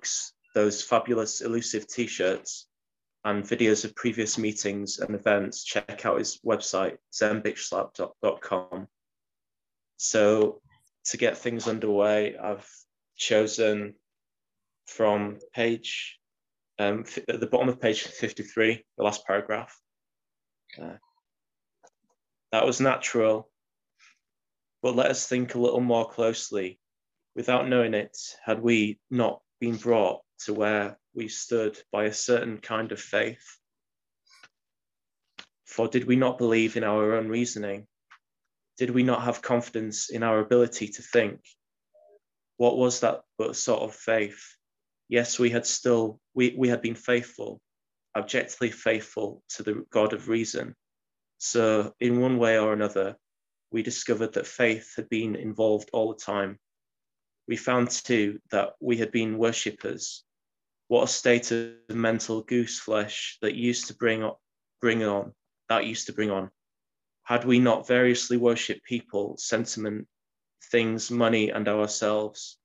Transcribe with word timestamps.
mugs, 0.00 0.32
those 0.54 0.82
fabulous 0.82 1.40
elusive 1.40 1.86
t-shirts, 1.86 2.66
and 3.24 3.44
videos 3.44 3.84
of 3.84 3.94
previous 3.94 4.38
meetings 4.38 4.98
and 4.98 5.14
events, 5.14 5.62
check 5.62 6.06
out 6.06 6.18
his 6.18 6.40
website, 6.44 6.96
zenbitchlab.com. 7.12 8.88
So 9.98 10.62
to 11.04 11.16
get 11.18 11.36
things 11.36 11.68
underway, 11.68 12.36
I've 12.38 12.66
chosen 13.16 13.94
from 14.86 15.38
page, 15.54 16.18
um, 16.78 17.04
at 17.28 17.40
the 17.40 17.46
bottom 17.46 17.68
of 17.68 17.78
page 17.78 18.02
53, 18.04 18.82
the 18.96 19.04
last 19.04 19.26
paragraph. 19.26 19.78
Uh, 20.80 20.96
that 22.52 22.64
was 22.64 22.80
natural, 22.80 23.50
but 24.82 24.96
let 24.96 25.10
us 25.10 25.26
think 25.26 25.54
a 25.54 25.60
little 25.60 25.80
more 25.80 26.08
closely. 26.08 26.80
Without 27.36 27.68
knowing 27.68 27.92
it, 27.94 28.16
had 28.44 28.60
we 28.60 28.98
not 29.10 29.40
been 29.60 29.76
brought 29.76 30.22
to 30.44 30.54
where 30.54 30.98
we 31.14 31.28
stood 31.28 31.78
by 31.92 32.04
a 32.04 32.12
certain 32.12 32.58
kind 32.58 32.92
of 32.92 33.00
faith? 33.00 33.58
For 35.66 35.86
did 35.86 36.04
we 36.04 36.16
not 36.16 36.38
believe 36.38 36.76
in 36.76 36.84
our 36.84 37.14
own 37.14 37.28
reasoning? 37.28 37.86
Did 38.78 38.90
we 38.90 39.02
not 39.02 39.22
have 39.22 39.42
confidence 39.42 40.10
in 40.10 40.22
our 40.22 40.40
ability 40.40 40.88
to 40.88 41.02
think? 41.02 41.40
What 42.56 42.76
was 42.76 43.00
that 43.00 43.20
but 43.38 43.50
a 43.50 43.54
sort 43.54 43.82
of 43.82 43.94
faith? 43.94 44.56
Yes, 45.08 45.38
we 45.38 45.50
had 45.50 45.66
still, 45.66 46.20
we, 46.34 46.54
we 46.56 46.68
had 46.68 46.82
been 46.82 46.94
faithful, 46.94 47.60
objectively 48.16 48.70
faithful 48.70 49.42
to 49.50 49.62
the 49.62 49.84
God 49.90 50.12
of 50.12 50.28
reason. 50.28 50.74
So, 51.38 51.94
in 52.00 52.20
one 52.20 52.38
way 52.38 52.58
or 52.58 52.72
another, 52.72 53.16
we 53.70 53.82
discovered 53.82 54.34
that 54.34 54.46
faith 54.46 54.94
had 54.96 55.08
been 55.08 55.36
involved 55.36 55.90
all 55.92 56.12
the 56.12 56.20
time. 56.20 56.58
We 57.50 57.56
found 57.56 57.90
too 57.90 58.38
that 58.52 58.74
we 58.78 58.98
had 58.98 59.10
been 59.10 59.36
worshippers 59.36 60.22
what 60.86 61.02
a 61.02 61.08
state 61.08 61.50
of 61.50 61.72
mental 61.88 62.42
goose 62.42 62.78
flesh 62.78 63.38
that 63.42 63.56
used 63.56 63.88
to 63.88 63.94
bring 63.94 64.22
on, 64.22 64.36
bring 64.80 65.02
on, 65.02 65.34
that 65.68 65.84
used 65.84 66.06
to 66.06 66.12
bring 66.12 66.30
on. 66.30 66.52
Had 67.24 67.44
we 67.44 67.58
not 67.58 67.88
variously 67.88 68.36
worshipped 68.36 68.84
people, 68.84 69.36
sentiment, 69.36 70.06
things, 70.70 71.10
money, 71.10 71.50
and 71.50 71.66
ourselves, 71.66 72.56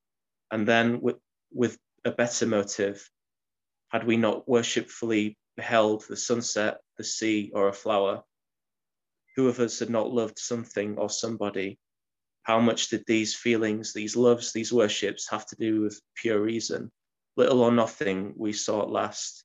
and 0.51 0.67
then 0.67 1.01
with, 1.01 1.17
with 1.51 1.79
a 2.03 2.11
better 2.11 2.45
motive, 2.45 3.09
had 3.89 4.05
we 4.05 4.17
not 4.17 4.47
worshipfully 4.47 5.35
beheld 5.55 6.05
the 6.07 6.15
sunset, 6.15 6.77
the 6.99 7.03
sea, 7.03 7.49
or 7.55 7.69
a 7.69 7.73
flower, 7.73 8.23
who 9.35 9.47
of 9.47 9.59
us 9.59 9.79
had 9.79 9.89
not 9.89 10.13
loved 10.13 10.37
something 10.37 10.99
or 10.99 11.09
somebody? 11.09 11.79
How 12.45 12.59
much 12.59 12.89
did 12.89 13.03
these 13.05 13.35
feelings, 13.35 13.93
these 13.93 14.15
loves, 14.15 14.53
these 14.53 14.73
worships 14.73 15.29
have 15.29 15.45
to 15.47 15.55
do 15.55 15.81
with 15.81 16.01
pure 16.15 16.41
reason? 16.41 16.91
little 17.37 17.61
or 17.61 17.71
nothing 17.71 18.33
we 18.37 18.53
saw 18.53 18.81
at 18.81 18.89
last. 18.89 19.43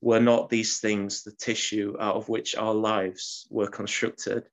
Were 0.00 0.20
not 0.20 0.48
these 0.48 0.80
things 0.80 1.22
the 1.22 1.32
tissue 1.32 1.96
out 1.98 2.16
of 2.16 2.28
which 2.28 2.54
our 2.54 2.74
lives 2.74 3.46
were 3.50 3.68
constructed? 3.68 4.44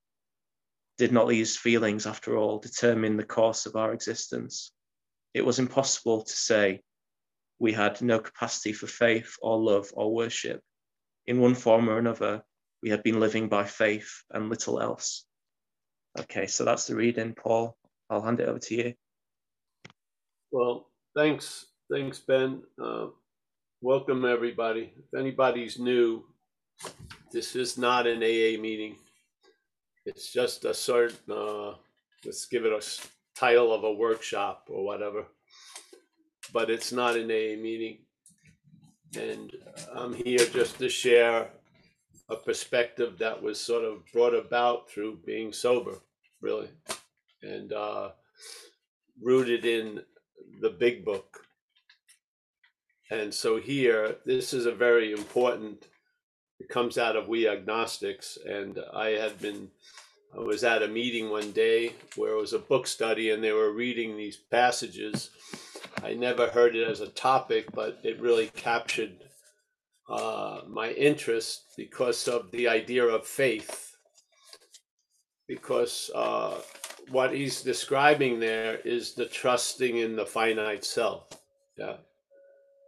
Did 0.98 1.12
not 1.12 1.28
these 1.28 1.58
feelings, 1.58 2.06
after 2.06 2.38
all, 2.38 2.60
determine 2.60 3.18
the 3.18 3.24
course 3.24 3.66
of 3.66 3.76
our 3.76 3.94
existence? 3.94 4.72
It 5.34 5.46
was 5.46 5.60
impossible 5.60 6.24
to 6.24 6.34
say 6.34 6.82
we 7.60 7.74
had 7.74 8.02
no 8.02 8.20
capacity 8.20 8.74
for 8.74 8.88
faith 8.88 9.36
or 9.42 9.60
love 9.60 9.90
or 9.94 10.14
worship. 10.14 10.62
In 11.26 11.40
one 11.40 11.56
form 11.56 11.90
or 11.90 11.98
another, 11.98 12.44
we 12.82 12.90
had 12.90 13.04
been 13.04 13.20
living 13.20 13.50
by 13.50 13.66
faith 13.66 14.24
and 14.32 14.50
little 14.50 14.82
else. 14.82 15.26
Okay, 16.20 16.48
so 16.48 16.66
that's 16.66 16.88
the 16.88 16.96
reading, 16.96 17.34
Paul. 17.34 17.78
I'll 18.10 18.22
hand 18.22 18.40
it 18.40 18.50
over 18.50 18.60
to 18.60 18.76
you. 18.76 18.94
Well, 20.52 20.88
thanks 21.16 21.68
Thanks, 21.92 22.20
Ben. 22.20 22.62
Uh, 22.82 23.08
welcome, 23.82 24.24
everybody. 24.24 24.94
If 24.98 25.20
anybody's 25.20 25.78
new, 25.78 26.24
this 27.34 27.54
is 27.54 27.78
not 27.78 28.08
an 28.08 28.20
AA 28.20 28.56
meeting. 28.62 28.96
It's 30.06 30.32
just 30.32 30.64
a 30.64 30.74
sort, 30.74 31.14
uh, 31.30 31.74
let's 32.24 32.46
give 32.46 32.64
it 32.64 32.72
a 32.72 32.82
title 33.38 33.74
of 33.74 33.84
a 33.84 33.92
workshop 33.92 34.68
or 34.70 34.86
whatever. 34.86 35.26
But 36.54 36.70
it's 36.70 36.94
not 36.94 37.18
an 37.18 37.26
AA 37.26 37.62
meeting. 37.62 38.06
And 39.20 39.52
I'm 39.94 40.14
here 40.14 40.38
just 40.38 40.80
to 40.80 40.88
share 40.88 41.50
a 42.32 42.36
perspective 42.38 43.18
that 43.20 43.44
was 43.44 43.60
sort 43.60 43.84
of 43.84 44.00
brought 44.12 44.34
about 44.34 44.90
through 44.90 45.20
being 45.26 45.54
sober, 45.54 46.00
really, 46.42 46.70
and 47.44 47.74
uh, 47.74 48.12
rooted 49.22 49.66
in 49.66 50.02
the 50.62 50.70
big 50.70 51.06
book 51.06 51.42
and 53.12 53.34
so 53.34 53.60
here, 53.60 54.16
this 54.26 54.54
is 54.54 54.66
a 54.66 54.72
very 54.72 55.12
important, 55.12 55.86
it 56.62 56.70
comes 56.70 56.98
out 56.98 57.18
of 57.18 57.28
We 57.28 57.46
Agnostics. 57.46 58.38
And 58.46 58.80
I 58.94 59.10
had 59.10 59.38
been, 59.40 59.70
I 60.34 60.40
was 60.40 60.64
at 60.64 60.82
a 60.82 60.88
meeting 60.88 61.30
one 61.30 61.52
day 61.52 61.92
where 62.16 62.32
it 62.32 62.40
was 62.40 62.54
a 62.54 62.60
book 62.60 62.88
study 62.88 63.32
and 63.32 63.44
they 63.44 63.52
were 63.52 63.74
reading 63.74 64.16
these 64.16 64.38
passages. 64.38 65.30
I 66.02 66.14
never 66.14 66.48
heard 66.48 66.74
it 66.74 66.88
as 66.88 67.02
a 67.02 67.08
topic, 67.08 67.66
but 67.74 68.00
it 68.02 68.22
really 68.22 68.48
captured 68.56 69.18
uh, 70.10 70.62
my 70.68 70.92
interest 70.92 71.74
because 71.78 72.28
of 72.28 72.52
the 72.52 72.68
idea 72.68 73.06
of 73.06 73.26
faith. 73.26 73.96
Because 75.48 76.10
uh, 76.16 76.60
what 77.10 77.34
he's 77.34 77.62
describing 77.62 78.40
there 78.40 78.78
is 78.86 79.14
the 79.14 79.26
trusting 79.26 79.98
in 79.98 80.16
the 80.16 80.26
finite 80.26 80.86
self. 80.86 81.28
Yeah 81.78 81.98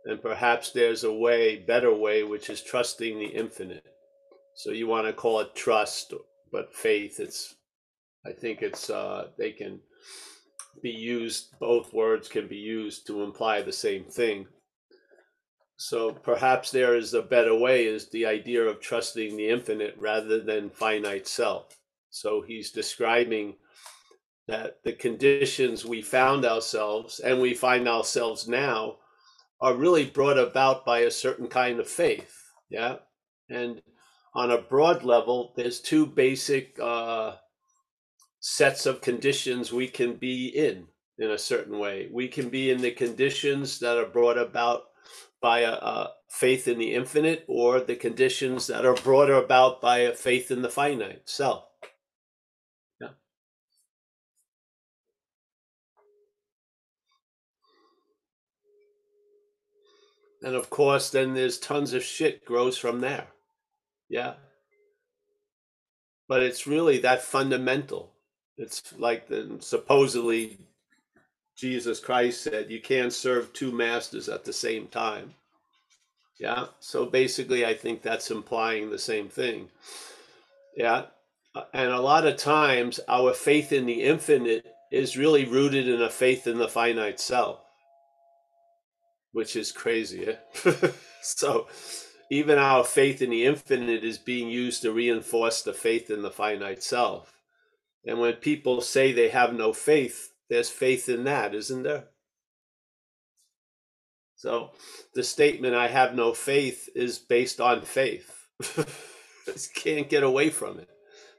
and 0.06 0.22
perhaps 0.22 0.72
there's 0.72 1.04
a 1.04 1.14
way, 1.14 1.58
better 1.58 1.94
way, 1.94 2.24
which 2.24 2.50
is 2.50 2.62
trusting 2.62 3.18
the 3.18 3.26
infinite. 3.26 3.86
So 4.56 4.72
you 4.72 4.88
want 4.88 5.08
to 5.08 5.14
call 5.14 5.40
it 5.40 5.56
trust, 5.56 6.14
but 6.52 6.74
faith. 6.74 7.20
It's, 7.20 7.56
I 8.26 8.32
think 8.32 8.62
it's 8.62 8.90
uh, 8.90 9.30
they 9.38 9.52
can 9.52 9.80
be 10.82 10.92
used. 10.92 11.58
Both 11.60 11.94
words 11.94 12.28
can 12.28 12.48
be 12.48 12.58
used 12.58 13.08
to 13.08 13.24
imply 13.24 13.62
the 13.62 13.72
same 13.72 14.04
thing. 14.04 14.48
So 15.86 16.14
perhaps 16.14 16.72
there 16.72 16.96
is 16.96 17.14
a 17.14 17.22
better 17.22 17.54
way. 17.54 17.88
Is 17.88 18.08
the 18.08 18.26
idea 18.26 18.64
of 18.64 18.80
trusting 18.80 19.36
the 19.36 19.50
infinite 19.50 19.96
rather 20.00 20.40
than 20.40 20.70
finite 20.70 21.28
self. 21.28 21.78
So 22.10 22.42
he's 22.42 22.72
describing 22.72 23.58
that 24.48 24.82
the 24.86 24.94
conditions 24.94 25.84
we 25.84 26.02
found 26.02 26.46
ourselves 26.46 27.20
and 27.20 27.42
we 27.42 27.54
find 27.54 27.90
ourselves 27.90 28.48
now 28.48 29.00
are 29.60 29.74
really 29.74 30.06
brought 30.06 30.38
about 30.38 30.86
by 30.86 31.00
a 31.00 31.12
certain 31.12 31.50
kind 31.50 31.82
of 31.82 31.90
faith. 31.90 32.34
Yeah. 32.70 33.00
And 33.50 33.82
on 34.34 34.52
a 34.52 34.62
broad 34.62 35.04
level, 35.04 35.52
there's 35.58 35.82
two 35.82 36.06
basic 36.06 36.80
uh, 36.80 37.34
sets 38.40 38.86
of 38.86 39.02
conditions 39.02 39.74
we 39.74 39.90
can 39.90 40.16
be 40.16 40.48
in, 40.48 40.88
in 41.18 41.32
a 41.32 41.38
certain 41.38 41.78
way. 41.78 42.08
We 42.10 42.30
can 42.30 42.48
be 42.48 42.72
in 42.72 42.80
the 42.80 42.92
conditions 42.92 43.80
that 43.80 43.98
are 43.98 44.06
brought 44.06 44.38
about 44.38 44.84
by 45.44 45.60
a, 45.60 45.74
a 45.74 46.12
faith 46.30 46.68
in 46.68 46.80
the 46.80 46.94
infinite, 46.94 47.44
or 47.48 47.82
the 47.82 47.96
conditions 47.96 48.66
that 48.68 48.86
are 48.86 48.96
brought 48.96 49.30
about 49.30 49.82
by 49.82 50.00
a 50.00 50.14
faith 50.14 50.50
in 50.50 50.64
the 50.64 50.70
finite 50.70 51.24
self. 51.26 51.66
Yeah. 53.00 53.10
And 60.42 60.56
of 60.56 60.70
course, 60.70 61.10
then 61.12 61.34
there's 61.34 61.60
tons 61.60 61.94
of 61.94 62.04
shit 62.04 62.46
grows 62.46 62.78
from 62.78 63.02
there. 63.02 63.28
Yeah. 64.10 64.36
But 66.28 66.42
it's 66.42 66.66
really 66.66 67.00
that 67.00 67.22
fundamental. 67.22 68.14
It's 68.58 68.94
like 68.98 69.28
the 69.28 69.58
supposedly 69.60 70.58
Jesus 71.56 72.00
Christ 72.00 72.42
said, 72.42 72.72
you 72.72 72.82
can't 72.82 73.14
serve 73.14 73.54
two 73.54 73.72
masters 73.72 74.28
at 74.30 74.44
the 74.44 74.54
same 74.54 74.88
time. 74.88 75.34
Yeah. 76.40 76.66
So 76.80 77.06
basically, 77.06 77.66
I 77.66 77.74
think 77.74 78.02
that's 78.02 78.32
implying 78.32 78.90
the 78.90 79.00
same 79.00 79.30
thing. 79.30 79.70
Yeah. 80.76 81.06
And 81.74 81.92
a 81.92 82.02
lot 82.02 82.26
of 82.26 82.38
times, 82.38 83.00
our 83.08 83.34
faith 83.34 83.72
in 83.72 83.86
the 83.86 84.02
infinite 84.04 84.66
is 84.92 85.18
really 85.18 85.46
rooted 85.46 85.88
in 85.88 86.02
a 86.02 86.10
faith 86.10 86.48
in 86.48 86.58
the 86.58 86.68
finite 86.68 87.20
self 87.20 87.64
which 89.34 89.56
is 89.56 89.72
crazy. 89.72 90.28
Eh? 90.28 90.72
so 91.22 91.68
even 92.32 92.58
our 92.58 92.86
faith 92.86 93.22
in 93.22 93.32
the 93.32 93.46
infinite 93.46 94.04
is 94.04 94.18
being 94.18 94.50
used 94.50 94.82
to 94.84 94.94
reinforce 94.94 95.62
the 95.62 95.74
faith 95.74 96.10
in 96.10 96.22
the 96.22 96.32
finite 96.32 96.82
self. 96.82 97.34
And 98.06 98.20
when 98.20 98.34
people 98.34 98.80
say 98.82 99.12
they 99.12 99.30
have 99.30 99.54
no 99.54 99.74
faith, 99.74 100.32
there's 100.54 100.70
faith 100.70 101.10
in 101.10 101.24
that, 101.24 101.56
isn't 101.56 101.82
there? 101.82 102.06
So 104.36 104.70
the 105.16 105.24
statement, 105.24 105.74
I 105.74 105.88
have 105.88 106.14
no 106.14 106.34
faith, 106.34 106.90
is 106.94 107.18
based 107.18 107.60
on 107.60 107.82
faith. 107.82 108.48
can't 109.76 110.10
get 110.10 110.22
away 110.22 110.52
from 110.52 110.78
it. 110.78 110.90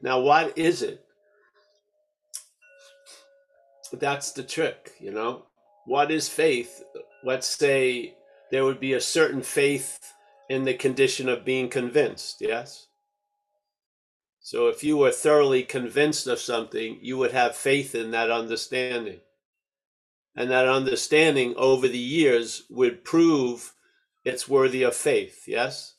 Now, 0.03 0.21
what 0.21 0.59
is 0.59 0.83
it? 0.83 1.05
That's 3.93 4.33
the 4.33 4.43
trick, 4.43 4.91
you 4.99 5.13
know? 5.13 5.45
What 5.87 6.11
is 6.11 6.29
faith? 6.29 6.83
let's 7.23 7.47
say 7.47 8.17
there 8.51 8.65
would 8.65 8.81
be 8.81 8.95
a 8.95 9.01
certain 9.01 9.43
faith 9.43 10.13
in 10.51 10.65
the 10.65 10.75
condition 10.75 11.29
of 11.29 11.45
being 11.45 11.69
convinced, 11.69 12.39
yes? 12.41 12.89
So 14.45 14.69
if 14.69 14.85
you 14.85 14.99
were 14.99 15.11
thoroughly 15.11 15.63
convinced 15.63 16.27
of 16.27 16.39
something, 16.39 16.99
you 17.01 17.17
would 17.17 17.33
have 17.33 17.57
faith 17.57 17.95
in 17.95 18.11
that 18.11 18.31
understanding. 18.31 19.21
And 20.37 20.51
that 20.51 20.69
understanding 20.69 21.55
over 21.57 21.89
the 21.89 21.97
years 21.97 22.65
would 22.69 23.05
prove 23.05 23.73
it's 24.23 24.47
worthy 24.47 24.83
of 24.83 24.95
faith, 24.95 25.45
yes? 25.47 25.95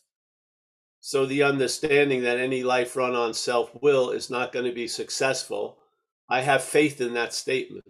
So 0.99 1.25
the 1.25 1.41
understanding 1.41 2.21
that 2.21 2.37
any 2.37 2.61
life 2.61 2.95
run 2.95 3.15
on 3.15 3.33
self 3.33 3.71
will 3.81 4.11
is 4.11 4.29
not 4.29 4.53
going 4.53 4.65
to 4.65 4.71
be 4.71 4.87
successful, 4.87 5.79
I 6.29 6.41
have 6.41 6.63
faith 6.63 7.01
in 7.01 7.15
that 7.15 7.33
statement. 7.33 7.85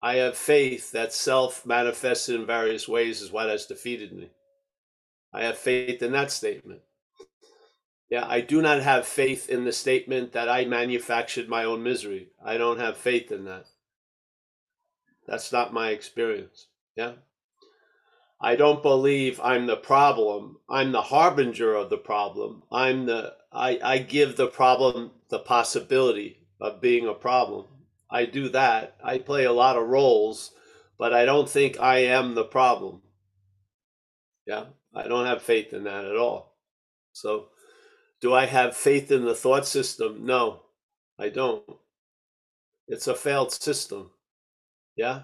I 0.00 0.14
have 0.14 0.38
faith 0.38 0.90
that 0.92 1.12
self 1.12 1.66
manifested 1.66 2.34
in 2.34 2.46
various 2.46 2.88
ways 2.88 3.20
is 3.20 3.30
what 3.30 3.50
has 3.50 3.66
defeated 3.66 4.10
me. 4.10 4.30
I 5.34 5.42
have 5.42 5.58
faith 5.58 6.02
in 6.02 6.12
that 6.12 6.30
statement. 6.30 6.80
Yeah, 8.10 8.26
I 8.26 8.40
do 8.40 8.62
not 8.62 8.80
have 8.82 9.06
faith 9.06 9.48
in 9.50 9.64
the 9.64 9.72
statement 9.72 10.32
that 10.32 10.48
I 10.48 10.64
manufactured 10.64 11.48
my 11.48 11.64
own 11.64 11.82
misery. 11.82 12.28
I 12.42 12.56
don't 12.56 12.80
have 12.80 12.96
faith 12.96 13.30
in 13.30 13.44
that. 13.44 13.66
That's 15.26 15.52
not 15.52 15.74
my 15.74 15.90
experience. 15.90 16.68
Yeah. 16.96 17.12
I 18.40 18.56
don't 18.56 18.82
believe 18.82 19.40
I'm 19.42 19.66
the 19.66 19.76
problem. 19.76 20.58
I'm 20.70 20.92
the 20.92 21.02
harbinger 21.02 21.74
of 21.74 21.90
the 21.90 21.98
problem. 21.98 22.62
I'm 22.72 23.06
the 23.06 23.34
I, 23.52 23.78
I 23.82 23.98
give 23.98 24.36
the 24.36 24.46
problem 24.46 25.10
the 25.28 25.40
possibility 25.40 26.46
of 26.60 26.80
being 26.80 27.06
a 27.06 27.14
problem. 27.14 27.66
I 28.10 28.24
do 28.24 28.48
that. 28.50 28.96
I 29.02 29.18
play 29.18 29.44
a 29.44 29.52
lot 29.52 29.76
of 29.76 29.88
roles, 29.88 30.52
but 30.98 31.12
I 31.12 31.24
don't 31.24 31.48
think 31.48 31.80
I 31.80 31.98
am 31.98 32.34
the 32.34 32.44
problem. 32.44 33.02
Yeah, 34.46 34.66
I 34.94 35.08
don't 35.08 35.26
have 35.26 35.42
faith 35.42 35.72
in 35.72 35.84
that 35.84 36.04
at 36.04 36.16
all. 36.16 36.56
So, 37.12 37.48
do 38.20 38.34
I 38.34 38.46
have 38.46 38.76
faith 38.76 39.10
in 39.10 39.24
the 39.24 39.34
thought 39.34 39.66
system? 39.66 40.26
No, 40.26 40.62
I 41.18 41.28
don't. 41.28 41.64
It's 42.88 43.06
a 43.06 43.14
failed 43.14 43.52
system. 43.52 44.10
Yeah, 44.96 45.22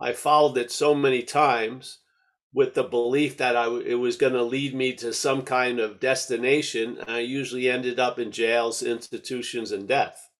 I 0.00 0.12
followed 0.12 0.58
it 0.58 0.70
so 0.70 0.94
many 0.94 1.22
times 1.22 1.98
with 2.52 2.74
the 2.74 2.84
belief 2.84 3.36
that 3.38 3.56
I, 3.56 3.68
it 3.78 3.94
was 3.94 4.16
going 4.16 4.32
to 4.34 4.42
lead 4.42 4.74
me 4.74 4.92
to 4.94 5.12
some 5.12 5.42
kind 5.42 5.80
of 5.80 6.00
destination. 6.00 6.98
I 7.08 7.20
usually 7.20 7.68
ended 7.68 7.98
up 7.98 8.18
in 8.18 8.30
jails, 8.30 8.82
institutions, 8.82 9.72
and 9.72 9.88
death. 9.88 10.30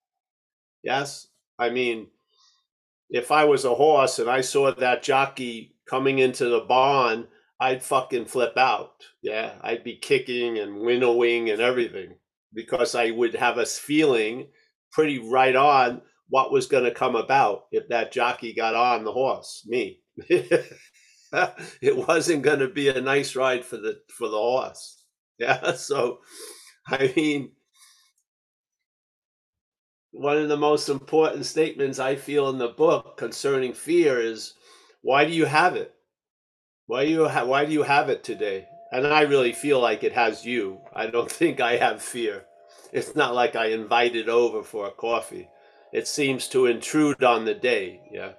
Yes, 0.82 1.28
I 1.58 1.70
mean, 1.70 2.08
if 3.10 3.32
I 3.32 3.44
was 3.44 3.64
a 3.64 3.74
horse 3.74 4.18
and 4.18 4.30
I 4.30 4.42
saw 4.42 4.72
that 4.72 5.02
jockey 5.02 5.76
coming 5.88 6.18
into 6.18 6.48
the 6.48 6.60
barn, 6.60 7.26
I'd 7.60 7.82
fucking 7.82 8.26
flip 8.26 8.56
out. 8.56 8.92
Yeah, 9.22 9.54
I'd 9.62 9.84
be 9.84 9.96
kicking 9.96 10.58
and 10.58 10.80
winnowing 10.80 11.50
and 11.50 11.60
everything 11.60 12.16
because 12.52 12.94
I 12.94 13.10
would 13.10 13.34
have 13.34 13.58
a 13.58 13.66
feeling 13.66 14.48
pretty 14.92 15.18
right 15.18 15.56
on 15.56 16.02
what 16.28 16.52
was 16.52 16.66
going 16.66 16.84
to 16.84 16.90
come 16.90 17.16
about 17.16 17.64
if 17.72 17.88
that 17.88 18.12
jockey 18.12 18.54
got 18.54 18.74
on 18.74 19.04
the 19.04 19.12
horse, 19.12 19.62
me. 19.66 20.00
it 20.28 22.08
wasn't 22.08 22.42
going 22.42 22.60
to 22.60 22.68
be 22.68 22.88
a 22.88 23.00
nice 23.00 23.36
ride 23.36 23.64
for 23.64 23.76
the 23.76 24.00
for 24.16 24.28
the 24.28 24.36
horse. 24.38 25.00
Yeah, 25.36 25.72
so 25.72 26.20
I 26.88 27.12
mean, 27.16 27.50
one 30.12 30.36
of 30.38 30.48
the 30.48 30.56
most 30.56 30.88
important 30.88 31.44
statements 31.44 31.98
I 31.98 32.14
feel 32.14 32.48
in 32.50 32.58
the 32.58 32.68
book 32.68 33.16
concerning 33.16 33.72
fear 33.72 34.20
is 34.20 34.54
why 35.02 35.24
do 35.24 35.32
you 35.32 35.44
have 35.44 35.74
it? 35.74 35.93
Why 36.86 37.04
do 37.04 37.10
you 37.10 37.28
ha- 37.28 37.44
why 37.44 37.66
do 37.66 37.72
you 37.72 37.82
have 37.82 38.08
it 38.08 38.24
today? 38.24 38.68
And 38.90 39.06
I 39.06 39.20
really 39.22 39.52
feel 39.52 39.80
like 39.80 40.02
it 40.02 40.12
has 40.14 40.46
you. 40.46 40.80
I 40.94 41.08
don't 41.08 41.30
think 41.40 41.60
I 41.60 41.76
have 41.76 42.00
fear. 42.02 42.46
It's 42.90 43.14
not 43.14 43.34
like 43.34 43.54
I 43.54 43.66
invited 43.66 44.30
over 44.30 44.62
for 44.62 44.86
a 44.86 44.90
coffee. 44.92 45.50
It 45.92 46.08
seems 46.08 46.48
to 46.48 46.64
intrude 46.66 47.22
on 47.22 47.44
the 47.44 47.54
day, 47.54 48.00
yeah. 48.10 48.32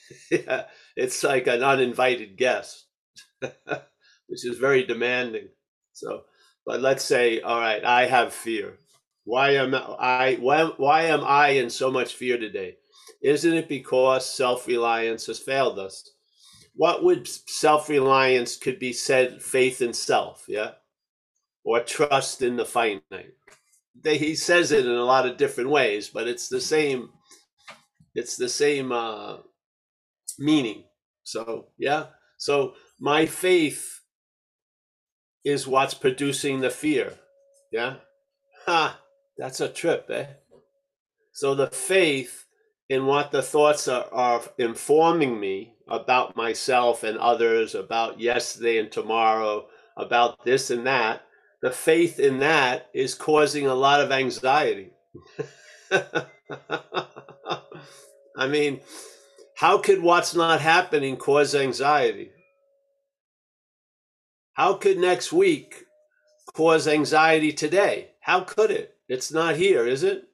yeah, 0.30 0.64
it's 0.96 1.22
like 1.22 1.46
an 1.46 1.62
uninvited 1.62 2.36
guest, 2.36 2.86
which 3.40 4.46
is 4.46 4.58
very 4.58 4.84
demanding. 4.84 5.48
So, 5.92 6.24
but 6.66 6.80
let's 6.82 7.04
say, 7.04 7.40
all 7.40 7.60
right, 7.60 7.84
I 7.84 8.06
have 8.06 8.34
fear. 8.34 8.78
Why 9.24 9.52
am 9.52 9.74
I 9.74 10.38
why, 10.40 10.64
why 10.78 11.04
am 11.04 11.22
I 11.24 11.50
in 11.50 11.70
so 11.70 11.90
much 11.90 12.14
fear 12.14 12.38
today? 12.38 12.78
Isn't 13.22 13.54
it 13.54 13.68
because 13.68 14.26
self-reliance 14.34 15.26
has 15.28 15.40
failed 15.40 15.78
us? 15.78 16.11
What 16.74 17.04
would 17.04 17.28
self-reliance 17.28 18.56
could 18.56 18.78
be 18.78 18.92
said 18.92 19.42
faith 19.42 19.82
in 19.82 19.92
self, 19.92 20.44
yeah? 20.48 20.72
Or 21.64 21.80
trust 21.80 22.42
in 22.42 22.56
the 22.56 22.64
finite. 22.64 23.34
They, 24.00 24.18
he 24.18 24.34
says 24.34 24.72
it 24.72 24.86
in 24.86 24.92
a 24.92 25.04
lot 25.04 25.26
of 25.28 25.36
different 25.36 25.70
ways, 25.70 26.08
but 26.08 26.26
it's 26.26 26.48
the 26.48 26.60
same 26.60 27.10
it's 28.14 28.36
the 28.36 28.48
same 28.48 28.92
uh, 28.92 29.38
meaning. 30.38 30.84
So, 31.24 31.68
yeah. 31.78 32.06
So 32.38 32.74
my 33.00 33.26
faith 33.26 34.00
is 35.44 35.66
what's 35.66 35.94
producing 35.94 36.60
the 36.60 36.70
fear. 36.70 37.14
Yeah. 37.70 37.96
Ha. 38.66 38.98
That's 39.38 39.60
a 39.60 39.68
trip, 39.68 40.10
eh? 40.10 40.26
So 41.32 41.54
the 41.54 41.68
faith 41.68 42.44
in 42.90 43.06
what 43.06 43.30
the 43.30 43.42
thoughts 43.42 43.88
are, 43.88 44.06
are 44.12 44.42
informing 44.58 45.40
me 45.40 45.74
about 45.92 46.34
myself 46.36 47.04
and 47.04 47.18
others, 47.18 47.74
about 47.74 48.18
yesterday 48.18 48.78
and 48.78 48.90
tomorrow, 48.90 49.66
about 49.96 50.42
this 50.42 50.70
and 50.70 50.86
that, 50.86 51.22
the 51.60 51.70
faith 51.70 52.18
in 52.18 52.38
that 52.38 52.88
is 52.94 53.14
causing 53.14 53.66
a 53.66 53.74
lot 53.74 54.00
of 54.00 54.10
anxiety. 54.10 54.90
I 58.36 58.48
mean, 58.48 58.80
how 59.54 59.76
could 59.78 60.02
what's 60.02 60.34
not 60.34 60.62
happening 60.62 61.18
cause 61.18 61.54
anxiety? 61.54 62.30
How 64.54 64.72
could 64.74 64.98
next 64.98 65.30
week 65.30 65.84
cause 66.54 66.88
anxiety 66.88 67.52
today? 67.52 68.12
How 68.20 68.40
could 68.40 68.70
it? 68.70 68.96
It's 69.08 69.30
not 69.30 69.56
here, 69.56 69.86
is 69.86 70.02
it? 70.02 70.24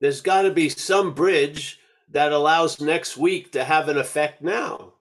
There's 0.00 0.20
got 0.20 0.42
to 0.42 0.52
be 0.52 0.68
some 0.68 1.12
bridge 1.12 1.80
that 2.10 2.32
allows 2.32 2.80
next 2.80 3.16
week 3.16 3.52
to 3.52 3.64
have 3.64 3.88
an 3.88 3.98
effect 3.98 4.42
now. 4.42 4.94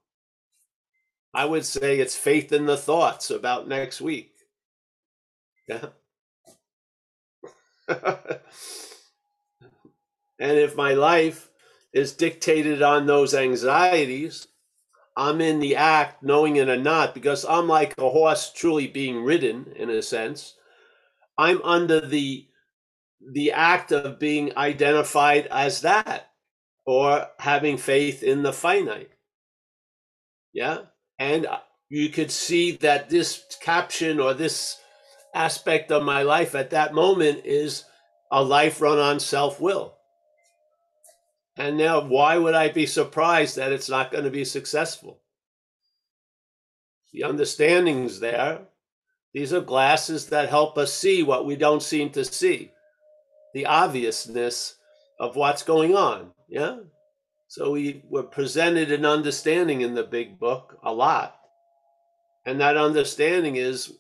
I 1.34 1.46
would 1.46 1.66
say 1.66 2.00
it's 2.00 2.16
faith 2.16 2.52
in 2.52 2.66
the 2.66 2.78
thoughts 2.78 3.30
about 3.30 3.68
next 3.68 4.02
week. 4.02 4.32
Yeah. 5.68 5.88
and 7.90 8.40
if 10.40 10.76
my 10.76 10.94
life 10.94 11.50
is 11.94 12.14
dictated 12.14 12.82
on 12.82 13.06
those 13.06 13.34
anxieties, 13.34 14.48
I'm 15.18 15.42
in 15.42 15.60
the 15.60 15.76
act, 15.76 16.24
knowing 16.24 16.56
it 16.56 16.70
or 16.70 16.78
not, 16.78 17.14
because 17.14 17.46
I'm 17.46 17.68
like 17.68 17.94
a 17.98 18.10
horse 18.10 18.52
truly 18.54 18.88
being 18.88 19.24
ridden 19.24 19.74
in 19.76 19.90
a 19.90 20.02
sense. 20.02 20.56
I'm 21.38 21.62
under 21.64 22.00
the 22.02 22.48
the 23.32 23.52
act 23.52 23.92
of 23.92 24.20
being 24.20 24.56
identified 24.56 25.48
as 25.48 25.82
that 25.82 26.30
or 26.86 27.28
having 27.40 27.78
faith 27.78 28.24
in 28.24 28.44
the 28.44 28.54
finite. 28.54 29.12
Yeah. 30.54 30.80
And 31.20 31.46
uh, 31.46 31.60
you 31.90 32.10
could 32.10 32.32
see 32.32 32.74
that 32.78 33.10
this 33.10 33.44
caption 33.62 34.20
or 34.20 34.34
this 34.34 34.80
aspect 35.34 35.92
of 35.92 36.04
my 36.04 36.22
life 36.22 36.56
at 36.56 36.70
that 36.70 36.94
moment 36.94 37.42
is 37.46 37.84
a 38.32 38.44
life 38.44 38.82
run 38.82 39.00
on 39.00 39.20
self 39.20 39.60
will. 39.60 39.96
And 41.58 41.78
now, 41.78 42.02
why 42.02 42.38
would 42.38 42.54
I 42.54 42.70
be 42.70 42.86
surprised 42.86 43.56
that 43.56 43.72
it's 43.72 43.90
not 43.90 44.12
going 44.12 44.26
to 44.26 44.30
be 44.30 44.44
successful? 44.44 45.22
The 47.14 47.24
understanding's 47.24 48.20
there. 48.20 48.60
These 49.34 49.54
are 49.54 49.62
glasses 49.62 50.28
that 50.28 50.50
help 50.50 50.78
us 50.78 50.94
see 50.94 51.24
what 51.24 51.46
we 51.46 51.56
don't 51.56 51.84
seem 51.84 52.10
to 52.12 52.26
see, 52.26 52.72
the 53.54 53.66
obviousness 53.66 54.76
of 55.20 55.36
what's 55.36 55.64
going 55.64 55.96
on. 55.96 56.32
Yeah. 56.48 56.78
So 57.48 57.72
we 57.72 58.04
were 58.10 58.24
presented 58.24 58.92
an 58.92 59.06
understanding 59.06 59.82
in 59.82 59.96
the 59.96 60.04
big 60.04 60.40
book 60.40 60.78
a 60.84 60.94
lot. 60.94 61.38
And 62.46 62.60
that 62.62 62.78
understanding 62.78 63.56
is 63.56 63.94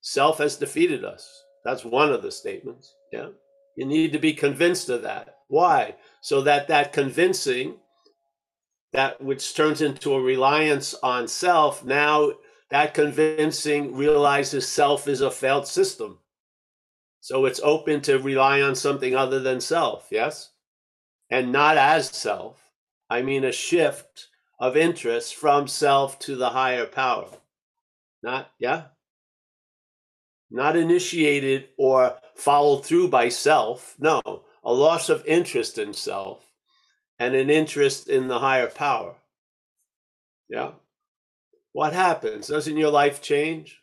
self 0.00 0.38
has 0.38 0.56
defeated 0.56 1.04
us. 1.04 1.28
That's 1.64 1.84
one 1.84 2.12
of 2.12 2.22
the 2.22 2.30
statements. 2.30 2.94
Yeah. 3.12 3.28
You 3.76 3.86
need 3.86 4.12
to 4.12 4.18
be 4.18 4.32
convinced 4.34 4.88
of 4.88 5.02
that. 5.02 5.36
Why? 5.48 5.94
so 6.22 6.40
that 6.42 6.68
that 6.68 6.92
convincing 6.92 7.74
that 8.92 9.20
which 9.20 9.54
turns 9.54 9.82
into 9.82 10.14
a 10.14 10.22
reliance 10.22 10.94
on 11.02 11.28
self 11.28 11.84
now 11.84 12.32
that 12.70 12.94
convincing 12.94 13.94
realizes 13.94 14.66
self 14.66 15.06
is 15.06 15.20
a 15.20 15.30
failed 15.30 15.66
system 15.66 16.18
so 17.20 17.44
it's 17.44 17.60
open 17.62 18.00
to 18.00 18.18
rely 18.18 18.62
on 18.62 18.74
something 18.74 19.14
other 19.14 19.40
than 19.40 19.60
self 19.60 20.06
yes 20.10 20.51
and 21.32 21.50
not 21.50 21.76
as 21.76 22.08
self 22.08 22.62
I 23.12 23.20
mean 23.20 23.44
a 23.44 23.52
shift 23.52 24.28
of 24.58 24.74
interest 24.74 25.34
from 25.34 25.68
self 25.68 26.18
to 26.20 26.34
the 26.34 26.48
higher 26.48 26.86
power. 26.86 27.28
Not, 28.22 28.50
yeah? 28.58 28.84
Not 30.50 30.76
initiated 30.76 31.68
or 31.76 32.16
followed 32.36 32.86
through 32.86 33.08
by 33.08 33.28
self. 33.28 33.96
No, 33.98 34.22
a 34.64 34.72
loss 34.72 35.10
of 35.10 35.26
interest 35.26 35.76
in 35.76 35.92
self 35.92 36.48
and 37.18 37.34
an 37.34 37.50
interest 37.50 38.08
in 38.08 38.28
the 38.28 38.38
higher 38.38 38.68
power. 38.68 39.16
Yeah. 40.48 40.70
What 41.72 41.92
happens? 41.92 42.46
Doesn't 42.46 42.78
your 42.78 42.90
life 42.90 43.20
change? 43.20 43.78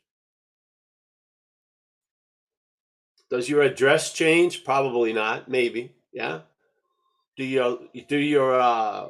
Does 3.29 3.47
your 3.47 3.61
address 3.61 4.11
change? 4.11 4.63
Probably 4.63 5.13
not. 5.13 5.49
Maybe. 5.49 5.93
Yeah. 6.11 6.39
Do 7.39 7.45
your 7.45 7.79
do 8.09 8.17
your 8.17 8.59
uh, 8.59 9.07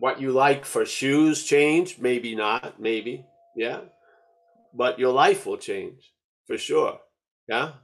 what 0.00 0.20
you 0.20 0.32
like 0.32 0.64
for 0.64 0.84
shoes 0.84 1.44
change? 1.44 1.98
Maybe 2.00 2.34
not. 2.34 2.80
Maybe. 2.80 3.24
Yeah. 3.56 3.82
But 4.74 4.98
your 4.98 5.12
life 5.12 5.46
will 5.46 5.56
change 5.56 6.12
for 6.48 6.58
sure. 6.58 6.98
Yeah. 7.48 7.74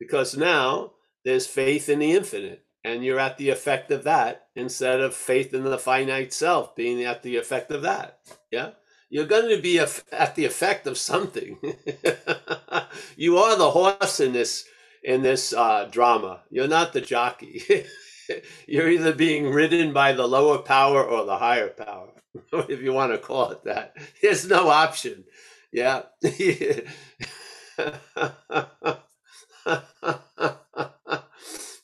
Because 0.00 0.36
now 0.36 0.94
there's 1.24 1.46
faith 1.46 1.88
in 1.88 2.00
the 2.00 2.10
infinite 2.10 2.64
and 2.84 3.04
you're 3.04 3.20
at 3.20 3.38
the 3.38 3.50
effect 3.50 3.90
of 3.90 4.04
that 4.04 4.48
instead 4.54 5.00
of 5.00 5.14
faith 5.14 5.54
in 5.54 5.64
the 5.64 5.78
finite 5.78 6.32
self 6.32 6.76
being 6.76 7.04
at 7.04 7.22
the 7.22 7.36
effect 7.36 7.70
of 7.70 7.82
that 7.82 8.18
yeah 8.52 8.70
you're 9.08 9.26
going 9.26 9.48
to 9.48 9.60
be 9.60 9.78
at 9.78 10.34
the 10.34 10.44
effect 10.44 10.86
of 10.86 10.98
something 10.98 11.58
you 13.16 13.38
are 13.38 13.56
the 13.56 13.70
horse 13.70 14.20
in 14.20 14.32
this 14.32 14.64
in 15.02 15.22
this 15.22 15.52
uh, 15.52 15.88
drama 15.90 16.42
you're 16.50 16.68
not 16.68 16.92
the 16.92 17.00
jockey 17.00 17.62
you're 18.66 18.88
either 18.88 19.14
being 19.14 19.50
ridden 19.50 19.92
by 19.92 20.12
the 20.12 20.26
lower 20.26 20.58
power 20.58 21.04
or 21.04 21.24
the 21.24 21.36
higher 21.36 21.68
power 21.68 22.10
if 22.52 22.80
you 22.80 22.92
want 22.92 23.12
to 23.12 23.18
call 23.18 23.50
it 23.50 23.64
that. 23.64 23.96
There's 24.22 24.46
no 24.46 24.68
option. 24.68 25.24
Yeah. 25.72 26.02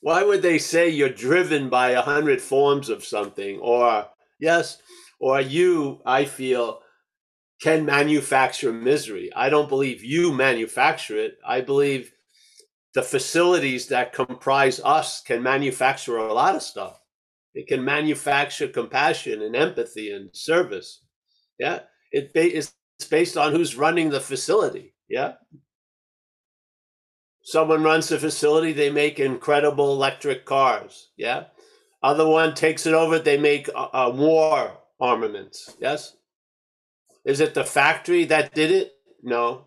Why 0.01 0.23
would 0.23 0.41
they 0.41 0.57
say 0.57 0.89
you're 0.89 1.09
driven 1.09 1.69
by 1.69 1.91
a 1.91 2.01
hundred 2.01 2.41
forms 2.41 2.89
of 2.89 3.03
something? 3.03 3.59
Or 3.59 4.07
yes 4.39 4.77
or 5.19 5.39
you 5.39 6.01
i 6.05 6.25
feel 6.25 6.81
can 7.61 7.85
manufacture 7.85 8.73
misery. 8.73 9.31
I 9.35 9.49
don't 9.49 9.69
believe 9.69 10.03
you 10.03 10.33
manufacture 10.33 11.17
it. 11.17 11.37
I 11.47 11.61
believe 11.61 12.11
the 12.93 13.01
facilities 13.01 13.87
that 13.87 14.13
comprise 14.13 14.79
us 14.83 15.21
can 15.21 15.41
manufacture 15.41 16.17
a 16.17 16.33
lot 16.33 16.55
of 16.55 16.63
stuff 16.63 16.99
it 17.53 17.67
can 17.67 17.83
manufacture 17.83 18.67
compassion 18.67 19.41
and 19.41 19.55
empathy 19.55 20.11
and 20.11 20.29
service 20.33 21.03
yeah 21.59 21.79
it 22.11 22.31
it's 22.35 22.73
based 23.09 23.37
on 23.37 23.51
who's 23.51 23.75
running 23.75 24.09
the 24.09 24.19
facility 24.19 24.93
yeah 25.09 25.33
Someone 27.43 27.83
runs 27.83 28.09
the 28.09 28.19
facility, 28.19 28.71
they 28.71 28.91
make 28.91 29.19
incredible 29.19 29.93
electric 29.93 30.45
cars. 30.45 31.09
Yeah. 31.17 31.45
Other 32.03 32.27
one 32.27 32.53
takes 32.53 32.85
it 32.85 32.93
over, 32.93 33.19
they 33.19 33.37
make 33.37 33.69
uh, 33.69 33.87
uh, 33.93 34.11
war 34.13 34.77
armaments. 34.99 35.75
Yes. 35.79 36.15
Is 37.25 37.39
it 37.39 37.53
the 37.53 37.63
factory 37.63 38.25
that 38.25 38.53
did 38.53 38.71
it? 38.71 38.93
No. 39.23 39.65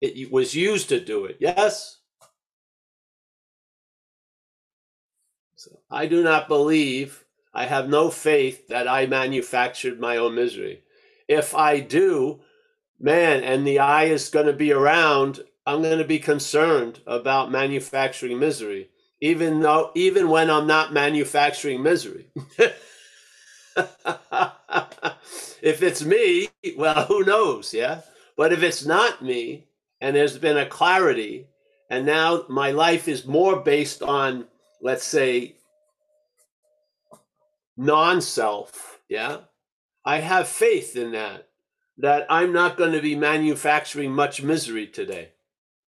It 0.00 0.32
was 0.32 0.54
used 0.54 0.88
to 0.88 1.04
do 1.04 1.26
it. 1.26 1.36
Yes. 1.40 1.98
I 5.92 6.06
do 6.06 6.22
not 6.22 6.48
believe, 6.48 7.24
I 7.52 7.66
have 7.66 7.86
no 7.86 8.10
faith 8.10 8.68
that 8.68 8.88
I 8.88 9.04
manufactured 9.04 10.00
my 10.00 10.16
own 10.16 10.34
misery. 10.34 10.82
If 11.28 11.54
I 11.54 11.80
do, 11.80 12.40
man, 12.98 13.44
and 13.44 13.66
the 13.66 13.78
I 13.78 14.04
is 14.04 14.30
going 14.30 14.46
to 14.46 14.54
be 14.54 14.72
around, 14.72 15.40
I'm 15.66 15.82
going 15.82 15.98
to 15.98 16.04
be 16.04 16.18
concerned 16.18 17.00
about 17.06 17.50
manufacturing 17.50 18.38
misery, 18.38 18.88
even 19.20 19.60
though 19.60 19.90
even 19.94 20.30
when 20.30 20.48
I'm 20.48 20.66
not 20.66 20.94
manufacturing 20.94 21.82
misery. 21.82 22.28
if 25.62 25.82
it's 25.82 26.02
me, 26.02 26.48
well, 26.74 27.04
who 27.04 27.22
knows, 27.22 27.74
yeah? 27.74 28.00
But 28.34 28.54
if 28.54 28.62
it's 28.62 28.86
not 28.86 29.22
me, 29.22 29.66
and 30.00 30.16
there's 30.16 30.38
been 30.38 30.56
a 30.56 30.64
clarity, 30.66 31.48
and 31.90 32.06
now 32.06 32.44
my 32.48 32.70
life 32.70 33.08
is 33.08 33.26
more 33.26 33.56
based 33.56 34.02
on, 34.02 34.46
let's 34.80 35.04
say, 35.04 35.56
non 37.76 38.20
self, 38.20 39.00
yeah? 39.08 39.38
I 40.04 40.18
have 40.18 40.48
faith 40.48 40.96
in 40.96 41.12
that, 41.12 41.48
that 41.98 42.26
I'm 42.28 42.52
not 42.52 42.76
going 42.76 42.92
to 42.92 43.00
be 43.00 43.14
manufacturing 43.14 44.12
much 44.12 44.42
misery 44.42 44.86
today 44.86 45.30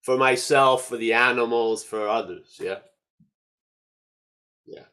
for 0.02 0.18
myself, 0.18 0.88
for 0.88 0.98
the 0.98 1.14
animals, 1.14 1.84
for 1.84 2.08
others. 2.08 2.58
Yeah. 2.60 2.80
Yeah. 4.66 4.86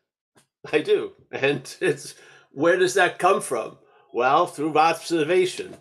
I 0.72 0.80
do. 0.80 1.12
And 1.32 1.76
it's 1.80 2.14
where 2.52 2.76
does 2.76 2.94
that 2.94 3.18
come 3.18 3.40
from? 3.40 3.78
Well, 4.12 4.46
through 4.46 4.76
observation. 4.78 5.76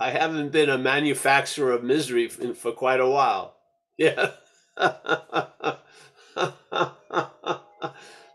I 0.00 0.10
haven't 0.10 0.50
been 0.50 0.70
a 0.70 0.78
manufacturer 0.78 1.72
of 1.72 1.84
misery 1.84 2.28
for 2.28 2.72
quite 2.72 3.00
a 3.00 3.08
while. 3.08 3.56
Yeah. 3.98 4.30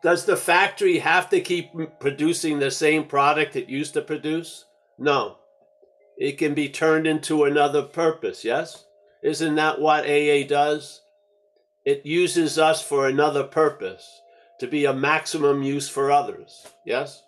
Does 0.08 0.24
the 0.24 0.38
factory 0.38 1.00
have 1.00 1.30
to 1.32 1.42
keep 1.42 1.74
producing 2.00 2.60
the 2.60 2.72
same 2.72 3.04
product 3.04 3.58
it 3.58 3.68
used 3.68 3.94
to 3.96 4.02
produce? 4.02 4.64
No. 4.98 5.40
It 6.18 6.38
can 6.38 6.54
be 6.54 6.70
turned 6.70 7.06
into 7.06 7.44
another 7.44 7.82
purpose, 7.84 8.46
yes? 8.46 8.86
Isn't 9.22 9.56
that 9.56 9.82
what 9.82 10.06
AA 10.06 10.48
does? 10.48 11.02
It 11.84 12.06
uses 12.06 12.58
us 12.58 12.82
for 12.82 13.06
another 13.06 13.44
purpose, 13.44 14.22
to 14.62 14.68
be 14.68 14.86
a 14.86 14.94
maximum 14.94 15.62
use 15.62 15.90
for 15.90 16.10
others. 16.10 16.66
Yes? 16.86 17.22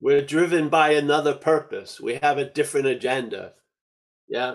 We're 0.00 0.24
driven 0.24 0.70
by 0.70 0.92
another 0.92 1.34
purpose. 1.34 2.00
We 2.00 2.14
have 2.22 2.38
a 2.38 2.48
different 2.48 2.86
agenda. 2.86 3.52
Yeah? 4.26 4.54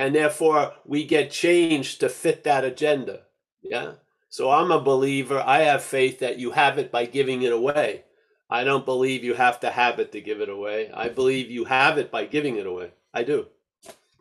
And 0.00 0.14
therefore, 0.14 0.72
we 0.86 1.04
get 1.04 1.30
changed 1.30 2.00
to 2.00 2.08
fit 2.08 2.42
that 2.44 2.64
agenda. 2.64 3.24
Yeah? 3.60 3.96
So 4.30 4.50
I'm 4.50 4.70
a 4.70 4.80
believer. 4.80 5.42
I 5.44 5.58
have 5.58 5.82
faith 5.82 6.20
that 6.20 6.38
you 6.38 6.52
have 6.52 6.78
it 6.78 6.90
by 6.90 7.04
giving 7.04 7.42
it 7.42 7.52
away. 7.52 8.04
I 8.48 8.64
don't 8.64 8.86
believe 8.86 9.24
you 9.24 9.34
have 9.34 9.60
to 9.60 9.70
have 9.70 9.98
it 9.98 10.10
to 10.12 10.22
give 10.22 10.40
it 10.40 10.48
away. 10.48 10.90
I 10.90 11.10
believe 11.10 11.50
you 11.50 11.66
have 11.66 11.98
it 11.98 12.10
by 12.10 12.24
giving 12.24 12.56
it 12.56 12.66
away. 12.66 12.92
I 13.12 13.24
do. 13.24 13.48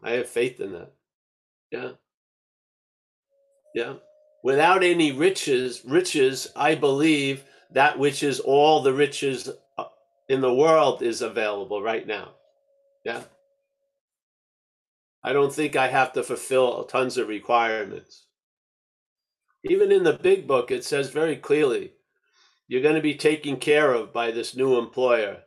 I 0.03 0.11
have 0.11 0.27
faith 0.27 0.59
in 0.59 0.73
that. 0.73 0.91
Yeah. 1.71 1.91
Yeah. 3.73 3.93
Without 4.43 4.83
any 4.83 5.13
riches, 5.13 5.83
riches, 5.85 6.49
I 6.57 6.75
believe 6.75 7.45
that 7.71 7.97
which 7.97 8.21
is 8.21 8.41
all 8.41 8.81
the 8.81 8.93
riches 8.93 9.49
uh, 9.77 9.85
in 10.27 10.41
the 10.41 10.53
world 10.53 11.01
is 11.01 11.21
available 11.21 11.81
right 11.81 12.05
now. 12.05 12.31
Yeah. 13.05 13.23
I 15.23 15.33
don't 15.33 15.53
think 15.53 15.75
I 15.75 15.87
have 15.87 16.13
to 16.13 16.23
fulfill 16.23 16.83
tons 16.85 17.17
of 17.17 17.27
requirements. 17.27 18.25
Even 19.65 19.91
in 19.91 20.03
the 20.03 20.13
big 20.13 20.47
book, 20.47 20.71
it 20.71 20.85
says 20.85 21.09
very 21.09 21.35
clearly 21.35 21.93
you're 22.67 22.81
going 22.81 22.95
to 22.95 23.01
be 23.01 23.15
taken 23.15 23.57
care 23.57 23.93
of 23.93 24.13
by 24.13 24.31
this 24.31 24.55
new 24.55 24.77
employer 24.77 25.39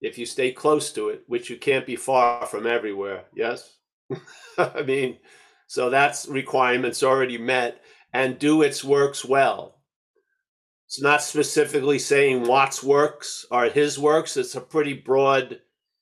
if 0.00 0.18
you 0.18 0.26
stay 0.26 0.52
close 0.52 0.92
to 0.92 1.08
it, 1.08 1.22
which 1.26 1.48
you 1.48 1.56
can't 1.56 1.86
be 1.86 1.96
far 1.96 2.44
from 2.46 2.66
everywhere. 2.66 3.24
Yes? 3.34 3.76
I 4.58 4.82
mean, 4.82 5.18
so 5.66 5.88
that's 5.88 6.26
requirements 6.26 7.02
already 7.02 7.38
met 7.38 7.80
and 8.12 8.38
do 8.38 8.60
its 8.62 8.84
works 8.84 9.24
well. 9.24 9.80
It's 10.86 11.00
not 11.00 11.22
specifically 11.22 11.98
saying 11.98 12.46
Watts 12.46 12.82
works 12.82 13.46
or 13.50 13.64
his 13.66 13.98
works, 13.98 14.36
it's 14.36 14.54
a 14.54 14.60
pretty 14.60 14.92
broad 14.92 15.60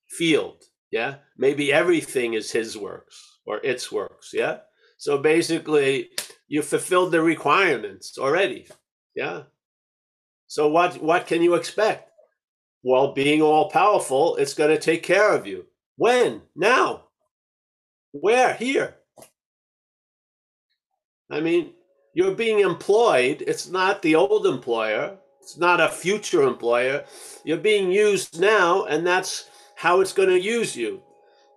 field. 0.08 0.64
Yeah? 0.92 1.16
Maybe 1.36 1.72
everything 1.72 2.34
is 2.34 2.52
his 2.52 2.76
works 2.76 3.38
or 3.46 3.58
its 3.64 3.90
works. 3.90 4.30
Yeah? 4.32 4.58
So 4.98 5.18
basically, 5.18 6.10
you 6.46 6.62
fulfilled 6.62 7.10
the 7.10 7.22
requirements 7.22 8.18
already. 8.18 8.68
Yeah? 9.16 9.44
So 10.46 10.68
what 10.68 11.02
what 11.02 11.26
can 11.26 11.42
you 11.42 11.54
expect? 11.54 12.10
Well, 12.84 13.14
being 13.14 13.42
all 13.42 13.70
powerful, 13.70 14.36
it's 14.36 14.54
going 14.54 14.70
to 14.70 14.78
take 14.78 15.02
care 15.02 15.34
of 15.34 15.46
you. 15.46 15.66
When? 15.96 16.42
Now. 16.54 17.04
Where? 18.12 18.54
Here. 18.54 18.96
I 21.30 21.40
mean, 21.40 21.72
you're 22.12 22.34
being 22.34 22.60
employed. 22.60 23.42
It's 23.46 23.68
not 23.68 24.02
the 24.02 24.16
old 24.16 24.46
employer. 24.46 25.16
It's 25.40 25.56
not 25.56 25.80
a 25.80 25.88
future 25.88 26.42
employer. 26.42 27.04
You're 27.44 27.56
being 27.56 27.90
used 27.90 28.38
now, 28.38 28.84
and 28.84 29.06
that's 29.06 29.48
how 29.82 30.00
it's 30.00 30.12
going 30.12 30.28
to 30.28 30.40
use 30.40 30.76
you. 30.76 31.02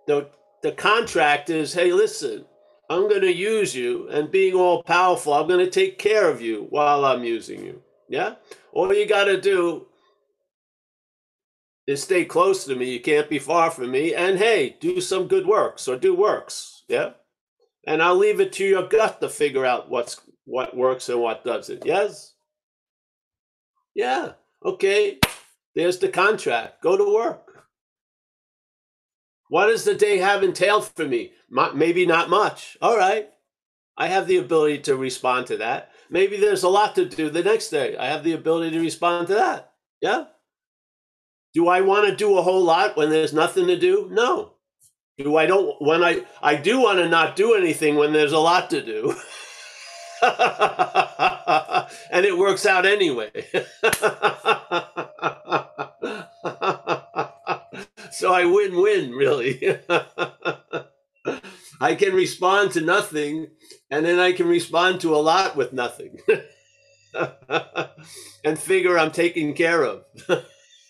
The, 0.08 0.28
the 0.60 0.72
contract 0.72 1.48
is 1.48 1.72
hey, 1.72 1.92
listen, 1.92 2.44
I'm 2.90 3.08
going 3.08 3.20
to 3.20 3.32
use 3.32 3.72
you, 3.72 4.08
and 4.08 4.32
being 4.32 4.54
all 4.54 4.82
powerful, 4.82 5.32
I'm 5.32 5.46
going 5.46 5.64
to 5.64 5.70
take 5.70 6.00
care 6.00 6.28
of 6.28 6.42
you 6.42 6.66
while 6.70 7.04
I'm 7.04 7.22
using 7.22 7.64
you. 7.64 7.82
Yeah? 8.08 8.34
All 8.72 8.92
you 8.92 9.06
got 9.06 9.24
to 9.24 9.40
do 9.40 9.86
is 11.86 12.02
stay 12.02 12.24
close 12.24 12.64
to 12.64 12.74
me. 12.74 12.90
You 12.92 13.00
can't 13.00 13.30
be 13.30 13.38
far 13.38 13.70
from 13.70 13.92
me. 13.92 14.12
And 14.12 14.38
hey, 14.38 14.76
do 14.80 15.00
some 15.00 15.28
good 15.28 15.46
works 15.46 15.86
or 15.86 15.96
do 15.96 16.12
works. 16.12 16.82
Yeah? 16.88 17.10
And 17.86 18.02
I'll 18.02 18.16
leave 18.16 18.40
it 18.40 18.52
to 18.54 18.64
your 18.64 18.88
gut 18.88 19.20
to 19.20 19.28
figure 19.28 19.64
out 19.64 19.88
what's 19.88 20.20
what 20.46 20.76
works 20.76 21.08
and 21.08 21.20
what 21.20 21.44
doesn't. 21.44 21.86
Yes? 21.86 22.34
Yeah. 23.94 24.32
Okay. 24.64 25.20
There's 25.76 25.98
the 25.98 26.08
contract. 26.08 26.82
Go 26.82 26.96
to 26.96 27.14
work. 27.14 27.45
What 29.48 29.66
does 29.66 29.84
the 29.84 29.94
day 29.94 30.18
have 30.18 30.42
entailed 30.42 30.88
for 30.88 31.06
me? 31.06 31.32
Maybe 31.50 32.06
not 32.06 32.30
much. 32.30 32.76
All 32.82 32.96
right. 32.96 33.28
I 33.96 34.08
have 34.08 34.26
the 34.26 34.36
ability 34.36 34.80
to 34.80 34.96
respond 34.96 35.46
to 35.46 35.56
that. 35.58 35.90
Maybe 36.10 36.36
there's 36.36 36.62
a 36.62 36.68
lot 36.68 36.94
to 36.96 37.06
do 37.06 37.30
the 37.30 37.42
next 37.42 37.70
day. 37.70 37.96
I 37.96 38.06
have 38.06 38.24
the 38.24 38.32
ability 38.32 38.72
to 38.72 38.80
respond 38.80 39.28
to 39.28 39.34
that. 39.34 39.72
Yeah. 40.00 40.24
Do 41.54 41.68
I 41.68 41.80
want 41.80 42.06
to 42.06 42.14
do 42.14 42.36
a 42.36 42.42
whole 42.42 42.62
lot 42.62 42.96
when 42.96 43.10
there's 43.10 43.32
nothing 43.32 43.66
to 43.68 43.78
do? 43.78 44.08
No. 44.12 44.52
Do 45.18 45.36
I 45.36 45.46
don't 45.46 45.80
when 45.80 46.04
I 46.04 46.24
I 46.42 46.56
do 46.56 46.80
want 46.80 46.98
to 46.98 47.08
not 47.08 47.36
do 47.36 47.54
anything 47.54 47.96
when 47.96 48.12
there's 48.12 48.32
a 48.32 48.38
lot 48.38 48.68
to 48.70 48.82
do. 48.82 49.14
and 52.10 52.26
it 52.26 52.36
works 52.36 52.66
out 52.66 52.84
anyway. 52.84 53.30
so 58.16 58.32
I 58.32 58.46
win 58.46 58.76
win, 58.76 59.12
really. 59.12 59.60
I 61.80 61.94
can 61.94 62.14
respond 62.14 62.72
to 62.72 62.80
nothing, 62.80 63.48
and 63.90 64.06
then 64.06 64.18
I 64.18 64.32
can 64.32 64.48
respond 64.48 65.02
to 65.02 65.14
a 65.14 65.18
lot 65.18 65.54
with 65.54 65.74
nothing. 65.74 66.20
and 68.44 68.58
figure 68.58 68.98
I'm 68.98 69.10
taken 69.10 69.52
care 69.52 69.84
of. 69.84 70.04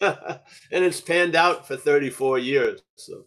and 0.01 0.85
it's 0.85 1.01
panned 1.01 1.35
out 1.35 1.67
for 1.67 1.77
34 1.77 2.39
years. 2.39 2.81
So. 2.95 3.25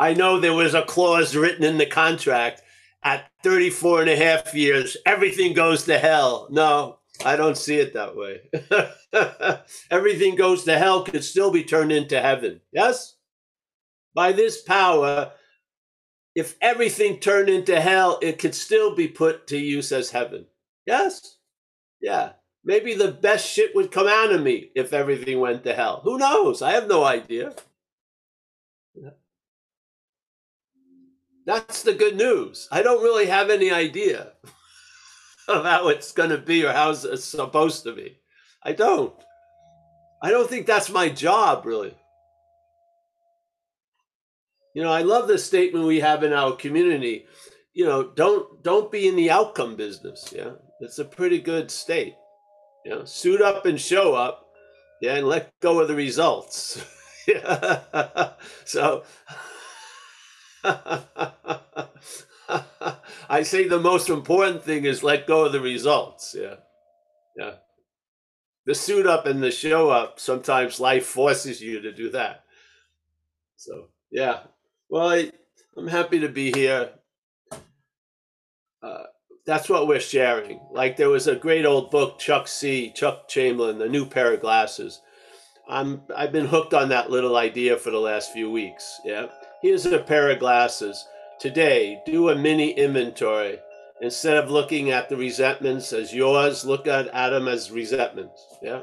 I 0.00 0.14
know 0.16 0.38
there 0.38 0.54
was 0.54 0.74
a 0.74 0.82
clause 0.82 1.34
written 1.34 1.64
in 1.64 1.78
the 1.78 1.86
contract 1.86 2.62
at 3.02 3.30
34 3.42 4.02
and 4.02 4.10
a 4.10 4.16
half 4.16 4.54
years, 4.54 4.96
everything 5.06 5.54
goes 5.54 5.84
to 5.84 5.98
hell. 5.98 6.48
No, 6.50 6.97
I 7.24 7.36
don't 7.36 7.56
see 7.56 7.76
it 7.76 7.94
that 7.94 8.16
way. 8.16 8.42
everything 9.90 10.36
goes 10.36 10.64
to 10.64 10.78
hell 10.78 11.04
could 11.04 11.24
still 11.24 11.50
be 11.50 11.64
turned 11.64 11.92
into 11.92 12.20
heaven. 12.20 12.60
Yes? 12.72 13.16
By 14.14 14.32
this 14.32 14.62
power, 14.62 15.32
if 16.34 16.56
everything 16.60 17.18
turned 17.18 17.48
into 17.48 17.80
hell, 17.80 18.18
it 18.22 18.38
could 18.38 18.54
still 18.54 18.94
be 18.94 19.08
put 19.08 19.46
to 19.48 19.58
use 19.58 19.90
as 19.92 20.10
heaven. 20.10 20.46
Yes? 20.86 21.38
Yeah. 22.00 22.32
Maybe 22.64 22.94
the 22.94 23.12
best 23.12 23.48
shit 23.48 23.74
would 23.74 23.90
come 23.90 24.06
out 24.06 24.32
of 24.32 24.42
me 24.42 24.70
if 24.74 24.92
everything 24.92 25.40
went 25.40 25.64
to 25.64 25.74
hell. 25.74 26.00
Who 26.04 26.18
knows? 26.18 26.62
I 26.62 26.72
have 26.72 26.88
no 26.88 27.04
idea. 27.04 27.54
That's 31.46 31.82
the 31.82 31.94
good 31.94 32.16
news. 32.16 32.68
I 32.70 32.82
don't 32.82 33.02
really 33.02 33.24
have 33.26 33.48
any 33.48 33.70
idea 33.70 34.32
of 35.56 35.64
how 35.64 35.88
it's 35.88 36.12
going 36.12 36.30
to 36.30 36.38
be 36.38 36.64
or 36.64 36.72
how 36.72 36.90
it's 36.90 37.24
supposed 37.24 37.82
to 37.84 37.94
be. 37.94 38.18
I 38.62 38.72
don't. 38.72 39.14
I 40.22 40.30
don't 40.30 40.48
think 40.48 40.66
that's 40.66 40.90
my 40.90 41.08
job, 41.08 41.64
really. 41.64 41.94
You 44.74 44.82
know, 44.82 44.92
I 44.92 45.02
love 45.02 45.26
the 45.26 45.38
statement 45.38 45.86
we 45.86 46.00
have 46.00 46.22
in 46.22 46.32
our 46.32 46.52
community. 46.54 47.26
You 47.72 47.86
know, 47.86 48.02
don't 48.02 48.62
don't 48.62 48.92
be 48.92 49.08
in 49.08 49.16
the 49.16 49.30
outcome 49.30 49.76
business. 49.76 50.32
Yeah, 50.36 50.52
it's 50.80 50.98
a 50.98 51.04
pretty 51.04 51.40
good 51.40 51.70
state. 51.70 52.14
You 52.84 52.92
know, 52.92 53.04
suit 53.04 53.40
up 53.40 53.64
and 53.64 53.80
show 53.80 54.14
up. 54.14 54.44
Yeah, 55.00 55.14
and 55.14 55.26
let 55.26 55.52
go 55.60 55.80
of 55.80 55.88
the 55.88 55.94
results. 55.94 56.84
yeah. 57.28 58.32
so 58.64 59.04
I 63.28 63.42
say 63.42 63.68
the 63.68 63.80
most 63.80 64.08
important 64.08 64.62
thing 64.62 64.84
is 64.84 65.02
let 65.02 65.26
go 65.26 65.44
of 65.44 65.52
the 65.52 65.60
results. 65.60 66.34
Yeah. 66.38 66.56
Yeah. 67.36 67.54
The 68.66 68.74
suit 68.74 69.06
up 69.06 69.26
and 69.26 69.42
the 69.42 69.50
show 69.50 69.90
up, 69.90 70.20
sometimes 70.20 70.80
life 70.80 71.06
forces 71.06 71.60
you 71.60 71.80
to 71.80 71.92
do 71.92 72.10
that. 72.10 72.44
So, 73.56 73.88
yeah. 74.10 74.40
Well, 74.88 75.08
I, 75.08 75.30
I'm 75.76 75.88
happy 75.88 76.20
to 76.20 76.28
be 76.28 76.52
here. 76.52 76.90
Uh, 78.82 79.04
that's 79.46 79.68
what 79.68 79.88
we're 79.88 80.00
sharing. 80.00 80.60
Like 80.72 80.96
there 80.96 81.08
was 81.08 81.26
a 81.26 81.34
great 81.34 81.64
old 81.64 81.90
book, 81.90 82.18
Chuck 82.18 82.46
C. 82.48 82.92
Chuck 82.94 83.28
Chamberlain, 83.28 83.78
The 83.78 83.88
New 83.88 84.06
Pair 84.06 84.34
of 84.34 84.40
Glasses. 84.40 85.00
I'm 85.68 86.02
I've 86.16 86.32
been 86.32 86.46
hooked 86.46 86.74
on 86.74 86.88
that 86.90 87.10
little 87.10 87.36
idea 87.36 87.76
for 87.76 87.90
the 87.90 87.98
last 87.98 88.32
few 88.32 88.50
weeks. 88.50 89.00
Yeah. 89.04 89.26
Here's 89.62 89.86
a 89.86 89.98
pair 89.98 90.30
of 90.30 90.38
glasses. 90.38 91.04
Today, 91.40 92.02
do 92.04 92.30
a 92.30 92.34
mini 92.34 92.72
inventory. 92.72 93.60
Instead 94.00 94.36
of 94.36 94.50
looking 94.50 94.90
at 94.90 95.08
the 95.08 95.16
resentments 95.16 95.92
as 95.92 96.12
yours, 96.12 96.64
look 96.64 96.88
at, 96.88 97.08
Adam 97.08 97.46
as 97.46 97.70
resentments. 97.70 98.44
Yeah. 98.60 98.82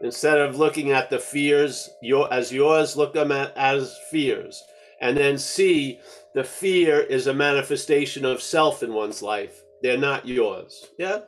Instead 0.00 0.38
of 0.38 0.56
looking 0.56 0.90
at 0.90 1.08
the 1.08 1.20
fears 1.20 1.88
your, 2.02 2.32
as 2.32 2.52
yours, 2.52 2.96
look 2.96 3.14
them 3.14 3.30
at 3.30 3.56
as 3.56 3.96
fears. 4.10 4.62
And 5.00 5.16
then 5.16 5.38
see 5.38 6.00
the 6.34 6.42
fear 6.42 7.00
is 7.00 7.28
a 7.28 7.34
manifestation 7.34 8.24
of 8.24 8.42
self 8.42 8.82
in 8.82 8.92
one's 8.92 9.22
life. 9.22 9.62
They're 9.82 9.96
not 9.96 10.26
yours. 10.26 10.86
Yeah. 10.98 11.20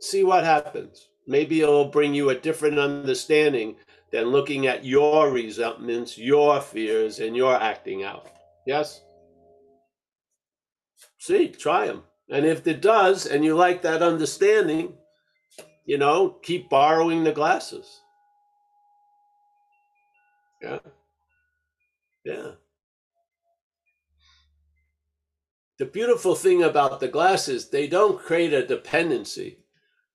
See 0.00 0.22
what 0.22 0.44
happens. 0.44 1.08
Maybe 1.26 1.62
it'll 1.62 1.86
bring 1.86 2.14
you 2.14 2.30
a 2.30 2.38
different 2.38 2.78
understanding 2.78 3.74
than 4.12 4.26
looking 4.26 4.68
at 4.68 4.84
your 4.84 5.32
resentments, 5.32 6.16
your 6.16 6.60
fears, 6.60 7.18
and 7.18 7.36
your 7.36 7.54
acting 7.54 8.04
out. 8.04 8.28
Yes? 8.66 9.00
See, 11.20 11.48
try 11.48 11.86
them. 11.86 12.02
And 12.30 12.46
if 12.46 12.66
it 12.66 12.80
does, 12.80 13.26
and 13.26 13.44
you 13.44 13.54
like 13.54 13.82
that 13.82 14.02
understanding, 14.02 14.94
you 15.84 15.98
know, 15.98 16.30
keep 16.42 16.70
borrowing 16.70 17.24
the 17.24 17.32
glasses. 17.32 18.00
Yeah. 20.62 20.78
Yeah. 22.24 22.50
The 25.78 25.86
beautiful 25.86 26.34
thing 26.34 26.62
about 26.62 27.00
the 27.00 27.08
glasses, 27.08 27.68
they 27.68 27.86
don't 27.86 28.18
create 28.18 28.52
a 28.52 28.66
dependency. 28.66 29.58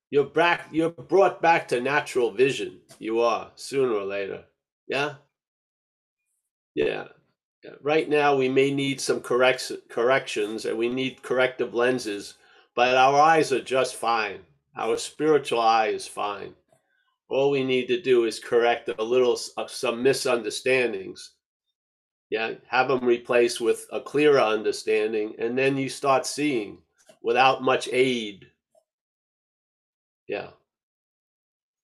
You're 0.09 0.25
back. 0.25 0.69
You're 0.71 0.91
brought 0.91 1.41
back 1.41 1.67
to 1.67 1.81
natural 1.81 2.31
vision. 2.31 2.79
You 2.99 3.21
are 3.21 3.51
sooner 3.55 3.93
or 3.93 4.05
later. 4.05 4.45
Yeah. 4.87 5.15
Yeah. 6.73 7.05
Right 7.81 8.09
now, 8.09 8.35
we 8.35 8.49
may 8.49 8.71
need 8.71 8.99
some 9.01 9.21
correct 9.21 9.71
corrections, 9.89 10.65
and 10.65 10.77
we 10.77 10.89
need 10.89 11.21
corrective 11.21 11.73
lenses. 11.73 12.35
But 12.75 12.95
our 12.95 13.19
eyes 13.19 13.51
are 13.51 13.61
just 13.61 13.95
fine. 13.95 14.39
Our 14.75 14.97
spiritual 14.97 15.61
eye 15.61 15.87
is 15.87 16.07
fine. 16.07 16.55
All 17.29 17.49
we 17.49 17.63
need 17.63 17.87
to 17.87 18.01
do 18.01 18.25
is 18.25 18.39
correct 18.39 18.89
a 18.89 19.03
little 19.03 19.39
uh, 19.57 19.67
some 19.67 20.03
misunderstandings. 20.03 21.31
Yeah, 22.29 22.55
have 22.67 22.87
them 22.89 23.05
replaced 23.05 23.61
with 23.61 23.87
a 23.91 24.01
clearer 24.01 24.41
understanding, 24.41 25.35
and 25.39 25.57
then 25.57 25.77
you 25.77 25.89
start 25.89 26.25
seeing 26.25 26.79
without 27.21 27.63
much 27.63 27.87
aid 27.91 28.47
yeah. 30.27 30.49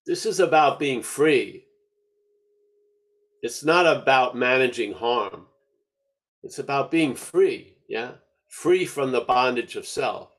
This 0.06 0.26
is 0.26 0.40
about 0.40 0.80
being 0.80 1.04
free. 1.04 1.66
It's 3.44 3.64
not 3.64 3.86
about 3.86 4.36
managing 4.36 4.94
harm. 4.94 5.48
It's 6.44 6.60
about 6.60 6.92
being 6.92 7.16
free. 7.16 7.76
Yeah. 7.88 8.12
Free 8.50 8.86
from 8.86 9.12
the 9.12 9.22
bondage 9.22 9.76
of 9.76 9.86
self. 9.86 10.30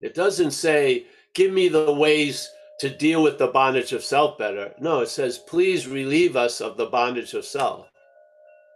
It 0.00 0.14
doesn't 0.14 0.52
say, 0.52 1.06
give 1.34 1.52
me 1.52 1.68
the 1.68 1.92
ways 1.92 2.48
to 2.80 2.88
deal 2.88 3.22
with 3.22 3.38
the 3.38 3.48
bondage 3.48 3.92
of 3.92 4.04
self 4.04 4.38
better. 4.38 4.72
No, 4.80 5.00
it 5.00 5.08
says, 5.08 5.38
please 5.38 5.86
relieve 5.86 6.36
us 6.36 6.60
of 6.60 6.76
the 6.76 6.86
bondage 6.86 7.34
of 7.34 7.44
self. 7.44 7.88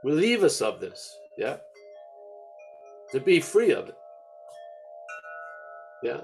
Relieve 0.05 0.42
us 0.42 0.61
of 0.61 0.81
this. 0.81 1.16
Yeah. 1.38 1.57
To 3.12 3.20
be 3.20 3.40
free 3.40 3.72
of 3.72 3.88
it. 3.88 3.96
Yeah. 6.03 6.20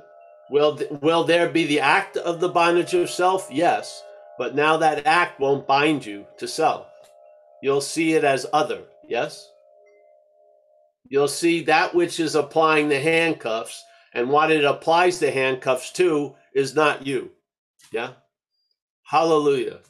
Will, 0.50 0.80
will 1.00 1.24
there 1.24 1.48
be 1.48 1.66
the 1.66 1.80
act 1.80 2.16
of 2.16 2.40
the 2.40 2.48
bondage 2.48 2.94
of 2.94 3.10
self? 3.10 3.48
Yes. 3.50 4.02
But 4.38 4.54
now 4.54 4.76
that 4.78 5.06
act 5.06 5.38
won't 5.40 5.66
bind 5.66 6.04
you 6.06 6.26
to 6.38 6.48
self. 6.48 6.86
You'll 7.62 7.80
see 7.80 8.14
it 8.14 8.24
as 8.24 8.46
other. 8.52 8.82
Yes? 9.06 9.50
You'll 11.08 11.28
see 11.28 11.62
that 11.64 11.94
which 11.94 12.20
is 12.20 12.34
applying 12.34 12.88
the 12.88 13.00
handcuffs 13.00 13.82
and 14.12 14.28
what 14.28 14.50
it 14.50 14.64
applies 14.64 15.18
the 15.18 15.30
handcuffs 15.30 15.92
to 15.92 16.34
is 16.54 16.74
not 16.74 17.06
you. 17.06 17.30
Yeah? 17.90 18.12
Hallelujah. 19.04 19.80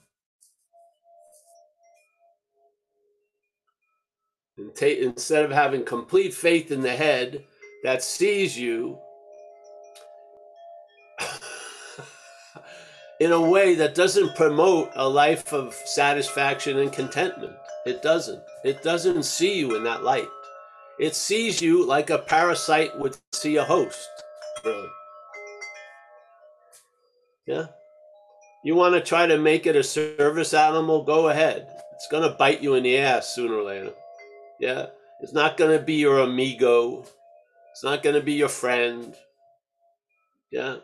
And 4.56 4.76
instead 4.82 5.44
of 5.44 5.50
having 5.50 5.84
complete 5.84 6.34
faith 6.34 6.70
in 6.70 6.82
the 6.82 6.94
head 6.94 7.44
that 7.84 8.02
sees 8.02 8.58
you 8.58 8.98
in 13.20 13.32
a 13.32 13.40
way 13.40 13.76
that 13.76 13.94
doesn't 13.94 14.34
promote 14.36 14.90
a 14.94 15.08
life 15.08 15.52
of 15.52 15.74
satisfaction 15.74 16.78
and 16.78 16.92
contentment. 16.92 17.54
It 17.86 18.02
doesn't. 18.02 18.42
It 18.64 18.82
doesn't 18.82 19.22
see 19.22 19.58
you 19.58 19.76
in 19.76 19.84
that 19.84 20.02
light. 20.02 20.28
It 20.98 21.14
sees 21.14 21.62
you 21.62 21.86
like 21.86 22.10
a 22.10 22.18
parasite 22.18 22.98
would 22.98 23.16
see 23.32 23.56
a 23.56 23.64
host, 23.64 24.08
really. 24.64 24.88
Yeah. 27.46 27.66
You 28.64 28.74
want 28.74 28.94
to 28.94 29.00
try 29.00 29.26
to 29.26 29.38
make 29.38 29.66
it 29.66 29.76
a 29.76 29.84
service 29.84 30.52
animal? 30.52 31.04
Go 31.04 31.28
ahead. 31.28 31.68
It's 31.94 32.08
going 32.10 32.28
to 32.28 32.36
bite 32.36 32.62
you 32.62 32.74
in 32.74 32.82
the 32.82 32.98
ass 32.98 33.34
sooner 33.34 33.54
or 33.54 33.62
later. 33.62 33.92
Yeah. 34.58 34.86
It's 35.20 35.32
not 35.32 35.56
going 35.56 35.78
to 35.78 35.84
be 35.84 35.94
your 35.94 36.18
amigo. 36.18 37.04
It's 37.70 37.84
not 37.84 38.02
going 38.02 38.16
to 38.16 38.22
be 38.22 38.34
your 38.34 38.48
friend. 38.48 39.14
Yeah. 40.50 40.78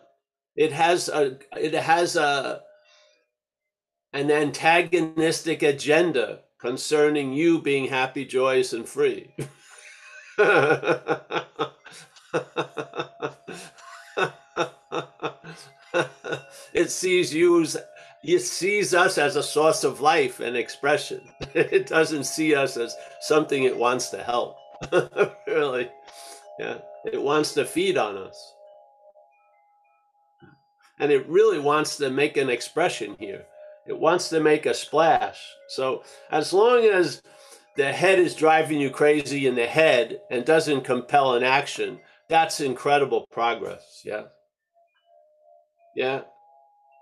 It 0.56 0.72
has 0.72 1.08
a 1.08 1.38
it 1.56 1.74
has 1.74 2.14
a 2.14 2.62
an 4.12 4.30
antagonistic 4.30 5.64
agenda 5.64 6.40
concerning 6.60 7.32
you 7.32 7.60
being 7.60 7.88
happy, 7.88 8.24
joyous, 8.24 8.72
and 8.72 8.88
free. 8.88 9.34
it 16.72 16.90
sees 16.90 17.32
you 17.32 17.66
it 18.24 18.40
sees 18.40 18.94
us 18.94 19.18
as 19.18 19.36
a 19.36 19.42
source 19.42 19.84
of 19.84 20.00
life 20.00 20.40
and 20.40 20.56
expression. 20.56 21.20
It 21.54 21.86
doesn't 21.86 22.24
see 22.24 22.54
us 22.54 22.76
as 22.76 22.96
something 23.20 23.64
it 23.64 23.76
wants 23.76 24.10
to 24.10 24.22
help. 24.22 24.56
really. 25.46 25.90
Yeah. 26.58 26.78
It 27.04 27.22
wants 27.22 27.54
to 27.54 27.64
feed 27.64 27.96
on 27.96 28.16
us 28.16 28.54
and 30.98 31.10
it 31.10 31.28
really 31.28 31.58
wants 31.58 31.96
to 31.96 32.10
make 32.10 32.36
an 32.36 32.48
expression 32.48 33.16
here. 33.18 33.44
It 33.86 33.98
wants 33.98 34.28
to 34.30 34.40
make 34.40 34.66
a 34.66 34.74
splash. 34.74 35.38
So 35.68 36.02
as 36.30 36.52
long 36.52 36.84
as 36.84 37.22
the 37.76 37.92
head 37.92 38.18
is 38.18 38.34
driving 38.34 38.80
you 38.80 38.90
crazy 38.90 39.46
in 39.46 39.54
the 39.54 39.66
head 39.66 40.20
and 40.30 40.44
doesn't 40.44 40.82
compel 40.84 41.34
an 41.34 41.42
action, 41.42 42.00
that's 42.28 42.60
incredible 42.60 43.26
progress. 43.30 44.02
Yeah. 44.04 44.24
Yeah. 45.96 46.22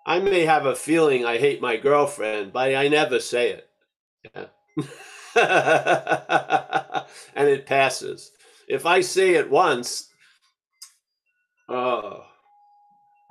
I 0.07 0.19
may 0.19 0.45
have 0.45 0.67
a 0.67 0.75
feeling 0.75 1.25
I 1.25 1.39
hate 1.39 1.61
my 1.61 1.77
girlfriend, 1.77 2.53
but 2.53 2.75
I 2.75 2.89
never 2.89 3.21
say 3.21 3.51
it. 3.51 3.69
Yeah. 4.35 4.47
and 7.35 7.49
it 7.49 7.67
passes. 7.67 8.33
If 8.69 8.87
I 8.87 9.01
say 9.01 9.35
it 9.35 9.51
once, 9.51 10.09
oh, 11.69 12.25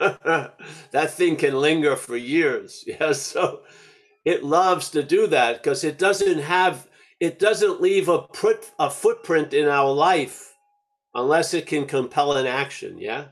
that 0.00 1.10
thing 1.10 1.36
can 1.36 1.54
linger 1.54 1.96
for 1.96 2.16
years. 2.16 2.84
Yeah, 2.86 3.12
so 3.12 3.60
it 4.28 4.44
loves 4.44 4.90
to 4.90 5.02
do 5.02 5.26
that 5.26 5.56
because 5.56 5.82
it 5.84 5.96
doesn't 5.96 6.40
have 6.40 6.86
it 7.18 7.38
doesn't 7.38 7.80
leave 7.80 8.10
a 8.10 8.20
put 8.20 8.70
a 8.78 8.90
footprint 8.90 9.54
in 9.54 9.66
our 9.66 9.90
life 9.90 10.52
unless 11.14 11.54
it 11.54 11.66
can 11.66 11.86
compel 11.86 12.34
an 12.34 12.46
action. 12.46 12.98
Yeah, 12.98 13.28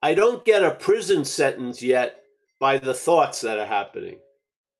I 0.00 0.14
don't 0.14 0.44
get 0.44 0.62
a 0.62 0.70
prison 0.70 1.24
sentence 1.24 1.82
yet 1.82 2.22
by 2.60 2.78
the 2.78 2.94
thoughts 2.94 3.40
that 3.40 3.58
are 3.58 3.66
happening. 3.66 4.20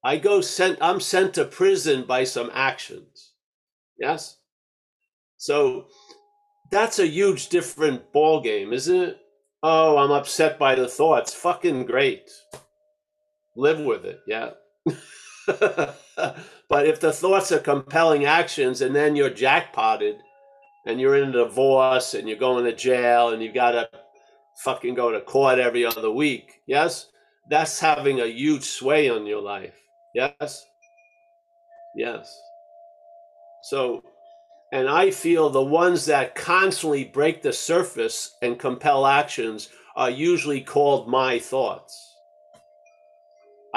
I 0.05 0.19
go 0.19 0.41
sent. 0.41 0.79
I'm 0.81 1.01
sent 1.01 1.35
to 1.35 1.45
prison 1.45 2.05
by 2.05 2.23
some 2.23 2.53
actions. 2.55 3.33
Yes. 3.99 4.39
So 5.39 5.87
that's 6.71 7.01
a 7.01 7.07
huge 7.09 7.49
different 7.49 8.13
ball 8.13 8.41
game, 8.41 8.73
isn't 8.73 9.03
it? 9.03 9.19
Oh, 9.65 9.99
I'm 9.99 10.13
upset 10.13 10.57
by 10.57 10.77
the 10.77 10.87
thoughts. 10.87 11.35
Fucking 11.35 11.87
great. 11.87 12.31
Live 13.57 13.81
with 13.81 14.05
it, 14.05 14.21
yeah. 14.29 14.51
but 16.69 16.87
if 16.87 17.01
the 17.01 17.13
thoughts 17.13 17.53
are 17.53 17.59
compelling 17.59 18.25
actions 18.25 18.83
and 18.83 18.95
then 18.95 19.17
you're 19.17 19.31
jackpotted 19.31 20.17
and 20.87 21.01
you're 21.01 21.17
in 21.17 21.31
a 21.31 21.33
divorce 21.33 22.15
and 22.15 22.29
you're 22.29 22.39
going 22.39 22.65
to 22.65 22.75
jail 22.75 23.31
and 23.31 23.43
you've 23.43 23.55
got 23.55 23.73
to 23.73 23.89
fucking 24.63 24.95
go 24.95 25.11
to 25.11 25.21
court 25.21 25.59
every 25.59 25.85
other 25.85 26.11
week, 26.11 26.61
yes? 26.67 27.07
That's 27.51 27.81
having 27.81 28.21
a 28.21 28.27
huge 28.27 28.65
sway 28.65 29.09
on 29.09 29.27
your 29.27 29.41
life. 29.41 29.81
Yes? 30.15 30.67
Yes. 31.97 32.41
So 33.63 34.03
and 34.71 34.89
I 34.89 35.11
feel 35.11 35.49
the 35.49 35.63
ones 35.63 36.05
that 36.07 36.35
constantly 36.35 37.05
break 37.05 37.41
the 37.41 37.53
surface 37.53 38.37
and 38.43 38.59
compel 38.59 39.07
actions 39.07 39.71
are 39.97 40.11
usually 40.11 40.61
called 40.61 41.09
my 41.09 41.39
thoughts. 41.39 42.08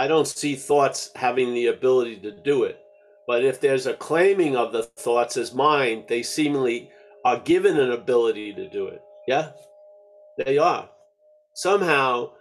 I 0.02 0.08
don't 0.08 0.28
see 0.28 0.56
thoughts 0.56 1.12
having 1.16 1.54
the 1.54 1.68
ability 1.68 2.18
to 2.22 2.32
do 2.32 2.64
it. 2.64 2.80
But 3.28 3.46
if 3.46 3.62
there's 3.62 3.86
a 3.86 3.94
claiming 3.94 4.56
of 4.56 4.74
the 4.74 4.82
thoughts 4.82 5.38
as 5.38 5.54
mine, 5.54 6.06
they 6.10 6.24
seemingly 6.24 6.90
are 7.24 7.38
given 7.38 7.80
an 7.80 7.92
ability 7.92 8.52
to 8.56 8.68
do 8.68 8.88
it. 8.88 9.00
Yeah? 9.28 9.52
They 10.44 10.58
are. 10.58 10.90
Somehow 11.54 12.32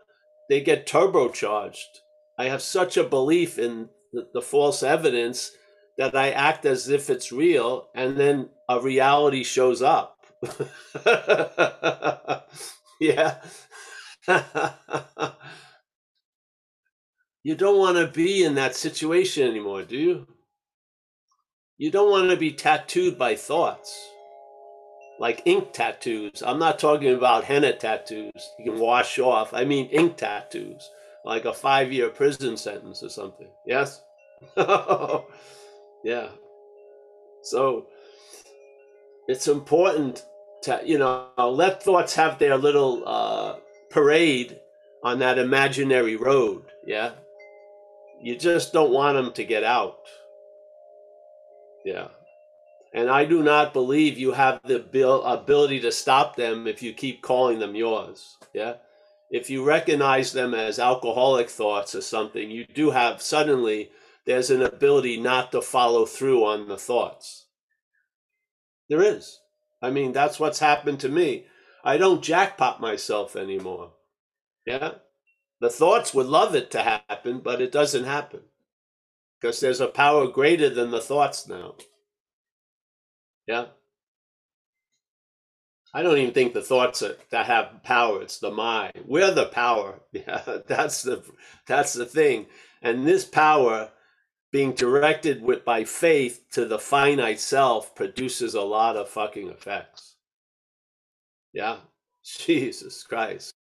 they 0.49 0.62
get 0.62 0.87
turbocharged. 0.87 1.99
I 2.38 2.46
have 2.46 2.62
such 2.62 2.96
a 2.96 3.05
belief 3.05 3.59
in 3.59 3.90
the, 4.14 4.27
the 4.33 4.40
false 4.40 4.83
evidence 4.83 5.51
that 5.99 6.16
I 6.16 6.31
act 6.31 6.64
as 6.64 6.88
if 6.88 7.11
it's 7.11 7.31
real 7.31 7.90
and 7.94 8.16
then 8.16 8.49
a 8.70 8.81
reality 8.81 9.44
shows 9.44 9.83
up. 9.83 10.16
yeah. 12.99 13.42
you 17.42 17.55
don't 17.55 17.79
want 17.79 17.96
to 17.96 18.07
be 18.07 18.44
in 18.44 18.55
that 18.55 18.76
situation 18.76 19.48
anymore, 19.48 19.83
do 19.83 19.96
you? 19.96 20.26
You 21.79 21.90
don't 21.90 22.11
want 22.11 22.31
to 22.31 22.37
be 22.37 22.53
tattooed 22.53 23.18
by 23.18 23.37
thoughts. 23.37 24.09
Like 25.18 25.42
ink 25.44 25.72
tattoos. 25.72 26.42
I'm 26.44 26.59
not 26.59 26.79
talking 26.79 27.14
about 27.14 27.44
henna 27.44 27.74
tattoos 27.74 28.31
you 28.59 28.70
can 28.70 28.81
wash 28.81 29.18
off. 29.18 29.53
I 29.53 29.64
mean 29.64 29.87
ink 29.87 30.16
tattoos, 30.16 30.88
like 31.24 31.44
a 31.44 31.53
five 31.53 31.92
year 31.92 32.09
prison 32.09 32.57
sentence 32.57 33.03
or 33.03 33.11
something. 33.11 33.48
Yes? 33.66 34.00
Yeah. 36.03 36.29
So 37.42 37.87
it's 39.29 39.48
important 39.48 40.24
to, 40.62 40.81
you 40.85 40.98
know, 40.98 41.29
let 41.38 41.83
thoughts 41.83 42.14
have 42.14 42.38
their 42.38 42.57
little 42.57 43.03
uh, 43.07 43.57
parade 43.90 44.59
on 45.03 45.18
that 45.20 45.38
imaginary 45.38 46.16
road. 46.16 46.64
Yeah. 46.87 47.12
You 48.22 48.37
just 48.37 48.72
don't 48.72 48.92
want 48.92 49.16
them 49.16 49.33
to 49.33 49.44
get 49.44 49.64
out. 49.64 49.98
Yeah. 51.85 52.09
And 52.92 53.09
I 53.09 53.24
do 53.24 53.42
not 53.42 53.72
believe 53.72 54.18
you 54.18 54.33
have 54.33 54.61
the 54.64 54.85
ability 55.24 55.80
to 55.80 55.92
stop 55.92 56.37
them 56.37 56.66
if 56.66 56.83
you 56.83 56.92
keep 56.92 57.22
calling 57.22 57.59
them 57.59 57.74
yours. 57.74 58.37
Yeah. 58.52 58.74
If 59.30 59.48
you 59.48 59.64
recognize 59.64 60.33
them 60.33 60.54
as 60.54 60.78
alcoholic 60.78 61.48
thoughts 61.48 61.94
or 61.94 62.00
something, 62.00 62.50
you 62.50 62.66
do 62.66 62.90
have 62.90 63.22
suddenly 63.22 63.90
there's 64.26 64.50
an 64.50 64.62
ability 64.62 65.18
not 65.18 65.52
to 65.52 65.62
follow 65.62 66.04
through 66.04 66.44
on 66.44 66.68
the 66.68 66.76
thoughts. 66.76 67.46
There 68.88 69.02
is. 69.02 69.38
I 69.80 69.90
mean, 69.90 70.12
that's 70.12 70.40
what's 70.40 70.59
happened 70.59 71.00
to 71.00 71.09
me. 71.09 71.46
I 71.85 71.96
don't 71.96 72.22
jackpot 72.22 72.80
myself 72.80 73.37
anymore. 73.37 73.92
Yeah. 74.66 74.94
The 75.61 75.70
thoughts 75.70 76.14
would 76.14 76.27
love 76.27 76.55
it 76.55 76.70
to 76.73 76.83
happen, 76.83 77.40
but 77.40 77.61
it 77.62 77.73
doesn't 77.73 78.05
happen 78.05 78.40
because 79.40 79.61
there's 79.61 79.81
a 79.81 79.88
power 79.88 80.27
greater 80.29 80.70
than 80.70 80.90
the 80.90 81.01
thoughts 81.01 81.49
now. 81.49 81.75
Yeah. 83.46 83.66
I 85.92 86.03
don't 86.03 86.18
even 86.18 86.35
think 86.35 86.55
the 86.55 86.62
thoughts 86.62 87.03
are, 87.03 87.16
that 87.31 87.46
have 87.46 87.83
power. 87.83 88.23
It's 88.23 88.38
the 88.38 88.51
mind. 88.51 88.92
We're 89.07 89.33
the 89.33 89.46
power. 89.46 90.01
Yeah, 90.12 90.42
that's 90.66 91.03
the 91.03 91.23
that's 91.66 91.94
the 91.94 92.07
thing. 92.07 92.46
And 92.83 93.07
this 93.07 93.25
power 93.25 93.90
being 94.53 94.73
directed 94.73 95.42
with 95.42 95.64
by 95.64 95.85
faith 95.85 96.44
to 96.53 96.64
the 96.64 96.79
finite 96.79 97.40
self 97.40 97.94
produces 97.94 98.55
a 98.55 98.62
lot 98.62 98.96
of 98.96 99.09
fucking 99.09 99.49
effects. 99.51 100.16
Yeah. 101.53 101.79
Jesus 102.25 103.03
Christ. 103.05 103.55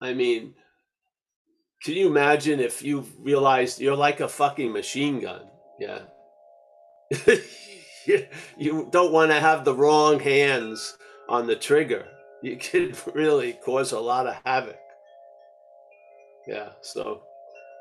I 0.00 0.12
mean, 0.12 0.54
can 1.82 1.94
you 1.94 2.08
imagine 2.08 2.60
if 2.60 2.82
you 2.82 3.04
realized 3.18 3.80
you're 3.80 3.96
like 3.96 4.20
a 4.20 4.28
fucking 4.28 4.72
machine 4.72 5.20
gun? 5.20 5.42
Yeah. 5.78 6.00
you 8.56 8.88
don't 8.90 9.12
want 9.12 9.30
to 9.30 9.40
have 9.40 9.64
the 9.64 9.74
wrong 9.74 10.20
hands 10.20 10.96
on 11.28 11.46
the 11.46 11.56
trigger. 11.56 12.06
You 12.42 12.56
could 12.60 12.96
really 13.14 13.54
cause 13.64 13.92
a 13.92 14.00
lot 14.00 14.26
of 14.26 14.36
havoc. 14.44 14.78
Yeah, 16.46 16.70
so 16.80 17.22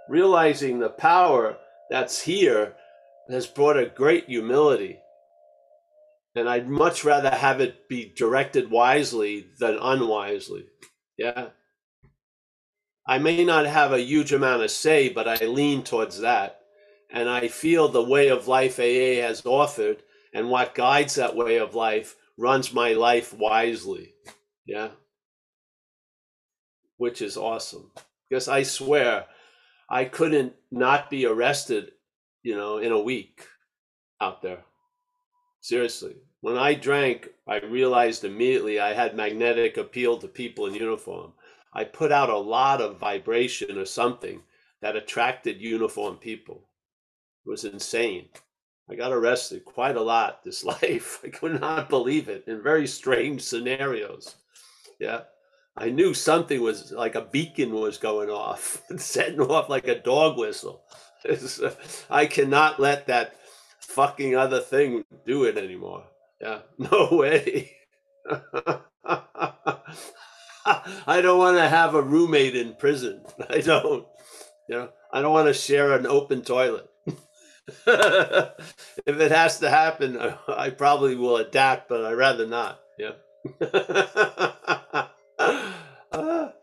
realizing 0.10 0.80
the 0.80 0.90
power 0.90 1.58
that's 1.90 2.22
here 2.22 2.76
has 3.30 3.48
brought 3.48 3.78
a 3.78 3.86
great 3.86 4.26
humility. 4.26 5.00
And 6.36 6.50
I'd 6.50 6.68
much 6.68 7.06
rather 7.06 7.30
have 7.30 7.62
it 7.62 7.88
be 7.88 8.14
directed 8.16 8.70
wisely 8.70 9.48
than 9.60 9.78
unwisely. 9.82 10.66
Yeah. 11.18 11.50
I 13.08 13.20
may 13.20 13.44
not 13.44 13.66
have 13.66 13.92
a 13.92 14.02
huge 14.02 14.34
amount 14.34 14.64
of 14.64 14.72
say, 14.72 15.10
but 15.10 15.28
I 15.28 15.46
lean 15.46 15.84
towards 15.84 16.20
that. 16.22 16.62
And 17.12 17.30
I 17.30 17.48
feel 17.48 17.88
the 17.88 18.04
way 18.04 18.30
of 18.30 18.48
life 18.48 18.80
AA 18.80 19.22
has 19.22 19.46
offered 19.46 20.02
and 20.34 20.50
what 20.50 20.76
guides 20.76 21.16
that 21.16 21.36
way 21.36 21.58
of 21.58 21.76
life 21.76 22.16
runs 22.38 22.74
my 22.74 22.94
life 22.94 23.34
wisely. 23.34 24.14
Yeah. 24.66 24.90
Which 26.98 27.22
is 27.22 27.38
awesome. 27.38 27.92
Because 28.28 28.48
I 28.48 28.64
swear, 28.64 29.26
I 29.90 30.06
couldn't 30.06 30.54
not 30.72 31.10
be 31.10 31.26
arrested, 31.26 31.92
you 32.42 32.56
know, 32.56 32.80
in 32.80 32.92
a 32.92 33.00
week 33.00 33.46
out 34.20 34.42
there. 34.42 34.64
Seriously. 35.62 36.16
When 36.42 36.58
I 36.58 36.74
drank, 36.74 37.30
I 37.48 37.58
realized 37.60 38.24
immediately 38.24 38.80
I 38.80 38.94
had 38.94 39.16
magnetic 39.16 39.78
appeal 39.78 40.18
to 40.18 40.28
people 40.28 40.66
in 40.66 40.76
uniform. 40.76 41.34
I 41.76 41.84
put 41.84 42.12
out 42.12 42.30
a 42.30 42.38
lot 42.38 42.80
of 42.80 42.98
vibration 42.98 43.78
or 43.78 43.86
something 43.86 44.42
that 44.82 44.96
attracted 44.96 45.60
uniform 45.60 46.16
people. 46.16 46.70
It 47.46 47.50
was 47.50 47.66
insane. 47.66 48.30
I 48.90 48.96
got 48.96 49.12
arrested 49.12 49.66
quite 49.66 49.98
a 49.98 50.02
lot 50.02 50.44
this 50.44 50.64
life. 50.64 51.20
I 51.24 51.30
could 51.30 51.60
not 51.60 51.90
believe 51.90 52.30
it 52.30 52.46
in 52.48 52.64
very 52.64 52.88
strange 52.88 53.42
scenarios. 53.42 54.36
Yeah. 55.00 55.22
I 55.78 55.90
knew 55.90 56.14
something 56.14 56.62
was 56.62 56.94
like 56.94 57.16
a 57.16 57.22
beacon 57.22 57.74
was 57.74 57.98
going 57.98 58.30
off, 58.30 58.82
setting 58.98 59.42
off 59.42 59.68
like 59.68 59.90
a 59.90 60.00
dog 60.00 60.38
whistle. 60.38 60.84
I 62.10 62.28
cannot 62.28 62.80
let 62.80 63.08
that 63.08 63.36
fucking 63.82 64.36
other 64.36 64.62
thing 64.62 65.04
do 65.26 65.44
it 65.44 65.58
anymore. 65.58 66.06
Yeah, 66.40 66.60
no 66.78 67.10
way. 67.12 67.72
I 71.08 71.22
don't 71.22 71.38
want 71.38 71.58
to 71.58 71.70
have 71.70 71.94
a 71.94 72.02
roommate 72.02 72.56
in 72.56 72.74
prison. 72.76 73.22
I 73.50 73.62
don't. 73.62 74.06
You 74.68 74.76
know, 74.76 74.90
I 75.12 75.22
don't 75.22 75.34
want 75.34 75.48
to 75.48 75.54
share 75.54 75.94
an 75.94 76.08
open 76.08 76.42
toilet. 76.42 76.90
if 77.88 78.58
it 79.08 79.32
has 79.32 79.60
to 79.60 79.70
happen, 79.70 80.18
I 80.48 80.72
probably 80.72 81.16
will 81.16 81.38
adapt, 81.38 81.90
but 81.90 82.04
I'd 82.04 82.14
rather 82.14 82.48
not. 82.48 82.80
Yeah. 82.98 83.12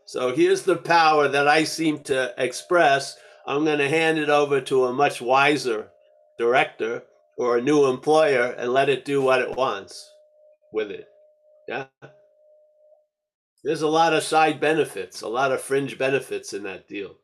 so 0.05 0.35
here's 0.35 0.63
the 0.63 0.77
power 0.77 1.29
that 1.29 1.47
I 1.47 1.65
seem 1.65 2.01
to 2.05 2.35
express. 2.37 3.17
I'm 3.47 3.65
going 3.65 3.79
to 3.79 3.89
hand 3.89 4.19
it 4.19 4.31
over 4.31 4.61
to 4.63 4.87
a 4.87 4.93
much 4.93 5.21
wiser 5.21 5.91
director 6.39 7.05
or 7.37 7.57
a 7.57 7.63
new 7.63 7.87
employer 7.87 8.55
and 8.59 8.73
let 8.73 8.89
it 8.89 9.05
do 9.05 9.23
what 9.23 9.43
it 9.43 9.57
wants 9.57 10.11
with 10.73 10.91
it. 10.91 11.07
Yeah. 11.69 11.87
There's 13.65 13.83
a 13.83 13.89
lot 13.89 14.13
of 14.13 14.23
side 14.23 14.61
benefits, 14.61 15.23
a 15.23 15.29
lot 15.29 15.53
of 15.53 15.61
fringe 15.61 15.97
benefits 15.97 16.53
in 16.53 16.65
that 16.65 16.89
deal. 16.89 17.17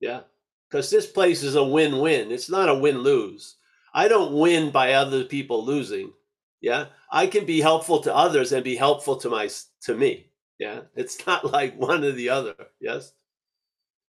Yeah. 0.00 0.20
Because 0.68 0.90
this 0.90 1.06
place 1.06 1.42
is 1.42 1.54
a 1.54 1.64
win 1.64 1.98
win. 1.98 2.30
It's 2.30 2.50
not 2.50 2.68
a 2.68 2.74
win 2.74 2.98
lose. 2.98 3.56
I 3.94 4.08
don't 4.08 4.34
win 4.34 4.70
by 4.70 4.92
other 4.92 5.24
people 5.24 5.64
losing. 5.64 6.12
Yeah. 6.60 6.86
I 7.10 7.26
can 7.26 7.46
be 7.46 7.60
helpful 7.60 8.00
to 8.02 8.14
others 8.14 8.52
and 8.52 8.62
be 8.62 8.76
helpful 8.76 9.16
to 9.16 9.30
my 9.30 9.48
to 9.82 9.94
me. 9.94 10.30
Yeah. 10.58 10.80
It's 10.94 11.26
not 11.26 11.50
like 11.50 11.78
one 11.78 12.04
or 12.04 12.12
the 12.12 12.28
other. 12.28 12.54
Yes. 12.80 13.12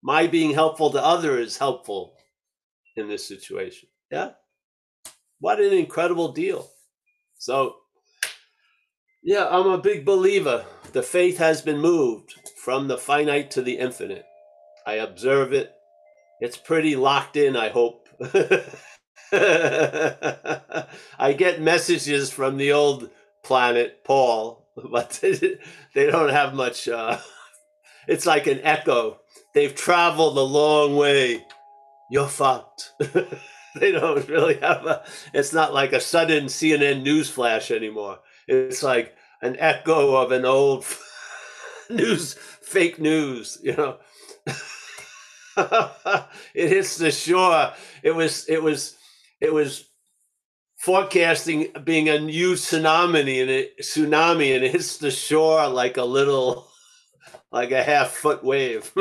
My 0.01 0.27
being 0.27 0.53
helpful 0.53 0.91
to 0.91 1.03
others 1.03 1.47
is 1.47 1.57
helpful 1.57 2.15
in 2.95 3.07
this 3.07 3.27
situation. 3.27 3.89
Yeah. 4.11 4.31
What 5.39 5.59
an 5.59 5.73
incredible 5.73 6.31
deal. 6.31 6.67
So 7.37 7.75
yeah, 9.25 9.47
I'm 9.49 9.65
a 9.65 9.79
big 9.79 10.05
believer. 10.05 10.65
The 10.93 11.01
faith 11.01 11.39
has 11.39 11.63
been 11.63 11.79
moved 11.79 12.35
from 12.63 12.87
the 12.87 12.97
finite 12.97 13.49
to 13.51 13.63
the 13.63 13.79
infinite. 13.79 14.25
I 14.85 14.93
observe 14.93 15.51
it. 15.51 15.73
It's 16.39 16.57
pretty 16.57 16.95
locked 16.95 17.35
in, 17.35 17.57
I 17.57 17.69
hope. 17.69 18.07
I 19.31 20.85
get 21.35 21.59
messages 21.59 22.29
from 22.29 22.57
the 22.57 22.73
old 22.73 23.09
planet, 23.43 24.03
Paul, 24.03 24.67
but 24.91 25.19
they 25.23 26.05
don't 26.05 26.29
have 26.29 26.53
much. 26.53 26.87
Uh, 26.87 27.17
it's 28.07 28.27
like 28.27 28.45
an 28.45 28.59
echo. 28.61 29.21
They've 29.55 29.73
traveled 29.73 30.37
a 30.37 30.41
long 30.41 30.95
way. 30.95 31.43
You're 32.11 32.27
fucked. 32.27 32.91
they 32.99 33.91
don't 33.91 34.29
really 34.29 34.59
have 34.59 34.85
a. 34.85 35.03
It's 35.33 35.51
not 35.51 35.73
like 35.73 35.93
a 35.93 35.99
sudden 35.99 36.45
CNN 36.45 37.01
news 37.01 37.31
flash 37.31 37.71
anymore. 37.71 38.19
It's 38.47 38.83
like 38.83 39.15
an 39.41 39.55
echo 39.59 40.15
of 40.15 40.31
an 40.31 40.45
old 40.45 40.85
news, 41.89 42.35
fake 42.61 42.99
news, 42.99 43.57
you 43.63 43.75
know. 43.75 43.97
it 46.53 46.69
hits 46.69 46.97
the 46.97 47.11
shore. 47.11 47.73
It 48.03 48.11
was, 48.11 48.45
it 48.49 48.61
was, 48.61 48.97
it 49.39 49.53
was 49.53 49.89
forecasting 50.77 51.71
being 51.83 52.09
a 52.09 52.19
new 52.19 52.53
tsunami 52.53 53.41
and 53.41 53.49
it 53.49 53.79
tsunami 53.79 54.55
and 54.55 54.63
it 54.63 54.71
hits 54.71 54.97
the 54.97 55.09
shore 55.09 55.67
like 55.67 55.97
a 55.97 56.03
little, 56.03 56.67
like 57.51 57.71
a 57.71 57.83
half 57.83 58.11
foot 58.11 58.43
wave. 58.43 58.91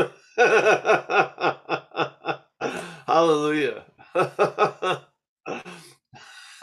Hallelujah. 3.07 3.85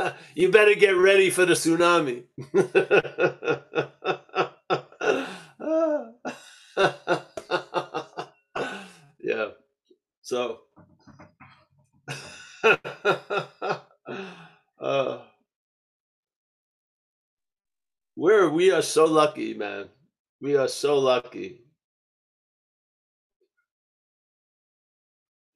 you 0.35 0.51
better 0.51 0.75
get 0.75 0.95
ready 0.95 1.29
for 1.29 1.45
the 1.45 1.53
tsunami. 1.53 2.23
yeah. 9.21 9.47
So, 10.21 10.59
uh, 14.79 15.19
we're 18.15 18.49
we 18.49 18.71
are 18.71 18.81
so 18.81 19.05
lucky, 19.05 19.53
man. 19.53 19.89
We 20.41 20.55
are 20.55 20.67
so 20.67 20.99
lucky 20.99 21.61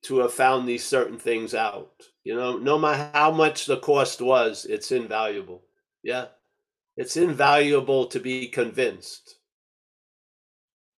to 0.06 0.20
have 0.20 0.34
found 0.34 0.68
these 0.68 0.84
certain 0.84 1.18
things 1.18 1.54
out. 1.54 1.92
You 2.24 2.36
know, 2.36 2.58
no 2.58 2.78
matter 2.78 3.10
how 3.14 3.32
much 3.32 3.66
the 3.66 3.78
cost 3.78 4.22
was, 4.22 4.66
it's 4.66 4.92
invaluable. 4.92 5.64
Yeah. 6.04 6.28
It's 6.98 7.18
invaluable 7.18 8.08
to 8.08 8.20
be 8.20 8.48
convinced 8.48 9.36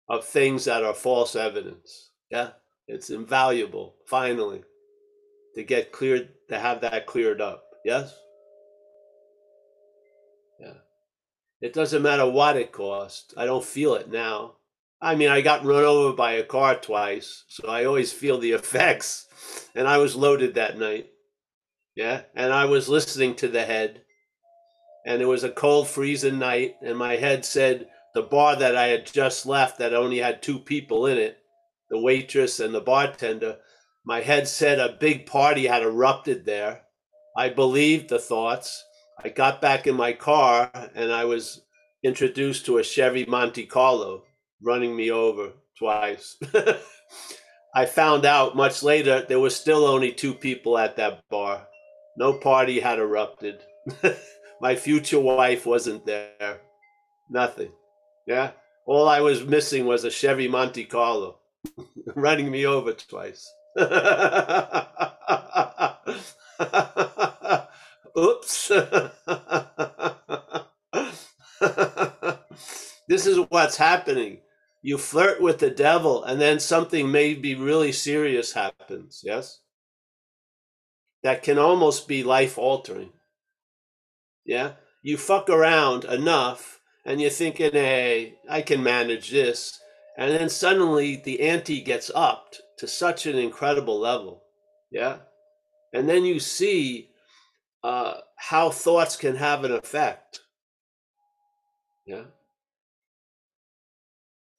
of 0.09 0.25
things 0.25 0.65
that 0.65 0.83
are 0.83 0.93
false 0.93 1.35
evidence. 1.35 2.11
Yeah. 2.29 2.51
It's 2.87 3.09
invaluable, 3.09 3.95
finally, 4.05 4.63
to 5.55 5.63
get 5.63 5.91
cleared, 5.91 6.29
to 6.49 6.59
have 6.59 6.81
that 6.81 7.05
cleared 7.05 7.41
up. 7.41 7.63
Yes? 7.83 8.17
Yeah. 10.59 10.73
It 11.61 11.73
doesn't 11.73 12.03
matter 12.03 12.29
what 12.29 12.57
it 12.57 12.71
cost. 12.71 13.33
I 13.35 13.45
don't 13.45 13.65
feel 13.65 13.95
it 13.95 14.11
now. 14.11 14.53
I 15.01 15.15
mean, 15.15 15.29
I 15.29 15.41
got 15.41 15.65
run 15.65 15.83
over 15.83 16.15
by 16.15 16.33
a 16.33 16.43
car 16.43 16.75
twice, 16.75 17.43
so 17.47 17.67
I 17.67 17.85
always 17.85 18.11
feel 18.11 18.39
the 18.39 18.53
effects. 18.53 19.27
And 19.75 19.87
I 19.87 19.97
was 19.97 20.15
loaded 20.15 20.55
that 20.55 20.77
night. 20.77 21.07
Yeah. 21.95 22.21
And 22.35 22.51
I 22.51 22.65
was 22.65 22.89
listening 22.89 23.35
to 23.35 23.47
the 23.47 23.63
head. 23.63 24.01
And 25.05 25.21
it 25.21 25.25
was 25.25 25.43
a 25.43 25.51
cold, 25.51 25.87
freezing 25.87 26.39
night. 26.39 26.75
And 26.81 26.97
my 26.97 27.15
head 27.15 27.45
said 27.45 27.87
the 28.13 28.23
bar 28.23 28.55
that 28.55 28.75
I 28.75 28.87
had 28.87 29.05
just 29.05 29.45
left, 29.45 29.77
that 29.79 29.93
only 29.93 30.17
had 30.17 30.41
two 30.41 30.59
people 30.59 31.05
in 31.05 31.17
it, 31.17 31.37
the 31.89 31.99
waitress 31.99 32.59
and 32.59 32.73
the 32.73 32.81
bartender, 32.81 33.57
my 34.05 34.21
head 34.21 34.47
said 34.47 34.79
a 34.79 34.97
big 34.99 35.25
party 35.25 35.67
had 35.67 35.83
erupted 35.83 36.45
there. 36.45 36.83
I 37.35 37.49
believed 37.49 38.09
the 38.09 38.19
thoughts. 38.19 38.83
I 39.23 39.29
got 39.29 39.61
back 39.61 39.85
in 39.85 39.95
my 39.95 40.13
car 40.13 40.71
and 40.95 41.11
I 41.11 41.25
was 41.25 41.61
introduced 42.03 42.65
to 42.65 42.77
a 42.77 42.83
Chevy 42.83 43.25
Monte 43.25 43.65
Carlo 43.65 44.23
running 44.61 44.95
me 44.95 45.11
over 45.11 45.51
twice. 45.77 46.37
I 47.75 47.85
found 47.85 48.25
out 48.25 48.55
much 48.55 48.81
later 48.81 49.23
there 49.27 49.39
were 49.39 49.49
still 49.49 49.85
only 49.85 50.11
two 50.11 50.33
people 50.33 50.77
at 50.77 50.95
that 50.97 51.21
bar. 51.29 51.67
No 52.17 52.33
party 52.33 52.79
had 52.79 52.99
erupted. 52.99 53.61
My 54.61 54.75
future 54.75 55.19
wife 55.19 55.65
wasn't 55.65 56.05
there. 56.05 56.61
Nothing. 57.29 57.71
Yeah. 58.25 58.51
All 58.85 59.07
I 59.07 59.21
was 59.21 59.45
missing 59.45 59.85
was 59.85 60.03
a 60.03 60.09
Chevy 60.09 60.47
Monte 60.47 60.85
Carlo 60.85 61.37
running 62.15 62.49
me 62.49 62.65
over 62.65 62.93
twice. 62.93 63.53
Oops. 68.17 68.67
this 73.07 73.27
is 73.27 73.37
what's 73.49 73.77
happening 73.77 74.39
you 74.87 74.97
flirt 74.97 75.41
with 75.41 75.59
the 75.59 75.69
devil 75.69 76.23
and 76.23 76.39
then 76.39 76.59
something 76.59 77.11
maybe 77.11 77.55
really 77.55 77.91
serious 77.91 78.53
happens 78.53 79.21
yes 79.23 79.59
that 81.23 81.43
can 81.43 81.57
almost 81.57 82.07
be 82.07 82.23
life 82.23 82.57
altering. 82.57 83.09
Yeah? 84.45 84.73
You 85.03 85.17
fuck 85.17 85.49
around 85.49 86.05
enough 86.05 86.79
and 87.05 87.19
you're 87.19 87.29
thinking, 87.29 87.71
hey, 87.71 88.35
I 88.49 88.61
can 88.61 88.83
manage 88.83 89.31
this. 89.31 89.77
And 90.17 90.31
then 90.31 90.49
suddenly 90.49 91.17
the 91.17 91.41
ante 91.41 91.81
gets 91.81 92.11
upped 92.13 92.61
to 92.79 92.87
such 92.87 93.25
an 93.25 93.37
incredible 93.37 93.99
level. 93.99 94.43
Yeah? 94.91 95.17
And 95.93 96.07
then 96.07 96.25
you 96.25 96.39
see 96.39 97.09
uh, 97.83 98.15
how 98.37 98.69
thoughts 98.69 99.15
can 99.15 99.35
have 99.35 99.63
an 99.63 99.71
effect. 99.71 100.39
Yeah? 102.05 102.23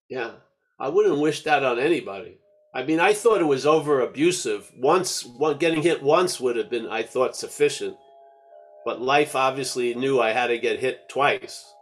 Yeah. 0.09 0.33
I 0.81 0.89
wouldn't 0.89 1.19
wish 1.19 1.43
that 1.43 1.65
on 1.65 1.79
anybody. 1.79 2.39
I 2.75 2.85
mean, 2.85 3.01
I 3.01 3.13
thought 3.13 3.41
it 3.41 3.45
was 3.47 3.67
over 3.67 4.01
abusive. 4.01 4.71
Once, 4.77 5.27
getting 5.59 5.83
hit 5.83 6.03
once 6.03 6.39
would 6.39 6.57
have 6.57 6.71
been, 6.71 6.87
I 6.87 7.03
thought, 7.03 7.37
sufficient. 7.37 7.97
But 8.85 9.01
life 9.01 9.35
obviously 9.35 9.95
knew 9.95 10.21
I 10.21 10.33
had 10.33 10.49
to 10.49 10.59
get 10.59 10.79
hit 10.79 11.09
twice 11.09 11.73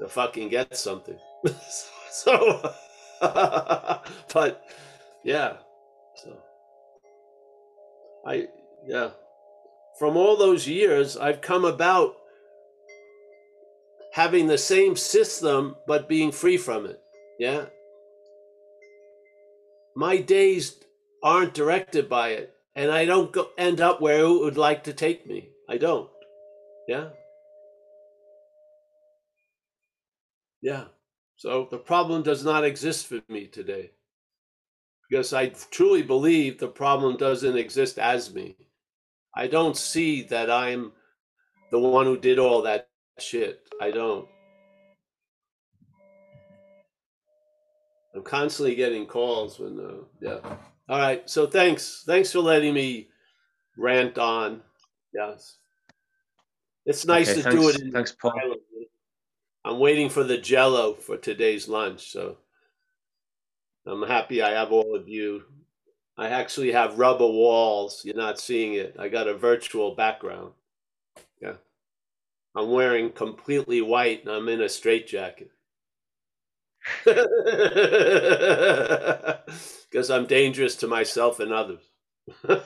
to 0.00 0.08
fucking 0.08 0.48
get 0.48 0.76
something. 0.76 1.18
so, 2.10 2.72
but 3.20 4.64
yeah, 5.24 5.56
so 6.16 6.38
I, 8.26 8.48
yeah, 8.86 9.10
from 9.98 10.16
all 10.16 10.36
those 10.36 10.66
years, 10.66 11.16
I've 11.16 11.40
come 11.40 11.64
about 11.64 12.14
having 14.12 14.46
the 14.46 14.58
same 14.58 14.96
system, 14.96 15.76
but 15.86 16.08
being 16.08 16.32
free 16.32 16.56
from 16.56 16.86
it. 16.86 17.01
Yeah. 17.42 17.64
My 19.96 20.18
days 20.18 20.76
aren't 21.24 21.54
directed 21.54 22.08
by 22.08 22.28
it 22.28 22.54
and 22.76 22.88
i 22.92 23.04
don't 23.04 23.32
go, 23.32 23.48
end 23.58 23.80
up 23.80 24.00
where 24.00 24.20
it 24.20 24.40
would 24.44 24.56
like 24.56 24.84
to 24.84 24.92
take 24.92 25.26
me. 25.26 25.48
I 25.68 25.76
don't. 25.76 26.08
Yeah. 26.86 27.08
Yeah. 30.60 30.84
So 31.34 31.66
the 31.68 31.78
problem 31.78 32.22
does 32.22 32.44
not 32.44 32.62
exist 32.62 33.08
for 33.08 33.20
me 33.28 33.48
today. 33.48 33.90
Because 35.10 35.32
i 35.32 35.48
truly 35.48 36.02
believe 36.02 36.60
the 36.60 36.68
problem 36.68 37.16
doesn't 37.16 37.58
exist 37.58 37.98
as 37.98 38.32
me. 38.32 38.54
I 39.34 39.48
don't 39.48 39.76
see 39.76 40.22
that 40.34 40.48
i'm 40.48 40.92
the 41.72 41.80
one 41.80 42.06
who 42.06 42.16
did 42.16 42.38
all 42.38 42.62
that 42.62 42.88
shit. 43.18 43.62
I 43.80 43.90
don't 43.90 44.28
I'm 48.14 48.22
constantly 48.22 48.74
getting 48.74 49.06
calls 49.06 49.58
when, 49.58 49.80
uh, 49.80 50.04
yeah. 50.20 50.56
All 50.88 50.98
right. 50.98 51.28
So 51.28 51.46
thanks. 51.46 52.04
Thanks 52.06 52.32
for 52.32 52.40
letting 52.40 52.74
me 52.74 53.08
rant 53.78 54.18
on. 54.18 54.62
Yes. 55.14 55.56
It's 56.84 57.06
nice 57.06 57.30
okay, 57.30 57.36
to 57.38 57.42
thanks, 57.42 57.60
do 57.60 57.68
it. 57.68 57.80
In 57.80 57.92
thanks, 57.92 58.12
Paul. 58.12 58.56
I'm 59.64 59.78
waiting 59.78 60.08
for 60.08 60.24
the 60.24 60.38
jello 60.38 60.94
for 60.94 61.16
today's 61.16 61.68
lunch. 61.68 62.10
So 62.10 62.38
I'm 63.86 64.02
happy 64.02 64.42
I 64.42 64.50
have 64.50 64.72
all 64.72 64.96
of 64.96 65.08
you. 65.08 65.44
I 66.18 66.28
actually 66.28 66.72
have 66.72 66.98
rubber 66.98 67.26
walls. 67.26 68.02
You're 68.04 68.16
not 68.16 68.38
seeing 68.38 68.74
it. 68.74 68.96
I 68.98 69.08
got 69.08 69.28
a 69.28 69.34
virtual 69.34 69.94
background. 69.94 70.52
Yeah. 71.40 71.54
I'm 72.54 72.70
wearing 72.70 73.10
completely 73.12 73.80
white 73.80 74.22
and 74.24 74.30
I'm 74.30 74.48
in 74.48 74.60
a 74.60 74.68
straitjacket. 74.68 75.50
Because 79.92 80.10
I'm 80.10 80.24
dangerous 80.24 80.74
to 80.76 80.88
myself 80.88 81.38
and 81.38 81.52
others. 81.52 81.82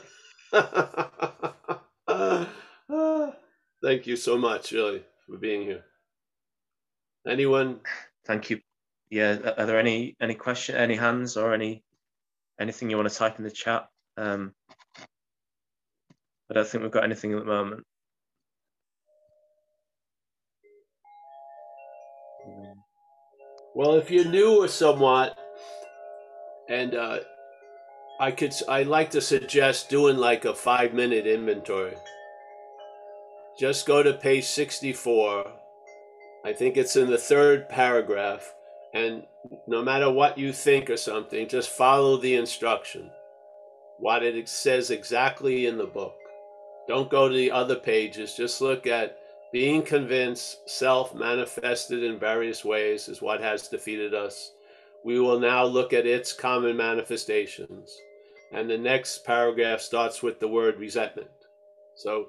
Thank 3.82 4.06
you 4.06 4.16
so 4.16 4.38
much, 4.38 4.70
really, 4.70 5.02
for 5.26 5.36
being 5.36 5.62
here. 5.62 5.82
Anyone? 7.26 7.80
Thank 8.24 8.50
you. 8.50 8.60
Yeah, 9.10 9.38
are 9.56 9.66
there 9.66 9.78
any 9.78 10.16
any 10.20 10.34
question, 10.34 10.76
any 10.76 10.94
hands, 10.94 11.36
or 11.36 11.52
any 11.52 11.82
anything 12.60 12.90
you 12.90 12.96
want 12.96 13.08
to 13.08 13.14
type 13.14 13.38
in 13.38 13.44
the 13.44 13.50
chat? 13.50 13.88
Um, 14.16 14.52
I 16.50 16.54
don't 16.54 16.66
think 16.66 16.82
we've 16.82 16.92
got 16.92 17.04
anything 17.04 17.32
at 17.32 17.40
the 17.40 17.44
moment. 17.44 17.84
Well, 23.76 23.96
if 23.96 24.10
you're 24.10 24.24
new 24.24 24.64
or 24.64 24.68
somewhat, 24.68 25.36
and 26.66 26.94
uh, 26.94 27.18
I 28.18 28.30
could, 28.30 28.54
I 28.66 28.84
like 28.84 29.10
to 29.10 29.20
suggest 29.20 29.90
doing 29.90 30.16
like 30.16 30.46
a 30.46 30.54
five 30.54 30.94
minute 30.94 31.26
inventory. 31.26 31.92
Just 33.58 33.84
go 33.84 34.02
to 34.02 34.14
page 34.14 34.46
64. 34.46 35.52
I 36.42 36.54
think 36.54 36.78
it's 36.78 36.96
in 36.96 37.10
the 37.10 37.18
third 37.18 37.68
paragraph. 37.68 38.50
And 38.94 39.24
no 39.66 39.82
matter 39.82 40.10
what 40.10 40.38
you 40.38 40.54
think 40.54 40.88
or 40.88 40.96
something, 40.96 41.46
just 41.46 41.68
follow 41.68 42.16
the 42.16 42.34
instruction, 42.34 43.10
what 43.98 44.22
it 44.22 44.48
says 44.48 44.90
exactly 44.90 45.66
in 45.66 45.76
the 45.76 45.84
book. 45.84 46.16
Don't 46.88 47.10
go 47.10 47.28
to 47.28 47.36
the 47.36 47.50
other 47.50 47.76
pages. 47.76 48.34
Just 48.34 48.62
look 48.62 48.86
at 48.86 49.18
being 49.56 49.80
convinced, 49.80 50.68
self 50.68 51.14
manifested 51.14 52.02
in 52.02 52.18
various 52.18 52.62
ways, 52.62 53.08
is 53.08 53.22
what 53.22 53.40
has 53.40 53.68
defeated 53.68 54.12
us. 54.12 54.52
We 55.02 55.18
will 55.18 55.40
now 55.40 55.64
look 55.64 55.94
at 55.94 56.04
its 56.04 56.34
common 56.34 56.76
manifestations. 56.76 57.90
And 58.52 58.68
the 58.68 58.76
next 58.76 59.24
paragraph 59.24 59.80
starts 59.80 60.22
with 60.22 60.40
the 60.40 60.46
word 60.46 60.78
resentment. 60.78 61.30
So, 61.96 62.28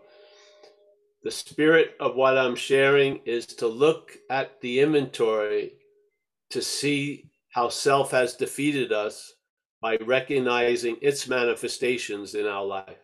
the 1.22 1.30
spirit 1.30 1.98
of 2.00 2.16
what 2.16 2.38
I'm 2.38 2.56
sharing 2.56 3.18
is 3.26 3.46
to 3.58 3.68
look 3.68 4.14
at 4.30 4.62
the 4.62 4.80
inventory 4.80 5.74
to 6.52 6.62
see 6.62 7.30
how 7.52 7.68
self 7.68 8.12
has 8.12 8.36
defeated 8.36 8.94
us 8.94 9.34
by 9.82 9.98
recognizing 9.98 10.96
its 11.02 11.28
manifestations 11.28 12.36
in 12.36 12.46
our 12.46 12.64
life. 12.64 13.04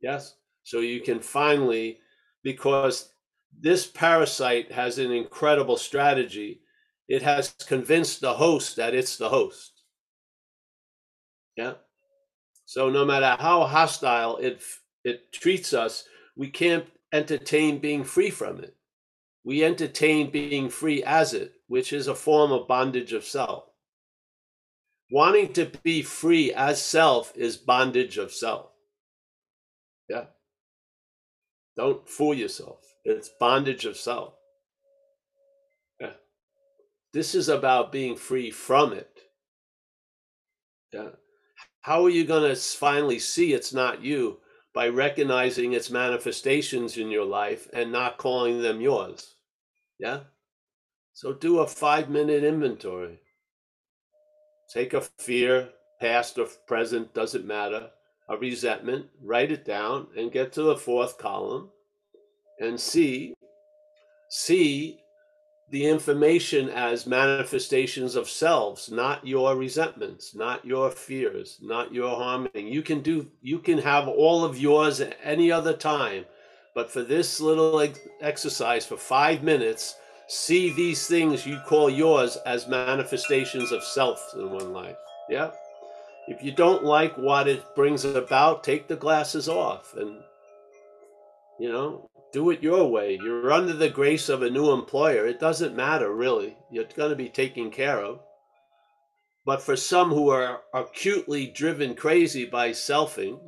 Yes? 0.00 0.36
So 0.62 0.78
you 0.78 1.00
can 1.00 1.18
finally 1.18 1.98
because 2.44 3.10
this 3.58 3.86
parasite 3.86 4.70
has 4.70 4.98
an 4.98 5.10
incredible 5.10 5.76
strategy. 5.76 6.60
It 7.08 7.22
has 7.22 7.54
convinced 7.66 8.20
the 8.20 8.34
host 8.34 8.76
that 8.76 8.94
it's 8.94 9.16
the 9.16 9.28
host. 9.28 9.72
Yeah. 11.56 11.74
So 12.66 12.90
no 12.90 13.04
matter 13.04 13.36
how 13.40 13.64
hostile 13.64 14.36
it 14.36 14.62
it 15.04 15.32
treats 15.32 15.74
us, 15.74 16.04
we 16.36 16.48
can't 16.48 16.86
entertain 17.12 17.78
being 17.78 18.04
free 18.04 18.30
from 18.30 18.58
it. 18.60 18.74
We 19.44 19.64
entertain 19.64 20.30
being 20.30 20.70
free 20.70 21.02
as 21.04 21.34
it, 21.34 21.52
which 21.66 21.92
is 21.92 22.08
a 22.08 22.14
form 22.14 22.52
of 22.52 22.66
bondage 22.66 23.12
of 23.12 23.24
self. 23.24 23.64
Wanting 25.10 25.52
to 25.52 25.70
be 25.82 26.02
free 26.02 26.52
as 26.54 26.80
self 26.80 27.36
is 27.36 27.58
bondage 27.58 28.16
of 28.16 28.32
self. 28.32 28.70
Yeah. 30.08 30.24
Don't 31.76 32.08
fool 32.08 32.34
yourself. 32.34 32.94
It's 33.04 33.30
bondage 33.40 33.84
of 33.84 33.96
self. 33.96 34.34
Yeah. 36.00 36.12
This 37.12 37.34
is 37.34 37.48
about 37.48 37.92
being 37.92 38.16
free 38.16 38.50
from 38.50 38.92
it. 38.92 39.20
Yeah. 40.92 41.10
How 41.80 42.04
are 42.04 42.10
you 42.10 42.24
going 42.24 42.48
to 42.48 42.60
finally 42.60 43.18
see 43.18 43.52
it's 43.52 43.74
not 43.74 44.02
you? 44.02 44.38
By 44.72 44.88
recognizing 44.88 45.72
its 45.72 45.90
manifestations 45.90 46.96
in 46.96 47.08
your 47.10 47.24
life 47.24 47.68
and 47.72 47.92
not 47.92 48.18
calling 48.18 48.60
them 48.60 48.80
yours. 48.80 49.34
Yeah? 49.98 50.20
So 51.12 51.32
do 51.32 51.60
a 51.60 51.66
five 51.66 52.08
minute 52.08 52.42
inventory. 52.42 53.20
Take 54.72 54.94
a 54.94 55.02
fear, 55.18 55.70
past 56.00 56.38
or 56.38 56.48
present, 56.66 57.14
doesn't 57.14 57.46
matter 57.46 57.90
a 58.28 58.36
resentment, 58.36 59.06
write 59.22 59.52
it 59.52 59.64
down 59.64 60.06
and 60.16 60.32
get 60.32 60.52
to 60.52 60.62
the 60.62 60.76
fourth 60.76 61.18
column 61.18 61.70
and 62.60 62.78
see 62.78 63.34
see 64.28 64.98
the 65.70 65.86
information 65.86 66.68
as 66.70 67.06
manifestations 67.06 68.14
of 68.14 68.28
selves 68.28 68.90
not 68.90 69.26
your 69.26 69.56
resentments 69.56 70.34
not 70.34 70.64
your 70.64 70.90
fears 70.90 71.58
not 71.62 71.92
your 71.92 72.16
harming. 72.16 72.50
You 72.54 72.82
can 72.82 73.00
do 73.00 73.28
you 73.42 73.58
can 73.58 73.78
have 73.78 74.08
all 74.08 74.44
of 74.44 74.58
yours 74.58 75.00
at 75.00 75.16
any 75.22 75.50
other 75.50 75.72
time 75.72 76.24
but 76.74 76.90
for 76.90 77.02
this 77.02 77.40
little 77.40 77.80
ex- 77.80 77.98
exercise 78.20 78.86
for 78.86 78.96
5 78.96 79.42
minutes 79.42 79.96
see 80.28 80.72
these 80.72 81.06
things 81.06 81.46
you 81.46 81.58
call 81.66 81.90
yours 81.90 82.36
as 82.46 82.68
manifestations 82.68 83.72
of 83.72 83.84
self 83.84 84.32
in 84.34 84.50
one 84.50 84.72
life. 84.72 84.96
Yeah 85.28 85.50
if 86.28 86.42
you 86.42 86.52
don't 86.52 86.84
like 86.84 87.16
what 87.16 87.48
it 87.48 87.74
brings 87.74 88.04
about, 88.04 88.64
take 88.64 88.88
the 88.88 88.96
glasses 88.96 89.48
off 89.48 89.94
and, 89.96 90.20
you 91.58 91.70
know, 91.70 92.10
do 92.32 92.50
it 92.50 92.62
your 92.62 92.90
way. 92.90 93.18
You're 93.22 93.52
under 93.52 93.72
the 93.72 93.90
grace 93.90 94.28
of 94.28 94.42
a 94.42 94.50
new 94.50 94.72
employer. 94.72 95.26
It 95.26 95.40
doesn't 95.40 95.76
matter, 95.76 96.12
really. 96.12 96.56
You're 96.70 96.84
going 96.96 97.10
to 97.10 97.16
be 97.16 97.28
taken 97.28 97.70
care 97.70 97.98
of. 97.98 98.20
But 99.46 99.62
for 99.62 99.76
some 99.76 100.10
who 100.10 100.30
are 100.30 100.62
acutely 100.72 101.46
driven 101.46 101.94
crazy 101.94 102.46
by 102.46 102.70
selfing 102.70 103.38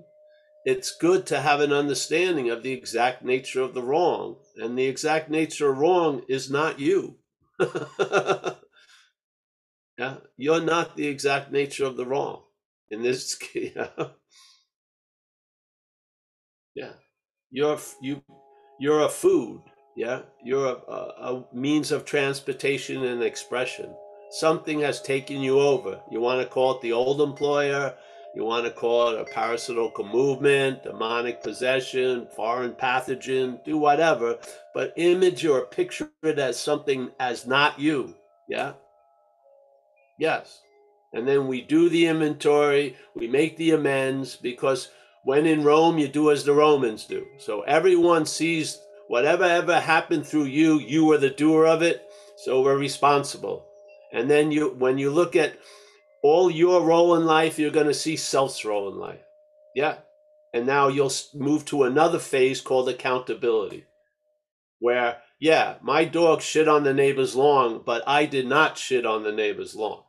it's 0.67 0.91
good 0.97 1.27
to 1.27 1.41
have 1.41 1.61
an 1.61 1.73
understanding 1.73 2.51
of 2.51 2.65
the 2.65 2.73
exact 2.73 3.25
nature 3.25 3.63
of 3.63 3.73
the 3.73 3.85
wrong. 3.85 4.35
And 4.57 4.77
the 4.77 4.87
exact 4.87 5.31
nature 5.31 5.71
of 5.71 5.79
wrong 5.79 6.23
is 6.29 6.51
not 6.51 6.81
you. 6.81 7.19
yeah, 9.97 10.17
you're 10.37 10.61
not 10.61 10.97
the 10.97 11.07
exact 11.07 11.53
nature 11.53 11.85
of 11.87 11.97
the 11.97 12.05
wrong. 12.05 12.43
In 12.91 13.03
this 13.03 13.37
yeah. 13.55 13.89
yeah. 16.75 16.93
You're 17.51 17.79
you 18.01 18.23
you're 18.79 19.01
a 19.01 19.09
food, 19.09 19.63
yeah? 19.97 20.23
You're 20.45 20.67
a, 20.67 20.93
a, 20.93 21.35
a 21.35 21.45
means 21.55 21.93
of 21.93 22.05
transportation 22.05 23.05
and 23.05 23.23
expression. 23.23 23.95
Something 24.31 24.81
has 24.81 25.01
taken 25.01 25.41
you 25.41 25.61
over. 25.61 26.01
You 26.11 26.21
want 26.21 26.43
to 26.43 26.47
call 26.47 26.77
it 26.77 26.83
the 26.83 26.93
old 26.93 27.21
employer, 27.21 27.95
you 28.37 28.45
want 28.45 28.67
to 28.67 28.71
call 28.71 29.09
it 29.09 29.21
a 29.21 29.25
parasitical 29.25 30.05
movement, 30.05 30.83
demonic 30.83 31.43
possession, 31.43 32.29
foreign 32.37 32.73
pathogen, 32.73 33.65
do 33.65 33.79
whatever, 33.79 34.39
but 34.75 34.93
image 34.97 35.47
or 35.47 35.65
picture 35.65 36.11
it 36.23 36.39
as 36.39 36.59
something 36.59 37.11
as 37.19 37.47
not 37.47 37.81
you. 37.81 38.15
Yeah? 38.47 38.75
Yes. 40.19 40.61
And 41.17 41.27
then 41.27 41.47
we 41.47 41.63
do 41.63 41.89
the 41.89 42.09
inventory, 42.09 42.95
we 43.15 43.27
make 43.27 43.57
the 43.57 43.71
amends 43.71 44.37
because 44.37 44.91
when 45.25 45.47
in 45.47 45.65
Rome, 45.65 45.97
you 45.97 46.09
do 46.09 46.31
as 46.31 46.45
the 46.45 46.53
Romans 46.53 47.07
do. 47.07 47.25
So 47.39 47.63
everyone 47.63 48.27
sees 48.27 48.79
whatever 49.09 49.45
ever 49.45 49.81
happened 49.81 50.27
through 50.27 50.45
you, 50.45 50.79
you 50.79 51.07
were 51.07 51.17
the 51.17 51.31
doer 51.31 51.65
of 51.65 51.81
it. 51.81 52.07
So 52.45 52.61
we're 52.61 52.77
responsible. 52.77 53.67
And 54.13 54.29
then 54.29 54.53
you, 54.53 54.69
when 54.69 54.99
you 54.99 55.11
look 55.11 55.35
at 55.35 55.59
all 56.23 56.51
your 56.51 56.83
role 56.83 57.15
in 57.15 57.25
life, 57.25 57.59
you're 57.59 57.71
going 57.71 57.87
to 57.87 57.95
see 57.95 58.17
self's 58.17 58.63
role 58.63 58.93
in 58.93 58.99
life. 58.99 59.25
Yeah. 59.75 59.97
And 60.53 60.67
now 60.67 60.89
you'll 60.89 61.13
move 61.33 61.65
to 61.67 61.85
another 61.85 62.19
phase 62.19 62.61
called 62.61 62.91
accountability, 62.91 63.87
where, 64.81 65.23
yeah, 65.41 65.77
my 65.81 66.05
dog 66.05 66.43
shit 66.43 66.69
on 66.69 66.85
the 66.85 66.93
neighbor's 66.93 67.35
lawn, 67.35 67.81
but 67.87 68.03
I 68.07 68.27
did 68.27 68.47
not 68.47 68.77
shit 68.77 69.07
on 69.07 69.23
the 69.23 69.33
neighbor's 69.33 69.75
lawn. 69.75 70.03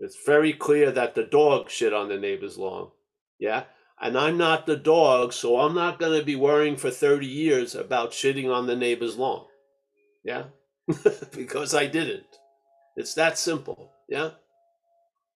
It's 0.00 0.24
very 0.24 0.54
clear 0.54 0.90
that 0.90 1.14
the 1.14 1.24
dog 1.24 1.68
shit 1.68 1.92
on 1.92 2.08
the 2.08 2.18
neighbor's 2.18 2.56
lawn. 2.56 2.90
Yeah. 3.38 3.64
And 4.00 4.16
I'm 4.16 4.38
not 4.38 4.64
the 4.64 4.76
dog, 4.76 5.34
so 5.34 5.60
I'm 5.60 5.74
not 5.74 5.98
going 5.98 6.18
to 6.18 6.24
be 6.24 6.36
worrying 6.36 6.76
for 6.76 6.90
30 6.90 7.26
years 7.26 7.74
about 7.74 8.12
shitting 8.12 8.50
on 8.52 8.66
the 8.66 8.76
neighbor's 8.76 9.18
lawn. 9.18 9.44
Yeah. 10.24 10.44
because 11.36 11.74
I 11.74 11.86
didn't. 11.86 12.24
It's 12.96 13.12
that 13.14 13.36
simple. 13.36 13.92
Yeah. 14.08 14.30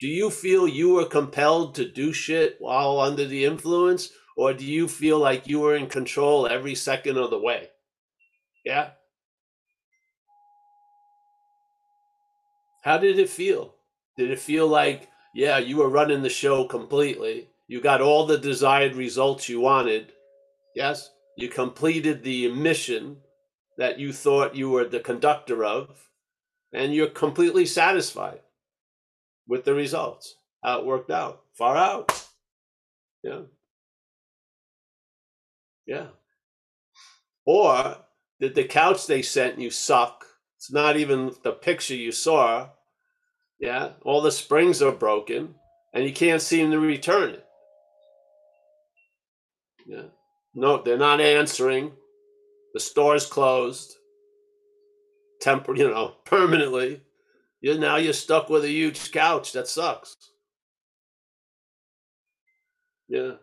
Do 0.01 0.09
you 0.09 0.31
feel 0.31 0.67
you 0.67 0.95
were 0.95 1.05
compelled 1.05 1.75
to 1.75 1.89
do 1.89 2.15
shit 2.15 2.57
while 2.59 3.01
under 3.01 3.27
the 3.27 3.45
influence, 3.45 4.11
or 4.37 4.55
do 4.55 4.65
you 4.65 4.89
feel 4.89 5.19
like 5.19 5.47
you 5.47 5.61
were 5.61 5.77
in 5.77 5.87
control 5.87 6.47
every 6.47 6.75
second 6.75 7.19
of 7.19 7.31
the 7.31 7.39
way? 7.39 7.69
Yeah. 8.65 8.91
How 12.83 12.99
did 12.99 13.19
it 13.19 13.29
feel? 13.29 13.74
Did 14.17 14.31
it 14.31 14.39
feel 14.39 14.67
like, 14.67 15.09
yeah, 15.35 15.59
you 15.59 15.79
were 15.79 15.89
running 15.89 16.23
the 16.23 16.29
show 16.29 16.65
completely? 16.65 17.49
You 17.67 17.81
got 17.81 18.01
all 18.01 18.27
the 18.27 18.39
desired 18.39 18.95
results 18.95 19.49
you 19.49 19.61
wanted. 19.61 20.12
Yes. 20.75 21.11
You 21.37 21.49
completed 21.49 22.23
the 22.23 22.53
mission 22.53 23.17
that 23.77 23.99
you 23.99 24.12
thought 24.12 24.55
you 24.55 24.71
were 24.71 24.85
the 24.85 25.01
conductor 25.01 25.65
of, 25.65 26.09
and 26.73 26.95
you're 26.95 27.09
completely 27.09 27.67
satisfied 27.67 28.41
with 29.49 29.65
the 29.65 29.75
results, 29.75 30.37
how 30.62 30.79
it 30.79 30.87
worked 30.87 31.11
out, 31.11 31.43
far 31.53 31.77
out. 31.77 32.27
Yeah. 33.23 33.41
Yeah. 35.87 36.07
Or 37.47 37.97
did 38.41 38.55
the 38.55 38.65
couch 38.65 39.07
they 39.07 39.23
sent 39.23 39.59
you 39.59 39.71
suck? 39.71 40.25
It's 40.57 40.73
not 40.73 40.97
even 40.97 41.33
the 41.43 41.53
picture 41.53 41.97
you 41.97 42.12
saw. 42.12 42.69
Yeah. 43.65 43.93
All 44.03 44.21
the 44.21 44.31
springs 44.31 44.83
are 44.83 44.93
broken 44.93 45.55
and 45.95 46.05
you 46.05 46.12
can't 46.12 46.43
seem 46.43 46.71
to 46.71 46.79
return 46.79 47.31
it. 47.31 47.47
Yeah. 49.87 50.09
No, 50.55 50.83
they're 50.83 50.99
not 50.99 51.23
answering. 51.23 51.93
The 52.75 52.81
store's 52.81 53.25
closed. 53.25 53.95
Temper, 55.41 55.75
you 55.75 55.89
know, 55.89 56.09
permanently. 56.27 57.01
You 57.62 57.79
now 57.79 57.97
you're 57.97 58.12
stuck 58.12 58.51
with 58.51 58.65
a 58.65 58.71
huge 58.71 59.11
couch. 59.12 59.53
That 59.53 59.67
sucks. 59.67 60.15
Yeah. 63.09 63.37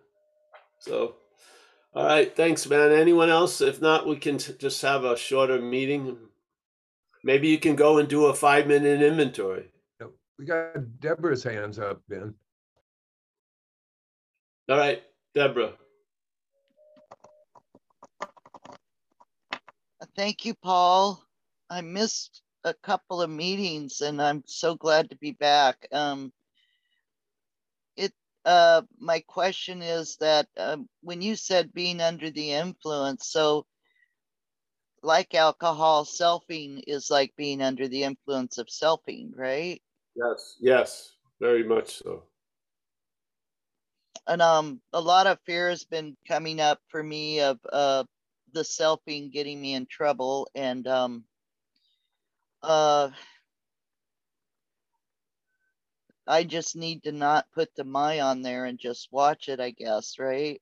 So, 0.82 1.16
all 1.96 2.06
right. 2.06 2.36
Thanks, 2.36 2.70
man. 2.70 2.92
Anyone 2.92 3.32
else? 3.32 3.60
If 3.60 3.82
not, 3.82 4.08
we 4.08 4.18
can 4.18 4.38
t- 4.38 4.54
just 4.60 4.84
have 4.84 5.04
a 5.04 5.18
shorter 5.18 5.60
meeting. 5.60 6.16
Maybe 7.24 7.48
you 7.48 7.58
can 7.58 7.76
go 7.76 7.98
and 7.98 8.08
do 8.08 8.28
a 8.28 8.36
five 8.36 8.68
minute 8.68 9.02
inventory. 9.02 9.72
We 10.42 10.48
got 10.48 11.00
Deborah's 11.00 11.44
hands 11.44 11.78
up, 11.78 12.02
Ben. 12.10 12.34
All 14.68 14.78
right, 14.78 15.04
Deborah. 15.36 15.74
Thank 20.16 20.44
you, 20.44 20.56
Paul. 20.56 21.24
I 21.70 21.82
missed 21.82 22.42
a 22.64 22.74
couple 22.74 23.22
of 23.22 23.30
meetings 23.30 24.02
and 24.02 24.20
I'm 24.20 24.42
so 24.48 24.74
glad 24.74 25.12
to 25.12 25.16
be 25.16 25.34
back. 25.34 25.88
Um, 25.92 26.34
it 27.96 28.12
uh, 28.44 28.82
my 28.98 29.20
question 29.28 29.84
is 29.84 30.18
that 30.22 30.48
um, 30.58 30.90
when 31.04 31.22
you 31.22 31.36
said 31.36 31.72
being 31.72 32.02
under 32.02 32.32
the 32.32 32.54
influence, 32.54 33.28
so 33.28 33.68
like 35.04 35.36
alcohol, 35.36 36.04
selfing 36.04 36.82
is 36.88 37.12
like 37.12 37.32
being 37.38 37.62
under 37.62 37.88
the 37.88 38.06
influence 38.06 38.58
of 38.58 38.70
selfing, 38.70 39.34
right? 39.36 39.80
Yes, 40.16 40.58
yes, 40.60 41.16
very 41.40 41.64
much 41.64 41.98
so. 41.98 42.24
And 44.28 44.42
um, 44.42 44.82
a 44.94 45.02
lot 45.02 45.28
of 45.28 45.40
fear 45.46 45.70
has 45.70 45.84
been 45.84 46.16
coming 46.28 46.60
up 46.60 46.80
for 46.90 47.02
me 47.02 47.42
of 47.42 47.60
uh, 47.72 48.04
the 48.54 48.62
selfing 48.62 49.32
getting 49.32 49.60
me 49.60 49.74
in 49.74 49.88
trouble, 49.88 50.48
and 50.54 50.88
um, 50.88 51.24
uh, 52.62 53.10
I 56.28 56.44
just 56.44 56.76
need 56.76 57.04
to 57.04 57.12
not 57.12 57.48
put 57.54 57.74
the 57.76 57.84
my 57.84 58.20
on 58.20 58.42
there 58.42 58.66
and 58.66 58.80
just 58.80 59.10
watch 59.12 59.50
it, 59.50 59.60
I 59.60 59.72
guess, 59.72 60.20
right? 60.20 60.62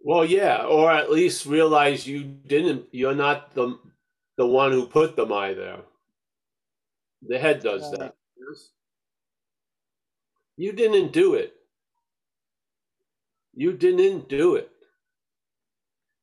Well, 0.00 0.24
yeah, 0.24 0.64
or 0.64 0.90
at 0.90 1.10
least 1.10 1.46
realize 1.46 2.06
you 2.06 2.24
didn't. 2.24 2.86
You're 2.92 3.14
not 3.14 3.54
the 3.54 3.78
the 4.36 4.46
one 4.46 4.72
who 4.72 4.86
put 4.86 5.16
the 5.16 5.26
my 5.26 5.54
there. 5.54 5.80
The 7.26 7.38
head 7.38 7.62
does 7.62 7.90
that. 7.92 8.14
You 10.56 10.72
didn't 10.72 11.12
do 11.12 11.34
it. 11.34 11.54
You 13.54 13.72
didn't 13.72 14.28
do 14.28 14.56
it. 14.56 14.70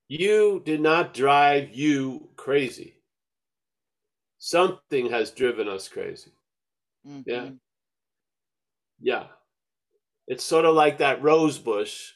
You 0.07 0.61
did 0.65 0.81
not 0.81 1.13
drive 1.13 1.73
you 1.73 2.29
crazy 2.35 2.99
something 4.39 5.09
has 5.11 5.31
driven 5.31 5.67
us 5.67 5.87
crazy. 5.87 6.31
Mm-hmm. 7.07 7.29
Yeah. 7.29 7.49
Yeah. 8.99 9.23
It's 10.27 10.43
sort 10.43 10.65
of 10.65 10.75
like 10.75 10.97
that 10.97 11.21
rose 11.21 11.59
bush, 11.59 12.11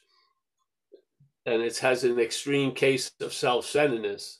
and 1.45 1.61
it 1.61 1.77
has 1.79 2.03
an 2.03 2.19
extreme 2.19 2.73
case 2.73 3.11
of 3.21 3.33
self 3.33 3.65
centeredness, 3.65 4.39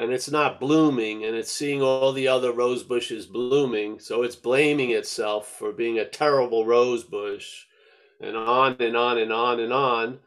and 0.00 0.12
it's 0.12 0.30
not 0.30 0.58
blooming, 0.58 1.26
and 1.26 1.36
it's 1.36 1.52
seeing 1.52 1.82
all 1.82 2.14
the 2.14 2.26
other 2.26 2.52
rose 2.52 2.82
bushes 2.82 3.26
blooming. 3.26 3.98
So 3.98 4.22
it's 4.22 4.34
blaming 4.34 4.92
itself 4.92 5.46
for 5.58 5.72
being 5.72 5.98
a 5.98 6.08
terrible 6.08 6.64
rose 6.64 7.04
bush, 7.04 7.66
and 8.22 8.34
on 8.34 8.76
and 8.80 8.96
on 8.96 9.18
and 9.18 9.30
on 9.30 9.60
and 9.60 9.74
on. 9.74 10.18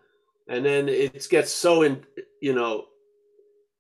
And 0.48 0.64
then 0.64 0.88
it 0.88 1.28
gets 1.28 1.52
so 1.52 1.82
in, 1.82 2.06
you 2.40 2.54
know, 2.54 2.86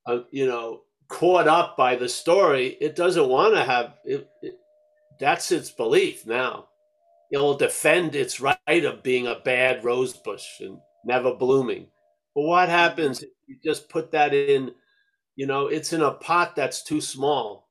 uh, 0.07 0.21
you 0.31 0.47
know, 0.47 0.81
caught 1.09 1.47
up 1.47 1.77
by 1.77 1.95
the 1.95 2.09
story, 2.09 2.75
it 2.81 2.95
doesn't 2.95 3.29
want 3.29 3.53
to 3.53 3.63
have 3.63 3.93
it, 4.03 4.27
it, 4.41 4.57
that's 5.19 5.51
its 5.51 5.69
belief 5.69 6.25
now. 6.25 6.69
It'll 7.31 7.55
defend 7.55 8.15
its 8.15 8.41
right 8.41 8.57
of 8.67 9.03
being 9.03 9.27
a 9.27 9.41
bad 9.45 9.83
rose 9.83 10.13
bush 10.13 10.59
and 10.59 10.79
never 11.05 11.35
blooming. 11.35 11.85
But 12.33 12.45
what 12.45 12.69
happens 12.69 13.21
if 13.21 13.29
you 13.45 13.57
just 13.63 13.89
put 13.89 14.11
that 14.13 14.33
in, 14.33 14.71
you 15.35 15.47
know, 15.47 15.67
it's 15.67 15.93
in 15.93 16.01
a 16.01 16.11
pot 16.11 16.55
that's 16.55 16.83
too 16.83 17.01
small. 17.01 17.69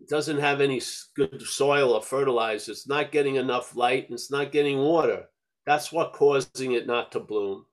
It 0.00 0.08
doesn't 0.08 0.38
have 0.38 0.60
any 0.60 0.80
good 1.14 1.42
soil 1.42 1.92
or 1.92 2.02
fertilizer. 2.02 2.72
It's 2.72 2.88
not 2.88 3.12
getting 3.12 3.36
enough 3.36 3.76
light 3.76 4.04
and 4.04 4.14
it's 4.14 4.30
not 4.30 4.52
getting 4.52 4.78
water. 4.78 5.26
That's 5.66 5.92
what 5.92 6.14
causing 6.14 6.72
it 6.72 6.86
not 6.86 7.12
to 7.12 7.20
bloom. 7.20 7.66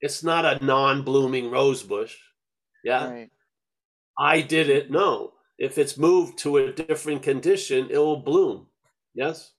It's 0.00 0.24
not 0.24 0.44
a 0.44 0.64
non-blooming 0.64 1.50
rose 1.50 1.82
bush. 1.82 2.16
Yeah. 2.84 3.10
Right. 3.10 3.30
I 4.18 4.40
did 4.40 4.70
it. 4.70 4.90
No. 4.90 5.32
If 5.58 5.78
it's 5.78 5.98
moved 5.98 6.38
to 6.38 6.56
a 6.56 6.72
different 6.72 7.22
condition, 7.22 7.88
it 7.90 7.98
will 7.98 8.22
bloom. 8.22 8.66
Yes? 9.14 9.52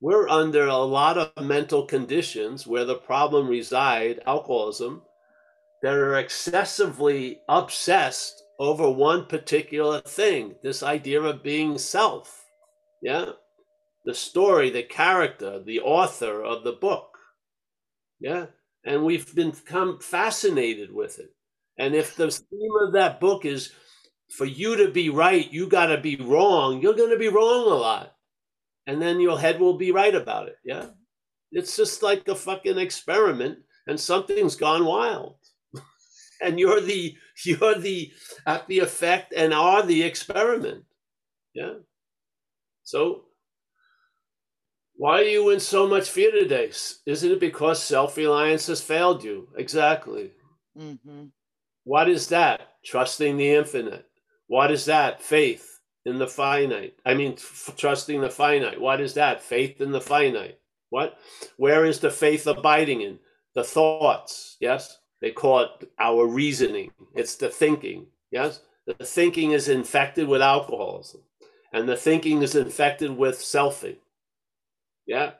we're 0.00 0.28
under 0.28 0.66
a 0.66 0.76
lot 0.76 1.16
of 1.16 1.44
mental 1.44 1.84
conditions 1.84 2.66
where 2.66 2.84
the 2.84 2.94
problem 2.94 3.48
reside, 3.48 4.20
alcoholism, 4.26 5.02
that 5.86 5.94
are 5.94 6.16
excessively 6.16 7.38
obsessed 7.48 8.42
over 8.58 8.90
one 8.90 9.24
particular 9.24 10.00
thing, 10.00 10.56
this 10.60 10.82
idea 10.82 11.22
of 11.22 11.44
being 11.44 11.78
self. 11.78 12.44
Yeah. 13.00 13.26
The 14.04 14.12
story, 14.12 14.70
the 14.70 14.82
character, 14.82 15.62
the 15.64 15.78
author 15.78 16.42
of 16.42 16.64
the 16.64 16.72
book. 16.72 17.16
Yeah. 18.18 18.46
And 18.84 19.04
we've 19.04 19.32
become 19.32 20.00
fascinated 20.00 20.92
with 20.92 21.20
it. 21.20 21.30
And 21.78 21.94
if 21.94 22.16
the 22.16 22.32
theme 22.32 22.72
of 22.84 22.94
that 22.94 23.20
book 23.20 23.44
is 23.44 23.70
for 24.36 24.44
you 24.44 24.74
to 24.78 24.90
be 24.90 25.08
right, 25.08 25.52
you 25.52 25.68
got 25.68 25.86
to 25.86 26.00
be 26.00 26.16
wrong, 26.16 26.82
you're 26.82 26.94
going 26.94 27.10
to 27.10 27.16
be 27.16 27.28
wrong 27.28 27.70
a 27.70 27.74
lot. 27.74 28.12
And 28.88 29.00
then 29.00 29.20
your 29.20 29.38
head 29.38 29.60
will 29.60 29.78
be 29.78 29.92
right 29.92 30.16
about 30.16 30.48
it. 30.48 30.56
Yeah. 30.64 30.86
It's 31.52 31.76
just 31.76 32.02
like 32.02 32.26
a 32.26 32.34
fucking 32.34 32.76
experiment, 32.76 33.60
and 33.86 34.00
something's 34.00 34.56
gone 34.56 34.84
wild. 34.84 35.36
And 36.40 36.58
you're 36.58 36.80
the 36.80 37.16
you're 37.44 37.78
the 37.78 38.12
at 38.46 38.66
the 38.68 38.80
effect 38.80 39.32
and 39.36 39.52
are 39.52 39.82
the 39.82 40.02
experiment. 40.02 40.84
Yeah. 41.54 41.74
So 42.84 43.22
why 44.96 45.20
are 45.20 45.24
you 45.24 45.50
in 45.50 45.60
so 45.60 45.86
much 45.86 46.08
fear 46.08 46.30
today? 46.30 46.70
Isn't 47.04 47.32
it 47.32 47.40
because 47.40 47.82
self-reliance 47.82 48.66
has 48.68 48.80
failed 48.80 49.22
you? 49.22 49.48
Exactly. 49.56 50.32
Mm-hmm. 50.78 51.26
What 51.84 52.08
is 52.08 52.28
that? 52.28 52.72
Trusting 52.84 53.36
the 53.36 53.52
infinite. 53.52 54.06
What 54.46 54.70
is 54.70 54.86
that? 54.86 55.22
Faith 55.22 55.80
in 56.06 56.18
the 56.18 56.26
finite. 56.26 56.94
I 57.04 57.14
mean, 57.14 57.32
f- 57.34 57.74
trusting 57.76 58.20
the 58.20 58.30
finite. 58.30 58.80
What 58.80 59.00
is 59.00 59.14
that? 59.14 59.42
Faith 59.42 59.80
in 59.80 59.92
the 59.92 60.00
finite. 60.00 60.58
What? 60.90 61.18
Where 61.56 61.84
is 61.84 62.00
the 62.00 62.10
faith 62.10 62.46
abiding 62.46 63.02
in? 63.02 63.18
The 63.54 63.64
thoughts. 63.64 64.56
Yes. 64.60 64.98
They 65.26 65.32
call 65.32 65.58
it 65.58 65.90
our 65.98 66.24
reasoning. 66.24 66.92
It's 67.16 67.34
the 67.34 67.48
thinking. 67.48 68.06
Yes. 68.30 68.60
The 68.86 69.04
thinking 69.04 69.50
is 69.50 69.68
infected 69.68 70.28
with 70.28 70.40
alcoholism, 70.40 71.22
and 71.72 71.88
the 71.88 71.96
thinking 71.96 72.42
is 72.42 72.54
infected 72.54 73.10
with 73.10 73.34
selfing. 73.40 73.96
Yeah. 75.04 75.32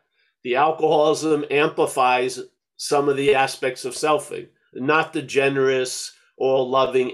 The 0.43 0.57
alcoholism 0.57 1.45
amplifies 1.53 2.41
some 2.76 3.09
of 3.09 3.16
the 3.16 3.37
aspects 3.37 3.84
of 3.84 3.95
selfing, 3.95 4.49
not 4.74 5.12
the 5.12 5.22
generous, 5.22 6.12
all 6.37 6.68
loving, 6.68 7.11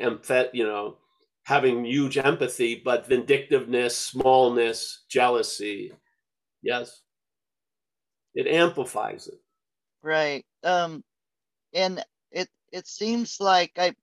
you 0.54 0.64
know, 0.64 0.96
having 1.44 1.84
huge 1.84 2.16
empathy, 2.16 2.80
but 2.82 3.06
vindictiveness, 3.06 3.98
smallness, 3.98 5.04
jealousy. 5.10 5.92
Yes. 6.62 7.02
It 8.34 8.46
amplifies 8.46 9.28
it. 9.28 9.40
Right. 10.02 10.46
Um, 10.64 11.04
and 11.74 12.02
it 12.72 12.86
seems 12.86 13.38
like 13.40 13.72
I 13.76 13.94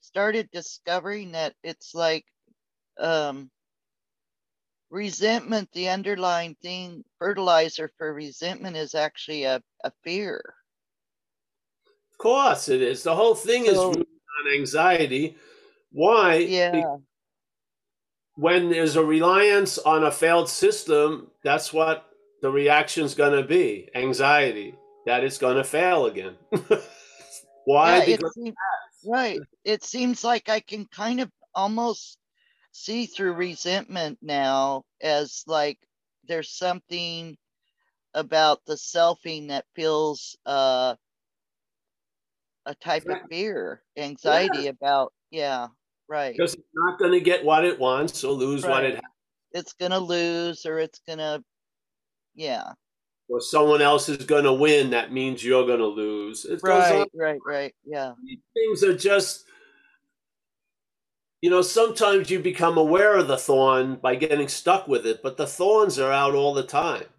started 0.00 0.50
discovering 0.52 1.32
that 1.32 1.54
it's 1.62 1.94
like 1.94 2.26
um 2.98 3.50
resentment, 4.90 5.70
the 5.72 5.88
underlying 5.88 6.54
thing, 6.62 7.02
fertilizer 7.18 7.90
for 7.96 8.12
resentment 8.12 8.76
is 8.76 8.94
actually 8.94 9.44
a, 9.44 9.62
a 9.84 9.92
fear. 10.04 10.42
Of 12.12 12.18
course 12.18 12.68
it 12.68 12.82
is. 12.82 13.02
The 13.02 13.16
whole 13.16 13.34
thing 13.34 13.64
so, 13.64 13.72
is 13.72 13.78
on 13.78 14.54
anxiety 14.54 15.36
why? 15.92 16.36
Yeah. 16.36 16.96
when 18.36 18.70
there's 18.70 18.96
a 18.96 19.04
reliance 19.04 19.78
on 19.78 20.04
a 20.04 20.10
failed 20.10 20.48
system, 20.48 21.30
that's 21.42 21.72
what 21.72 22.08
the 22.40 22.50
reaction's 22.50 23.14
going 23.14 23.40
to 23.40 23.46
be 23.46 23.88
anxiety 23.94 24.74
that 25.06 25.22
it's 25.22 25.38
going 25.38 25.56
to 25.56 25.64
fail 25.64 26.06
again. 26.06 26.34
Why? 27.64 27.98
Yeah, 27.98 28.16
because 28.16 28.36
it 28.36 28.42
seems, 28.42 28.56
right. 29.06 29.40
It 29.64 29.84
seems 29.84 30.24
like 30.24 30.48
I 30.48 30.60
can 30.60 30.86
kind 30.86 31.20
of 31.20 31.30
almost 31.54 32.18
see 32.72 33.06
through 33.06 33.34
resentment 33.34 34.18
now 34.22 34.84
as 35.00 35.44
like 35.46 35.78
there's 36.26 36.50
something 36.50 37.36
about 38.14 38.60
the 38.66 38.74
selfing 38.74 39.48
that 39.48 39.64
feels 39.74 40.36
uh, 40.46 40.94
a 42.66 42.74
type 42.76 43.04
yeah. 43.06 43.16
of 43.16 43.18
fear, 43.30 43.82
anxiety 43.96 44.64
yeah. 44.64 44.70
about, 44.70 45.12
yeah. 45.30 45.68
Right. 46.08 46.32
Because 46.36 46.54
it's 46.54 46.62
not 46.74 46.98
going 46.98 47.12
to 47.12 47.20
get 47.20 47.44
what 47.44 47.64
it 47.64 47.78
wants 47.78 48.22
or 48.24 48.32
lose 48.32 48.64
right. 48.64 48.70
what 48.70 48.84
it 48.84 48.94
has. 48.96 49.02
It's 49.52 49.72
going 49.74 49.92
to 49.92 49.98
lose 49.98 50.66
or 50.66 50.78
it's 50.78 51.00
going 51.06 51.18
to, 51.18 51.42
yeah. 52.34 52.72
Or 53.32 53.40
someone 53.40 53.80
else 53.80 54.10
is 54.10 54.26
going 54.26 54.44
to 54.44 54.52
win. 54.52 54.90
That 54.90 55.10
means 55.10 55.42
you're 55.42 55.64
going 55.64 55.78
to 55.78 55.86
lose. 55.86 56.44
It 56.44 56.60
right, 56.62 57.06
right, 57.14 57.40
right. 57.46 57.74
Yeah. 57.82 58.12
Things 58.52 58.84
are 58.84 58.94
just, 58.94 59.46
you 61.40 61.48
know, 61.48 61.62
sometimes 61.62 62.28
you 62.28 62.40
become 62.40 62.76
aware 62.76 63.16
of 63.16 63.28
the 63.28 63.38
thorn 63.38 63.94
by 63.94 64.16
getting 64.16 64.48
stuck 64.48 64.86
with 64.86 65.06
it, 65.06 65.22
but 65.22 65.38
the 65.38 65.46
thorns 65.46 65.98
are 65.98 66.12
out 66.12 66.34
all 66.34 66.52
the 66.52 66.62
time. 66.62 67.04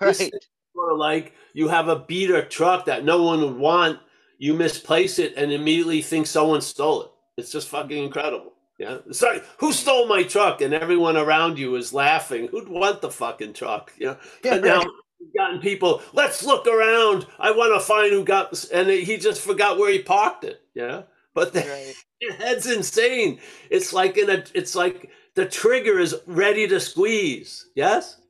Right. 0.00 0.16
Sort 0.16 0.92
of 0.92 0.98
like 0.98 1.32
you 1.54 1.66
have 1.66 1.88
a 1.88 1.98
beater 1.98 2.44
truck 2.44 2.84
that 2.84 3.04
no 3.04 3.24
one 3.24 3.40
would 3.40 3.56
want. 3.56 3.98
You 4.38 4.54
misplace 4.54 5.18
it 5.18 5.34
and 5.36 5.50
immediately 5.50 6.02
think 6.02 6.28
someone 6.28 6.60
stole 6.60 7.02
it. 7.02 7.10
It's 7.36 7.50
just 7.50 7.66
fucking 7.66 8.04
incredible. 8.04 8.52
Yeah. 8.78 8.98
Sorry, 9.10 9.40
who 9.58 9.72
stole 9.72 10.06
my 10.06 10.22
truck? 10.22 10.60
And 10.60 10.72
everyone 10.72 11.16
around 11.16 11.58
you 11.58 11.74
is 11.74 11.92
laughing. 11.92 12.46
Who'd 12.46 12.68
want 12.68 13.00
the 13.00 13.10
fucking 13.10 13.54
truck? 13.54 13.92
Know? 13.98 14.16
Yeah, 14.44 14.52
right. 14.52 14.62
now 14.62 14.84
gotten 15.36 15.60
people, 15.60 16.02
let's 16.12 16.44
look 16.44 16.66
around. 16.66 17.26
I 17.38 17.50
want 17.50 17.74
to 17.74 17.84
find 17.84 18.12
who 18.12 18.24
got 18.24 18.50
this. 18.50 18.68
And 18.68 18.88
he 18.88 19.16
just 19.16 19.40
forgot 19.40 19.78
where 19.78 19.92
he 19.92 20.00
parked 20.00 20.44
it. 20.44 20.60
Yeah. 20.74 21.02
But 21.34 21.52
the, 21.52 21.60
right. 21.60 21.94
head's 22.38 22.66
insane. 22.66 23.40
It's 23.70 23.92
like 23.92 24.16
in 24.16 24.30
a 24.30 24.44
it's 24.54 24.74
like 24.74 25.10
the 25.34 25.46
trigger 25.46 25.98
is 25.98 26.16
ready 26.26 26.66
to 26.68 26.80
squeeze. 26.80 27.66
Yes? 27.74 28.20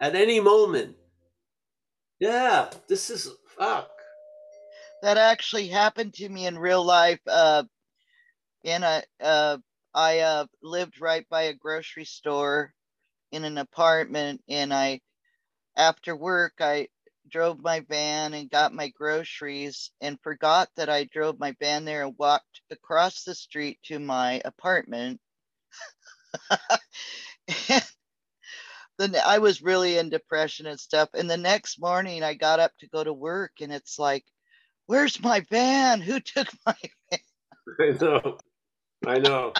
At 0.00 0.14
any 0.14 0.40
moment. 0.40 0.96
Yeah, 2.18 2.70
this 2.88 3.10
is 3.10 3.30
fuck. 3.58 3.90
That 5.02 5.18
actually 5.18 5.68
happened 5.68 6.14
to 6.14 6.28
me 6.28 6.46
in 6.46 6.58
real 6.58 6.84
life. 6.84 7.20
Uh 7.26 7.64
and 8.66 8.84
I 8.84 9.02
uh, 9.20 9.58
I 9.94 10.18
uh, 10.20 10.46
lived 10.62 11.00
right 11.00 11.26
by 11.30 11.42
a 11.42 11.54
grocery 11.54 12.04
store 12.04 12.74
in 13.32 13.44
an 13.44 13.58
apartment, 13.58 14.42
and 14.48 14.74
I 14.74 15.00
after 15.76 16.16
work 16.16 16.54
I 16.60 16.88
drove 17.30 17.62
my 17.62 17.80
van 17.80 18.34
and 18.34 18.50
got 18.50 18.72
my 18.72 18.88
groceries 18.88 19.90
and 20.00 20.20
forgot 20.22 20.68
that 20.76 20.88
I 20.88 21.04
drove 21.04 21.38
my 21.38 21.54
van 21.60 21.84
there 21.84 22.04
and 22.04 22.14
walked 22.18 22.62
across 22.70 23.24
the 23.24 23.34
street 23.34 23.78
to 23.84 23.98
my 23.98 24.40
apartment. 24.44 25.20
then 28.98 29.16
I 29.24 29.38
was 29.38 29.62
really 29.62 29.98
in 29.98 30.08
depression 30.08 30.66
and 30.66 30.78
stuff. 30.78 31.08
And 31.14 31.28
the 31.28 31.36
next 31.36 31.80
morning 31.80 32.22
I 32.22 32.34
got 32.34 32.60
up 32.60 32.72
to 32.78 32.88
go 32.88 33.02
to 33.02 33.12
work 33.12 33.52
and 33.60 33.72
it's 33.72 33.98
like, 33.98 34.24
where's 34.86 35.20
my 35.22 35.40
van? 35.50 36.00
Who 36.00 36.20
took 36.20 36.48
my 36.64 36.76
van? 37.10 37.20
I 37.80 37.90
know. 38.00 38.38
I 39.06 39.18
know. 39.18 39.52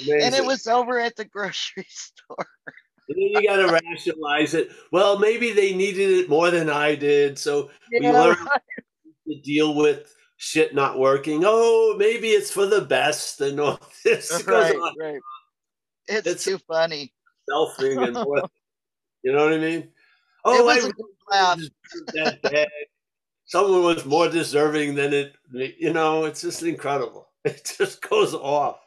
Amazing. 0.00 0.22
And 0.22 0.34
it 0.34 0.44
was 0.44 0.66
over 0.66 0.98
at 0.98 1.16
the 1.16 1.24
grocery 1.24 1.86
store. 1.88 2.46
And 3.08 3.16
then 3.18 3.42
you 3.42 3.48
got 3.48 3.56
to 3.56 3.72
rationalize 3.72 4.54
it. 4.54 4.70
Well, 4.90 5.18
maybe 5.18 5.52
they 5.52 5.74
needed 5.74 6.10
it 6.10 6.28
more 6.28 6.50
than 6.50 6.70
I 6.70 6.94
did, 6.94 7.38
so 7.38 7.70
yeah, 7.90 8.00
we 8.00 8.18
learned 8.18 8.48
to 9.28 9.40
deal 9.42 9.74
with 9.74 10.14
shit 10.36 10.74
not 10.74 10.98
working. 10.98 11.42
Oh, 11.44 11.96
maybe 11.98 12.28
it's 12.28 12.50
for 12.50 12.66
the 12.66 12.82
best 12.82 13.40
and 13.40 13.60
all 13.60 13.80
this. 14.04 14.44
Right, 14.46 14.76
right. 14.98 15.20
It's, 16.06 16.26
it's, 16.26 16.44
too 16.44 16.58
funny. 16.58 17.12
Selfing 17.50 18.06
and 18.08 18.16
what, 18.26 18.50
you 19.22 19.32
know 19.32 19.44
what 19.44 19.54
I 19.54 19.58
mean? 19.58 19.88
Oh, 20.44 20.68
it 20.68 20.84
I 21.30 21.64
that 22.14 22.42
bad. 22.42 22.68
Someone 23.46 23.82
was 23.82 24.04
more 24.04 24.28
deserving 24.28 24.94
than 24.94 25.12
it. 25.12 25.34
You 25.52 25.92
know, 25.92 26.24
it's 26.24 26.40
just 26.40 26.62
incredible. 26.62 27.28
It 27.44 27.74
just 27.76 28.00
goes 28.00 28.32
off. 28.32 28.78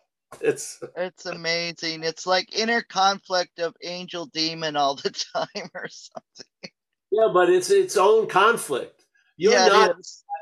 It's 0.41 0.81
it's 0.95 1.25
amazing. 1.25 2.03
It's 2.03 2.25
like 2.25 2.57
inner 2.57 2.81
conflict 2.81 3.59
of 3.59 3.75
angel 3.83 4.25
demon 4.27 4.75
all 4.75 4.95
the 4.95 5.11
time 5.33 5.69
or 5.73 5.87
something. 5.89 6.71
Yeah, 7.11 7.29
but 7.33 7.49
it's 7.49 7.69
its 7.69 7.97
own 7.97 8.27
conflict. 8.27 9.05
You're 9.37 9.53
yeah, 9.53 9.67
not 9.67 9.95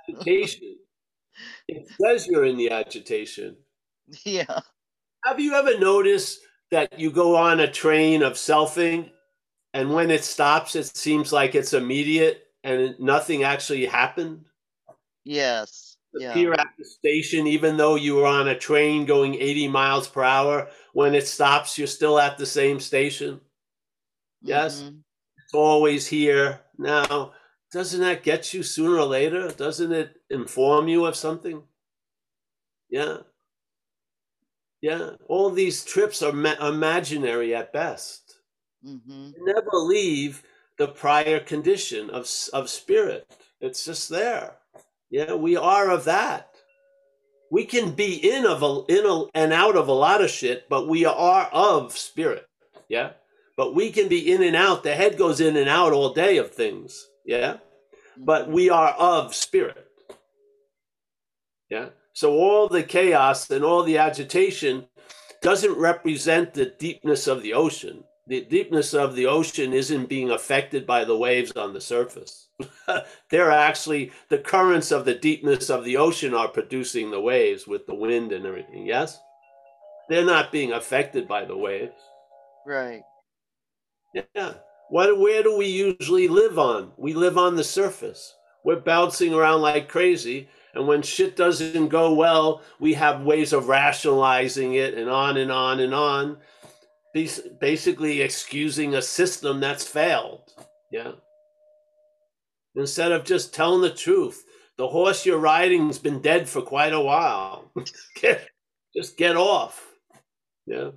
in 0.08 0.16
agitation. 0.16 0.78
it 1.68 1.88
says 2.02 2.28
you're 2.28 2.46
in 2.46 2.58
the 2.58 2.72
agitation. 2.72 3.58
Yeah. 4.24 4.60
Have 5.26 5.40
you 5.40 5.54
ever 5.54 5.80
noticed 5.80 6.40
that 6.72 7.00
you 7.00 7.12
go 7.12 7.36
on 7.36 7.60
a 7.60 7.72
train 7.72 8.22
of 8.22 8.34
selfing 8.34 9.10
and 9.74 9.94
when 9.94 10.12
it 10.12 10.24
stops 10.24 10.76
it 10.76 10.96
seems 10.96 11.34
like 11.34 11.56
it's 11.56 11.74
immediate 11.74 12.44
and 12.64 13.00
nothing 13.00 13.44
actually 13.44 13.86
happened? 13.86 14.46
Yes 15.24 15.95
yeah. 16.20 16.32
appear 16.32 16.54
at 16.54 16.68
the 16.78 16.86
station, 16.86 17.48
even 17.48 17.78
though 17.78 17.96
you 17.96 18.16
were 18.16 18.26
on 18.28 18.48
a 18.48 18.58
train 18.58 19.06
going 19.06 19.36
80 19.36 19.68
miles 19.68 20.08
per 20.08 20.24
hour. 20.24 20.70
When 20.94 21.14
it 21.14 21.28
stops, 21.28 21.78
you're 21.78 21.88
still 21.88 22.20
at 22.20 22.38
the 22.38 22.46
same 22.46 22.80
station. 22.80 23.42
Yes, 24.42 24.82
mm-hmm. 24.82 24.98
it's 25.44 25.54
always 25.54 26.08
here. 26.08 26.62
Now, 26.78 27.34
doesn't 27.72 28.02
that 28.02 28.24
get 28.24 28.54
you 28.54 28.64
sooner 28.64 28.98
or 28.98 29.06
later? 29.06 29.50
Doesn't 29.50 29.92
it 29.92 30.16
inform 30.30 30.88
you 30.88 31.06
of 31.06 31.16
something? 31.16 31.64
Yeah. 32.90 33.18
Yeah. 34.82 35.12
All 35.28 35.50
these 35.50 35.84
trips 35.84 36.22
are 36.22 36.32
ma- 36.32 36.68
imaginary 36.68 37.56
at 37.56 37.74
best. 37.74 38.38
hmm 38.84 39.32
Never 39.40 39.72
leave 39.74 40.44
the 40.78 40.88
prior 40.88 41.40
condition 41.40 42.10
of, 42.10 42.30
of 42.54 42.70
spirit. 42.70 43.28
It's 43.60 43.86
just 43.86 44.10
there. 44.10 44.58
Yeah, 45.10 45.36
we 45.36 45.56
are 45.56 45.90
of 45.90 46.06
that. 46.06 46.50
We 47.52 47.66
can 47.66 47.92
be 47.92 48.16
in 48.16 48.46
of 48.46 48.64
a, 48.64 48.84
in 48.90 49.06
a, 49.06 49.26
and 49.34 49.54
out 49.54 49.76
of 49.76 49.88
a 49.88 49.94
lot 49.94 50.24
of 50.24 50.30
shit, 50.30 50.68
but 50.68 50.88
we 50.88 51.06
are 51.06 51.46
of 51.54 51.98
spirit. 51.98 52.46
Yeah, 52.90 53.12
but 53.56 53.76
we 53.76 53.92
can 53.92 54.08
be 54.08 54.32
in 54.32 54.44
and 54.44 54.56
out. 54.56 54.84
The 54.84 54.96
head 54.96 55.18
goes 55.18 55.40
in 55.40 55.56
and 55.56 55.70
out 55.70 55.94
all 55.94 56.14
day 56.14 56.38
of 56.38 56.52
things. 56.52 57.08
Yeah, 57.26 57.58
but 58.18 58.50
we 58.50 58.70
are 58.70 58.90
of 58.90 59.34
spirit. 59.36 59.88
Yeah. 61.70 61.90
So 62.14 62.34
all 62.34 62.70
the 62.70 62.84
chaos 62.84 63.50
and 63.50 63.64
all 63.64 63.84
the 63.84 63.98
agitation 63.98 64.88
doesn't 65.42 65.78
represent 65.78 66.54
the 66.54 66.74
deepness 66.80 67.28
of 67.28 67.44
the 67.44 67.54
ocean. 67.54 68.04
The 68.28 68.42
deepness 68.42 68.96
of 68.96 69.16
the 69.16 69.28
ocean 69.28 69.72
isn't 69.72 70.10
being 70.10 70.32
affected 70.32 70.88
by 70.88 71.06
the 71.06 71.18
waves 71.18 71.52
on 71.52 71.74
the 71.74 71.82
surface. 71.82 72.48
They're 73.30 73.52
actually 73.52 74.12
the 74.30 74.40
currents 74.40 74.92
of 74.92 75.06
the 75.06 75.14
deepness 75.14 75.70
of 75.70 75.84
the 75.84 75.98
ocean 75.98 76.34
are 76.34 76.48
producing 76.48 77.12
the 77.12 77.22
waves 77.22 77.68
with 77.68 77.86
the 77.86 77.94
wind 77.94 78.32
and 78.32 78.46
everything. 78.46 78.88
Yes? 78.88 79.20
They're 80.10 80.26
not 80.26 80.52
being 80.52 80.72
affected 80.72 81.28
by 81.28 81.46
the 81.46 81.58
waves. 81.58 81.94
Right. 82.66 83.04
Yeah. 84.14 84.54
What, 84.90 85.20
where 85.20 85.44
do 85.44 85.58
we 85.58 85.68
usually 85.68 86.28
live 86.28 86.58
on? 86.58 86.94
We 86.98 87.14
live 87.14 87.38
on 87.38 87.56
the 87.56 87.64
surface. 87.64 88.36
We're 88.64 88.80
bouncing 88.80 89.34
around 89.34 89.62
like 89.62 89.88
crazy. 89.88 90.50
And 90.74 90.88
when 90.88 91.04
shit 91.04 91.36
doesn't 91.36 91.90
go 91.90 92.14
well, 92.14 92.62
we 92.80 92.94
have 92.96 93.22
ways 93.22 93.54
of 93.54 93.68
rationalizing 93.68 94.74
it 94.74 94.96
and 94.96 95.10
on 95.10 95.38
and 95.38 95.52
on 95.52 95.80
and 95.80 95.94
on. 95.94 96.38
Bas- 97.16 97.48
Basically, 97.62 98.22
excusing 98.22 98.94
a 98.94 99.02
system 99.02 99.62
that's 99.62 99.88
failed. 99.88 100.52
Yeah. 100.92 101.14
Instead 102.76 103.14
of 103.14 103.24
just 103.24 103.54
telling 103.54 103.82
the 103.82 103.90
truth, 103.90 104.44
the 104.78 104.90
horse 104.90 105.26
you're 105.26 105.38
riding's 105.40 105.98
been 105.98 106.22
dead 106.22 106.50
for 106.50 106.62
quite 106.62 106.92
a 106.92 107.00
while. 107.00 107.72
get, 108.22 108.50
just 108.94 109.16
get 109.18 109.38
off. 109.38 109.94
Yeah. 110.68 110.90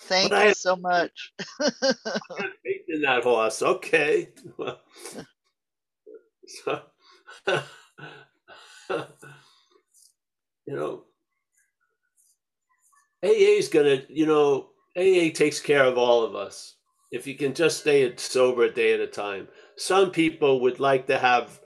Thank 0.00 0.32
I- 0.32 0.48
you 0.48 0.54
so 0.54 0.74
much. 0.74 1.32
in 2.88 3.02
that 3.02 3.22
horse. 3.22 3.62
Okay. 3.62 4.30
So, 6.64 6.80
you 7.46 7.62
know, 10.74 11.04
AA 13.22 13.58
is 13.58 13.68
gonna, 13.68 14.02
you 14.08 14.26
know, 14.26 14.68
AA 14.96 15.30
takes 15.32 15.60
care 15.60 15.84
of 15.84 15.98
all 15.98 16.24
of 16.24 16.34
us. 16.34 16.76
If 17.10 17.26
you 17.26 17.34
can 17.34 17.54
just 17.54 17.80
stay 17.80 18.14
sober 18.16 18.64
a 18.64 18.72
day 18.72 18.94
at 18.94 19.00
a 19.00 19.06
time. 19.06 19.48
Some 19.76 20.10
people 20.10 20.60
would 20.60 20.78
like 20.78 21.06
to 21.08 21.18
have 21.18 21.60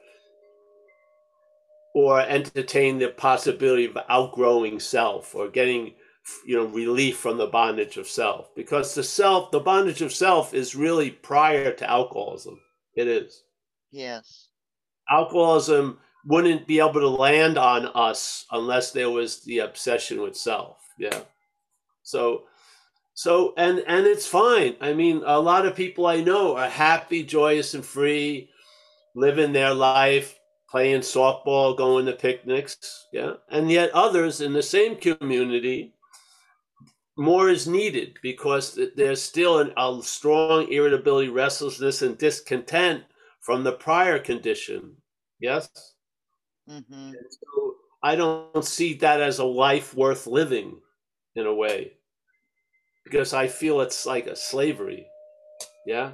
or 1.94 2.20
entertain 2.20 2.98
the 2.98 3.08
possibility 3.08 3.86
of 3.86 3.96
outgrowing 4.08 4.80
self 4.80 5.34
or 5.34 5.48
getting 5.48 5.94
you 6.44 6.56
know 6.56 6.64
relief 6.66 7.18
from 7.18 7.36
the 7.36 7.46
bondage 7.46 7.96
of 7.96 8.08
self 8.08 8.54
because 8.54 8.94
the 8.94 9.02
self 9.02 9.50
the 9.50 9.60
bondage 9.60 10.02
of 10.02 10.12
self 10.12 10.54
is 10.54 10.74
really 10.74 11.10
prior 11.10 11.72
to 11.72 11.88
alcoholism 11.88 12.58
it 12.96 13.06
is 13.06 13.44
yes. 13.92 14.48
alcoholism 15.10 15.98
wouldn't 16.26 16.66
be 16.66 16.80
able 16.80 16.94
to 16.94 17.08
land 17.08 17.58
on 17.58 17.86
us 17.94 18.46
unless 18.52 18.90
there 18.90 19.10
was 19.10 19.42
the 19.44 19.58
obsession 19.58 20.22
with 20.22 20.36
self 20.36 20.78
yeah 20.98 21.20
so 22.04 22.44
so 23.14 23.54
and 23.56 23.82
and 23.86 24.06
it's 24.06 24.26
fine. 24.26 24.76
I 24.80 24.92
mean 24.92 25.22
a 25.24 25.40
lot 25.40 25.66
of 25.66 25.74
people 25.74 26.06
i 26.06 26.20
know 26.20 26.56
are 26.56 26.68
happy 26.68 27.24
joyous 27.24 27.74
and 27.74 27.84
free 27.84 28.50
living 29.16 29.52
their 29.52 29.72
life 29.72 30.38
playing 30.70 31.00
softball 31.00 31.76
going 31.76 32.06
to 32.06 32.12
picnics 32.12 33.06
yeah? 33.12 33.34
And 33.50 33.70
yet 33.70 33.90
others 33.92 34.40
in 34.40 34.52
the 34.52 34.62
same 34.62 34.96
community 34.96 35.94
more 37.16 37.48
is 37.48 37.68
needed 37.68 38.18
because 38.22 38.78
there's 38.96 39.22
still 39.22 39.60
an, 39.60 39.72
a 39.76 40.00
strong 40.02 40.70
irritability 40.70 41.28
restlessness 41.28 42.02
and 42.02 42.18
discontent 42.18 43.04
from 43.40 43.64
the 43.64 43.72
prior 43.72 44.18
condition 44.18 44.96
yes? 45.40 45.70
Hmm 46.68 47.12
so 47.30 47.76
I 48.02 48.16
don't 48.16 48.64
see 48.64 48.94
that 48.94 49.20
as 49.20 49.38
a 49.38 49.44
life 49.44 49.94
worth 49.94 50.26
living 50.26 50.80
in 51.36 51.46
a 51.46 51.54
way 51.54 51.92
because 53.04 53.34
I 53.34 53.46
feel 53.46 53.80
it's 53.80 54.06
like 54.06 54.26
a 54.26 54.34
slavery. 54.34 55.06
Yeah. 55.86 56.12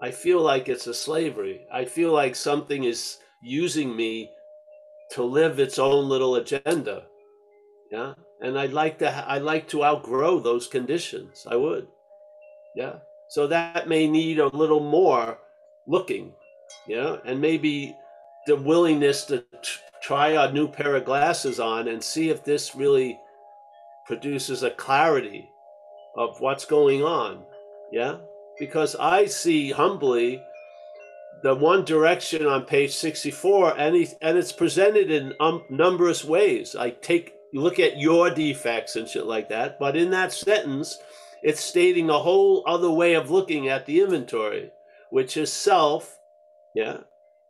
I 0.00 0.10
feel 0.10 0.40
like 0.40 0.68
it's 0.68 0.86
a 0.86 0.94
slavery. 0.94 1.62
I 1.72 1.84
feel 1.84 2.12
like 2.12 2.36
something 2.36 2.84
is 2.84 3.18
using 3.42 3.96
me 3.96 4.30
to 5.12 5.22
live 5.22 5.58
its 5.58 5.78
own 5.78 6.08
little 6.08 6.36
agenda. 6.36 7.06
Yeah. 7.90 8.14
And 8.40 8.58
I'd 8.58 8.72
like 8.72 8.98
to, 8.98 9.24
I'd 9.28 9.42
like 9.42 9.66
to 9.68 9.84
outgrow 9.84 10.38
those 10.38 10.68
conditions. 10.68 11.46
I 11.50 11.56
would. 11.56 11.88
Yeah. 12.76 12.96
So 13.30 13.46
that 13.46 13.88
may 13.88 14.06
need 14.06 14.38
a 14.38 14.54
little 14.54 14.80
more 14.80 15.38
looking. 15.86 16.32
Yeah. 16.86 17.16
And 17.24 17.40
maybe 17.40 17.96
the 18.46 18.56
willingness 18.56 19.24
to 19.24 19.38
t- 19.38 19.46
try 20.02 20.28
a 20.28 20.52
new 20.52 20.68
pair 20.68 20.94
of 20.96 21.06
glasses 21.06 21.58
on 21.58 21.88
and 21.88 22.02
see 22.02 22.28
if 22.28 22.44
this 22.44 22.76
really 22.76 23.18
produces 24.08 24.62
a 24.62 24.70
clarity 24.70 25.48
of 26.16 26.40
what's 26.40 26.64
going 26.64 27.04
on. 27.04 27.44
Yeah? 27.92 28.16
Because 28.58 28.96
I 28.96 29.26
see 29.26 29.70
humbly 29.70 30.42
the 31.42 31.54
one 31.54 31.84
direction 31.84 32.46
on 32.46 32.64
page 32.64 32.96
64 32.96 33.78
and, 33.78 33.94
he, 33.94 34.08
and 34.20 34.36
it's 34.36 34.50
presented 34.50 35.10
in 35.10 35.34
um, 35.38 35.62
numberous 35.70 36.24
ways. 36.24 36.74
I 36.74 36.90
take 36.90 37.34
look 37.54 37.78
at 37.78 37.98
your 37.98 38.30
defects 38.30 38.96
and 38.96 39.06
shit 39.06 39.26
like 39.26 39.50
that, 39.50 39.78
but 39.78 39.96
in 39.96 40.10
that 40.10 40.32
sentence 40.32 40.98
it's 41.42 41.60
stating 41.60 42.10
a 42.10 42.18
whole 42.18 42.64
other 42.66 42.90
way 42.90 43.14
of 43.14 43.30
looking 43.30 43.68
at 43.68 43.86
the 43.86 44.00
inventory, 44.00 44.72
which 45.10 45.36
is 45.36 45.52
self, 45.52 46.18
yeah, 46.74 46.98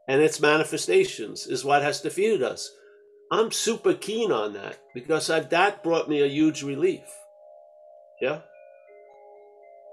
and 0.08 0.20
its 0.20 0.40
manifestations 0.40 1.46
is 1.46 1.64
what 1.64 1.82
has 1.82 2.00
defeated 2.00 2.42
us. 2.42 2.70
I'm 3.30 3.52
super 3.52 3.94
keen 3.94 4.32
on 4.32 4.54
that 4.54 4.78
because 4.94 5.28
I've, 5.28 5.50
that 5.50 5.82
brought 5.82 6.08
me 6.08 6.22
a 6.22 6.26
huge 6.26 6.62
relief. 6.62 7.04
Yeah, 8.20 8.40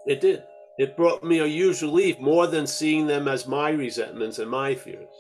it 0.06 0.22
did. 0.22 0.44
It 0.78 0.98
brought 0.98 1.24
me 1.24 1.40
a 1.40 1.48
huge 1.48 1.82
relief 1.82 2.20
more 2.20 2.48
than 2.48 2.68
seeing 2.68 3.08
them 3.08 3.28
as 3.28 3.48
my 3.48 3.70
resentments 3.70 4.40
and 4.40 4.50
my 4.50 4.76
fears. 4.76 5.14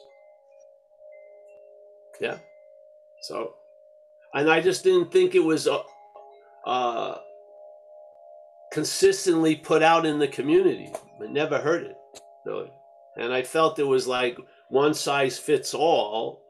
Yeah. 2.20 2.38
So, 3.22 3.56
and 4.34 4.50
I 4.50 4.62
just 4.62 4.84
didn't 4.84 5.12
think 5.12 5.34
it 5.34 5.44
was 5.44 5.68
uh, 5.68 5.82
uh, 6.66 7.18
consistently 8.72 9.56
put 9.56 9.82
out 9.82 10.06
in 10.06 10.20
the 10.20 10.28
community. 10.28 10.92
I 11.22 11.28
never 11.28 11.60
heard 11.60 11.84
it 11.84 11.96
really, 12.46 12.72
and 13.18 13.34
I 13.34 13.42
felt 13.42 13.80
it 13.80 13.84
was 13.84 14.08
like 14.08 14.38
one 14.70 14.94
size 14.94 15.40
fits 15.40 15.74
all. 15.74 16.42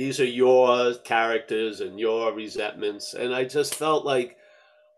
These 0.00 0.18
are 0.18 0.24
your 0.24 0.94
characters 0.94 1.82
and 1.82 2.00
your 2.00 2.32
resentments, 2.32 3.12
and 3.12 3.34
I 3.34 3.44
just 3.44 3.74
felt 3.74 4.06
like, 4.06 4.38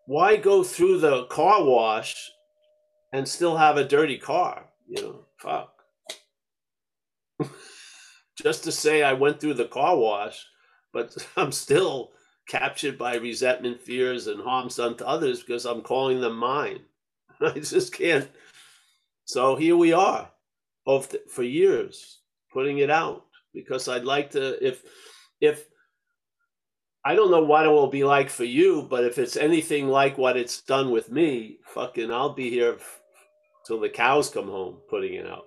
why 0.06 0.36
go 0.36 0.62
through 0.62 1.00
the 1.00 1.24
car 1.24 1.64
wash 1.64 2.30
and 3.12 3.26
still 3.26 3.56
have 3.56 3.76
a 3.76 3.84
dirty 3.84 4.16
car? 4.16 4.68
You 4.86 5.02
know, 5.02 5.24
fuck. 5.40 5.74
just 8.40 8.62
to 8.62 8.70
say 8.70 9.02
I 9.02 9.14
went 9.14 9.40
through 9.40 9.54
the 9.54 9.64
car 9.64 9.96
wash, 9.96 10.46
but 10.92 11.16
I'm 11.36 11.50
still 11.50 12.12
captured 12.46 12.96
by 12.96 13.16
resentment, 13.16 13.80
fears, 13.82 14.28
and 14.28 14.40
harms 14.40 14.76
done 14.76 14.96
to 14.98 15.08
others 15.08 15.40
because 15.40 15.64
I'm 15.66 15.82
calling 15.82 16.20
them 16.20 16.36
mine. 16.36 16.82
I 17.40 17.54
just 17.54 17.92
can't. 17.92 18.30
So 19.24 19.56
here 19.56 19.76
we 19.76 19.92
are, 19.92 20.30
of 20.86 21.12
for 21.28 21.42
years, 21.42 22.20
putting 22.52 22.78
it 22.78 22.88
out 22.88 23.24
because 23.54 23.88
I'd 23.88 24.04
like 24.04 24.30
to. 24.32 24.64
If 24.64 24.82
if 25.40 25.66
I 27.04 27.14
don't 27.14 27.30
know 27.30 27.42
what 27.42 27.66
it 27.66 27.70
will 27.70 27.88
be 27.88 28.04
like 28.04 28.30
for 28.30 28.44
you, 28.44 28.86
but 28.88 29.04
if 29.04 29.18
it's 29.18 29.36
anything 29.36 29.88
like 29.88 30.18
what 30.18 30.36
it's 30.36 30.62
done 30.62 30.90
with 30.90 31.10
me, 31.10 31.58
fucking, 31.66 32.12
I'll 32.12 32.34
be 32.34 32.48
here 32.48 32.78
till 33.66 33.80
the 33.80 33.88
cows 33.88 34.30
come 34.30 34.46
home, 34.46 34.78
putting 34.88 35.14
it 35.14 35.26
out. 35.26 35.46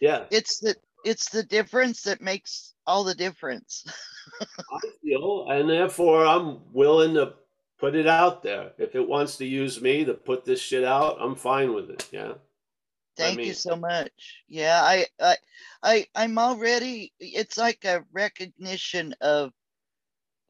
Yeah, 0.00 0.24
It's 0.30 0.58
the 0.58 0.74
it's 1.04 1.30
the 1.30 1.44
difference 1.44 2.02
that 2.02 2.20
makes 2.20 2.74
all 2.86 3.04
the 3.04 3.14
difference. 3.14 3.84
I 4.40 4.80
feel, 5.02 5.46
and 5.48 5.70
therefore 5.70 6.26
I'm 6.26 6.60
willing 6.72 7.14
to 7.14 7.34
put 7.78 7.94
it 7.94 8.08
out 8.08 8.42
there. 8.42 8.72
If 8.78 8.94
it 8.94 9.08
wants 9.08 9.36
to 9.36 9.46
use 9.46 9.80
me 9.80 10.04
to 10.04 10.14
put 10.14 10.44
this 10.44 10.60
shit 10.60 10.84
out, 10.84 11.18
I'm 11.20 11.36
fine 11.36 11.72
with 11.72 11.90
it. 11.90 12.08
Yeah. 12.12 12.34
Thank 13.16 13.44
you 13.44 13.54
so 13.54 13.76
much. 13.76 14.42
Yeah, 14.48 14.80
I, 14.82 15.06
I, 15.20 15.36
I, 15.82 16.06
I'm 16.14 16.38
already, 16.38 17.12
it's 17.20 17.58
like 17.58 17.84
a 17.84 18.04
recognition 18.12 19.14
of 19.20 19.52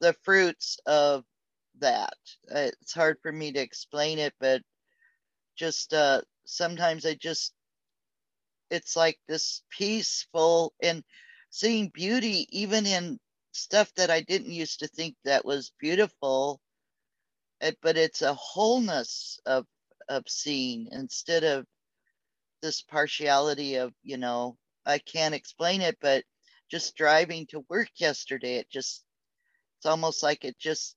the 0.01 0.13
fruits 0.23 0.79
of 0.85 1.25
that. 1.79 2.17
Uh, 2.53 2.69
It's 2.81 2.93
hard 2.93 3.19
for 3.21 3.31
me 3.31 3.51
to 3.53 3.59
explain 3.59 4.19
it, 4.19 4.33
but 4.39 4.61
just, 5.55 5.93
uh, 5.93 6.21
sometimes 6.45 7.05
I 7.05 7.15
just, 7.15 7.53
it's 8.69 8.95
like 8.95 9.19
this 9.27 9.63
peaceful 9.69 10.73
and 10.81 11.03
seeing 11.49 11.89
beauty 11.89 12.47
even 12.51 12.85
in 12.85 13.19
stuff 13.53 13.93
that 13.95 14.09
I 14.09 14.21
didn't 14.21 14.51
used 14.51 14.79
to 14.79 14.87
think 14.87 15.15
that 15.23 15.45
was 15.45 15.71
beautiful. 15.79 16.61
uh, 17.61 17.71
But 17.81 17.97
it's 17.97 18.21
a 18.21 18.33
wholeness 18.33 19.39
of, 19.45 19.65
of 20.09 20.23
seeing 20.29 20.87
instead 20.91 21.43
of 21.43 21.65
this 22.63 22.81
partiality 22.81 23.75
of 23.75 23.93
you 24.03 24.17
know 24.17 24.57
i 24.87 24.97
can't 24.97 25.35
explain 25.35 25.81
it 25.81 25.97
but 26.01 26.23
just 26.71 26.95
driving 26.95 27.45
to 27.45 27.65
work 27.69 27.89
yesterday 27.97 28.55
it 28.55 28.69
just 28.71 29.03
it's 29.77 29.85
almost 29.85 30.23
like 30.23 30.45
it 30.45 30.57
just 30.57 30.95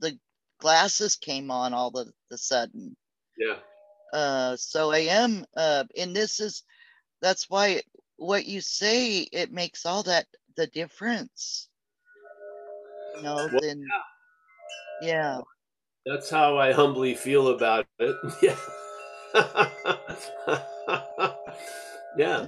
the 0.00 0.18
glasses 0.60 1.16
came 1.16 1.52
on 1.52 1.72
all 1.72 1.96
of 1.96 2.08
the 2.30 2.36
sudden 2.38 2.96
Yeah. 3.38 3.58
uh 4.12 4.56
so 4.56 4.90
i 4.90 4.98
am 4.98 5.46
uh 5.56 5.84
and 5.96 6.16
this 6.16 6.40
is 6.40 6.64
that's 7.22 7.48
why 7.48 7.80
what 8.16 8.44
you 8.44 8.60
say 8.60 9.20
it 9.20 9.52
makes 9.52 9.86
all 9.86 10.02
that 10.02 10.26
the 10.56 10.66
difference 10.66 11.68
you 13.16 13.22
know 13.22 13.36
Well, 13.36 13.60
then 13.60 13.84
yeah 15.02 15.40
That's 16.04 16.28
how 16.30 16.58
I 16.58 16.72
humbly 16.72 17.14
feel 17.14 17.48
about 17.48 17.86
it. 18.00 18.16
Yeah. 18.42 18.56
yeah. 22.16 22.46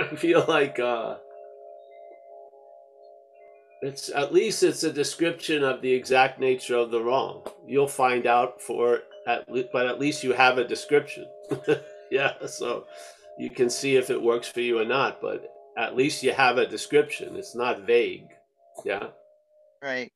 I 0.00 0.16
feel 0.16 0.44
like 0.48 0.78
uh 0.78 1.16
it's 3.82 4.08
at 4.10 4.32
least 4.32 4.62
it's 4.62 4.82
a 4.82 4.92
description 4.92 5.62
of 5.62 5.82
the 5.82 5.92
exact 5.92 6.40
nature 6.40 6.76
of 6.76 6.90
the 6.90 7.02
wrong. 7.02 7.42
You'll 7.66 7.86
find 7.86 8.26
out 8.26 8.60
for 8.60 9.00
at 9.26 9.50
least 9.50 9.68
but 9.72 9.86
at 9.86 10.00
least 10.00 10.24
you 10.24 10.32
have 10.32 10.58
a 10.58 10.66
description. 10.66 11.26
yeah, 12.10 12.46
so 12.46 12.86
you 13.38 13.50
can 13.50 13.68
see 13.68 13.96
if 13.96 14.10
it 14.10 14.22
works 14.22 14.48
for 14.48 14.60
you 14.60 14.78
or 14.78 14.84
not, 14.84 15.20
but 15.20 15.48
at 15.76 15.96
least 15.96 16.22
you 16.22 16.32
have 16.32 16.56
a 16.56 16.66
description. 16.66 17.36
It's 17.36 17.54
not 17.54 17.86
vague. 17.86 18.28
Yeah. 18.84 19.08
right 19.82 20.10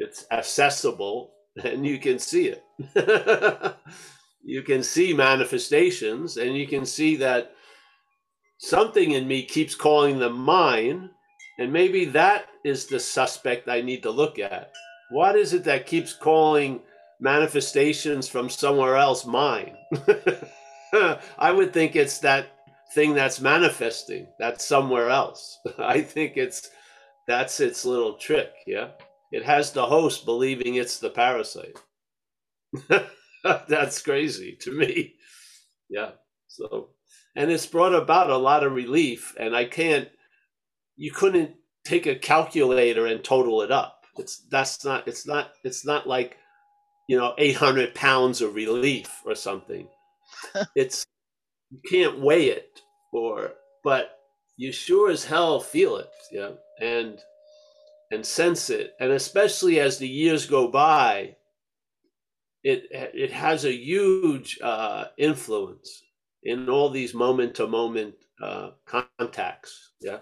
it's 0.00 0.24
accessible 0.32 1.32
and 1.64 1.86
you 1.86 1.98
can 1.98 2.18
see 2.18 2.54
it 2.54 3.76
you 4.42 4.62
can 4.62 4.82
see 4.82 5.12
manifestations 5.12 6.36
and 6.36 6.56
you 6.56 6.66
can 6.66 6.86
see 6.86 7.16
that 7.16 7.52
something 8.58 9.12
in 9.12 9.26
me 9.26 9.42
keeps 9.44 9.74
calling 9.74 10.18
them 10.18 10.36
mine 10.36 11.10
and 11.58 11.72
maybe 11.72 12.04
that 12.06 12.46
is 12.64 12.86
the 12.86 12.98
suspect 13.00 13.68
i 13.68 13.80
need 13.80 14.02
to 14.02 14.10
look 14.10 14.38
at. 14.38 14.72
What 15.10 15.36
is 15.36 15.52
it 15.52 15.64
that 15.64 15.86
keeps 15.86 16.12
calling 16.12 16.80
manifestations 17.20 18.28
from 18.28 18.48
somewhere 18.48 18.96
else 18.96 19.26
mine? 19.26 19.76
I 21.38 21.52
would 21.52 21.72
think 21.72 21.96
it's 21.96 22.18
that 22.20 22.52
thing 22.94 23.14
that's 23.14 23.40
manifesting 23.40 24.26
that's 24.38 24.64
somewhere 24.64 25.10
else. 25.10 25.58
I 25.78 26.00
think 26.00 26.36
it's 26.36 26.70
that's 27.28 27.60
its 27.60 27.84
little 27.84 28.14
trick 28.14 28.52
yeah? 28.66 28.88
It 29.32 29.44
has 29.44 29.72
the 29.72 29.86
host 29.86 30.24
believing 30.24 30.76
it's 30.76 30.98
the 30.98 31.10
parasite. 31.10 31.76
That's 33.68 34.02
crazy 34.02 34.56
to 34.60 34.72
me. 34.72 35.14
Yeah. 35.88 36.12
So, 36.48 36.90
and 37.36 37.50
it's 37.50 37.66
brought 37.66 37.94
about 37.94 38.30
a 38.30 38.36
lot 38.36 38.64
of 38.64 38.72
relief. 38.72 39.34
And 39.38 39.54
I 39.56 39.64
can't, 39.64 40.08
you 40.96 41.12
couldn't 41.12 41.52
take 41.84 42.06
a 42.06 42.14
calculator 42.14 43.06
and 43.06 43.22
total 43.22 43.62
it 43.62 43.70
up. 43.70 44.04
It's, 44.18 44.38
that's 44.50 44.84
not, 44.84 45.08
it's 45.08 45.26
not, 45.26 45.52
it's 45.64 45.86
not 45.86 46.06
like, 46.06 46.36
you 47.08 47.16
know, 47.16 47.34
800 47.38 47.94
pounds 47.94 48.40
of 48.42 48.54
relief 48.54 49.22
or 49.24 49.34
something. 49.34 49.88
it's, 50.76 51.06
you 51.70 51.80
can't 51.88 52.20
weigh 52.20 52.46
it 52.46 52.80
or, 53.12 53.52
but 53.82 54.18
you 54.56 54.72
sure 54.72 55.10
as 55.10 55.24
hell 55.24 55.60
feel 55.60 55.96
it. 55.96 56.10
Yeah. 56.30 56.50
And, 56.80 57.20
and 58.10 58.24
sense 58.26 58.70
it 58.70 58.94
and 59.00 59.12
especially 59.12 59.80
as 59.80 59.98
the 59.98 60.08
years 60.08 60.46
go 60.46 60.68
by 60.68 61.36
it 62.62 62.84
it 62.90 63.32
has 63.32 63.64
a 63.64 63.72
huge 63.72 64.58
uh, 64.62 65.06
influence 65.18 66.02
in 66.42 66.68
all 66.68 66.90
these 66.90 67.14
moment 67.14 67.54
to 67.54 67.66
moment 67.66 68.14
contacts 68.86 69.92
yeah 70.00 70.18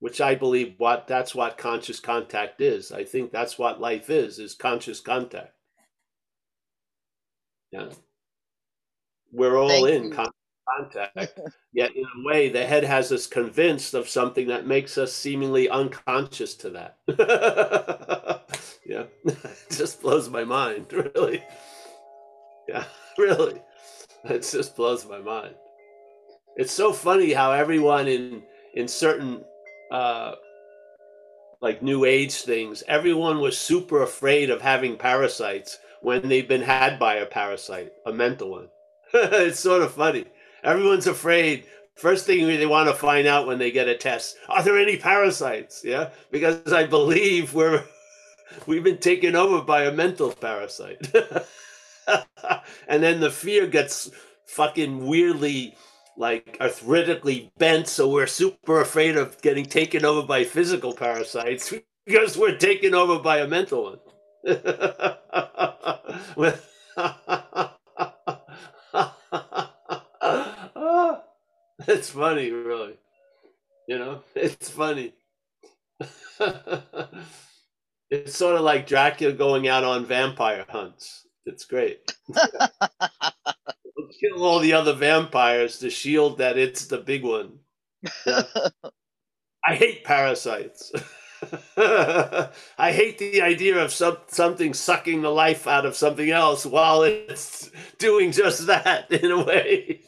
which 0.00 0.20
i 0.20 0.34
believe 0.34 0.74
what 0.78 1.06
that's 1.06 1.34
what 1.34 1.58
conscious 1.58 2.00
contact 2.00 2.60
is. 2.60 2.90
I 2.90 3.04
think 3.04 3.30
that's 3.30 3.58
what 3.58 3.80
life 3.80 4.10
is 4.10 4.38
is 4.38 4.54
conscious 4.54 5.00
contact. 5.00 5.54
Yeah. 7.70 7.90
We're 9.32 9.56
all 9.56 9.68
Thank 9.68 9.88
in 9.88 10.10
con- 10.10 10.32
contact 10.68 11.16
Yet, 11.72 11.94
in 11.94 12.04
a 12.04 12.26
way, 12.26 12.48
the 12.48 12.66
head 12.66 12.84
has 12.84 13.12
us 13.12 13.26
convinced 13.26 13.94
of 13.94 14.08
something 14.08 14.48
that 14.48 14.66
makes 14.66 14.98
us 14.98 15.12
seemingly 15.12 15.68
unconscious 15.68 16.54
to 16.56 16.70
that. 16.70 16.96
yeah, 18.86 19.04
it 19.24 19.70
just 19.70 20.02
blows 20.02 20.28
my 20.28 20.44
mind, 20.44 20.92
really. 20.92 21.42
Yeah, 22.68 22.84
really. 23.16 23.62
It 24.24 24.40
just 24.50 24.76
blows 24.76 25.06
my 25.08 25.18
mind. 25.18 25.54
It's 26.56 26.72
so 26.72 26.92
funny 26.92 27.32
how 27.32 27.52
everyone 27.52 28.08
in 28.08 28.42
in 28.74 28.88
certain 28.88 29.44
uh, 29.92 30.32
like 31.60 31.82
new 31.82 32.04
age 32.04 32.42
things, 32.42 32.82
everyone 32.88 33.40
was 33.40 33.56
super 33.56 34.02
afraid 34.02 34.50
of 34.50 34.60
having 34.60 34.96
parasites 34.96 35.78
when 36.02 36.28
they've 36.28 36.48
been 36.48 36.62
had 36.62 36.98
by 36.98 37.16
a 37.16 37.26
parasite, 37.26 37.92
a 38.06 38.12
mental 38.12 38.50
one. 38.50 38.68
it's 39.12 39.60
sort 39.60 39.82
of 39.82 39.92
funny. 39.92 40.24
Everyone's 40.62 41.06
afraid. 41.06 41.64
First 41.96 42.26
thing 42.26 42.46
they 42.46 42.66
want 42.66 42.88
to 42.88 42.94
find 42.94 43.26
out 43.26 43.46
when 43.46 43.58
they 43.58 43.70
get 43.70 43.88
a 43.88 43.96
test: 43.96 44.36
Are 44.48 44.62
there 44.62 44.78
any 44.78 44.96
parasites? 44.96 45.82
Yeah, 45.84 46.10
because 46.30 46.72
I 46.72 46.84
believe 46.86 47.54
we're 47.54 47.84
we've 48.66 48.84
been 48.84 48.98
taken 48.98 49.36
over 49.36 49.62
by 49.62 49.84
a 49.84 49.92
mental 49.92 50.32
parasite, 50.32 51.12
and 52.88 53.02
then 53.02 53.20
the 53.20 53.30
fear 53.30 53.66
gets 53.66 54.10
fucking 54.46 55.06
weirdly 55.06 55.76
like 56.16 56.58
arthritically 56.60 57.50
bent, 57.58 57.88
so 57.88 58.08
we're 58.08 58.26
super 58.26 58.80
afraid 58.80 59.16
of 59.16 59.40
getting 59.40 59.64
taken 59.64 60.04
over 60.04 60.26
by 60.26 60.44
physical 60.44 60.92
parasites 60.92 61.72
because 62.06 62.36
we're 62.36 62.56
taken 62.56 62.94
over 62.94 63.18
by 63.18 63.38
a 63.38 63.48
mental 63.48 63.84
one. 63.84 63.98
Ah, 70.82 71.22
it's 71.88 72.10
funny, 72.10 72.50
really. 72.50 72.94
You 73.88 73.98
know, 73.98 74.22
it's 74.34 74.68
funny. 74.70 75.14
it's 78.10 78.36
sort 78.36 78.56
of 78.56 78.62
like 78.62 78.86
Dracula 78.86 79.32
going 79.32 79.68
out 79.68 79.84
on 79.84 80.04
vampire 80.06 80.66
hunts. 80.68 81.26
It's 81.46 81.64
great. 81.64 82.14
Kill 84.20 84.42
all 84.42 84.58
the 84.58 84.74
other 84.74 84.92
vampires 84.92 85.78
to 85.78 85.88
shield 85.88 86.38
that 86.38 86.58
it's 86.58 86.86
the 86.86 86.98
big 86.98 87.24
one. 87.24 87.60
Yeah. 88.26 88.42
I 89.66 89.74
hate 89.74 90.04
parasites. 90.04 90.92
I 91.76 92.50
hate 92.92 93.18
the 93.18 93.40
idea 93.40 93.82
of 93.82 93.92
some, 93.92 94.18
something 94.26 94.74
sucking 94.74 95.22
the 95.22 95.30
life 95.30 95.66
out 95.66 95.86
of 95.86 95.96
something 95.96 96.30
else 96.30 96.66
while 96.66 97.02
it's 97.02 97.70
doing 97.98 98.32
just 98.32 98.66
that 98.66 99.10
in 99.10 99.30
a 99.30 99.42
way. 99.44 100.00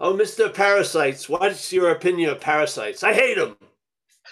Oh, 0.00 0.14
Mr. 0.14 0.52
Parasites, 0.52 1.28
what's 1.28 1.72
your 1.72 1.90
opinion 1.90 2.30
of 2.30 2.40
parasites? 2.40 3.02
I 3.02 3.12
hate 3.12 3.36
them. 3.36 3.56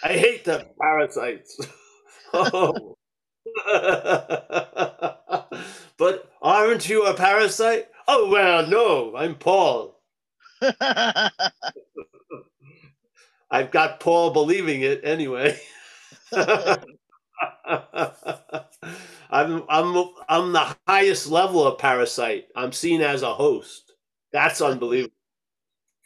I 0.03 0.15
hate 0.15 0.45
the 0.45 0.67
parasites. 0.81 1.59
oh. 2.35 2.97
but 5.97 6.31
aren't 6.43 6.89
you 6.89 7.07
a 7.07 7.15
parasite? 7.15 7.89
Oh, 8.09 8.31
well, 8.31 8.67
no, 8.67 9.17
I'm 9.17 9.35
Paul. 9.35 10.01
I've 13.51 13.71
got 13.71 14.01
Paul 14.01 14.33
believing 14.33 14.83
it 14.83 15.01
anyway. 15.05 15.59
I'm 19.31 19.65
I'm 19.69 20.09
I'm 20.29 20.53
the 20.53 20.77
highest 20.87 21.29
level 21.29 21.67
of 21.67 21.79
parasite. 21.79 22.47
I'm 22.57 22.73
seen 22.73 23.03
as 23.03 23.23
a 23.23 23.35
host. 23.35 23.93
That's 24.33 24.61
unbelievable. 24.61 25.15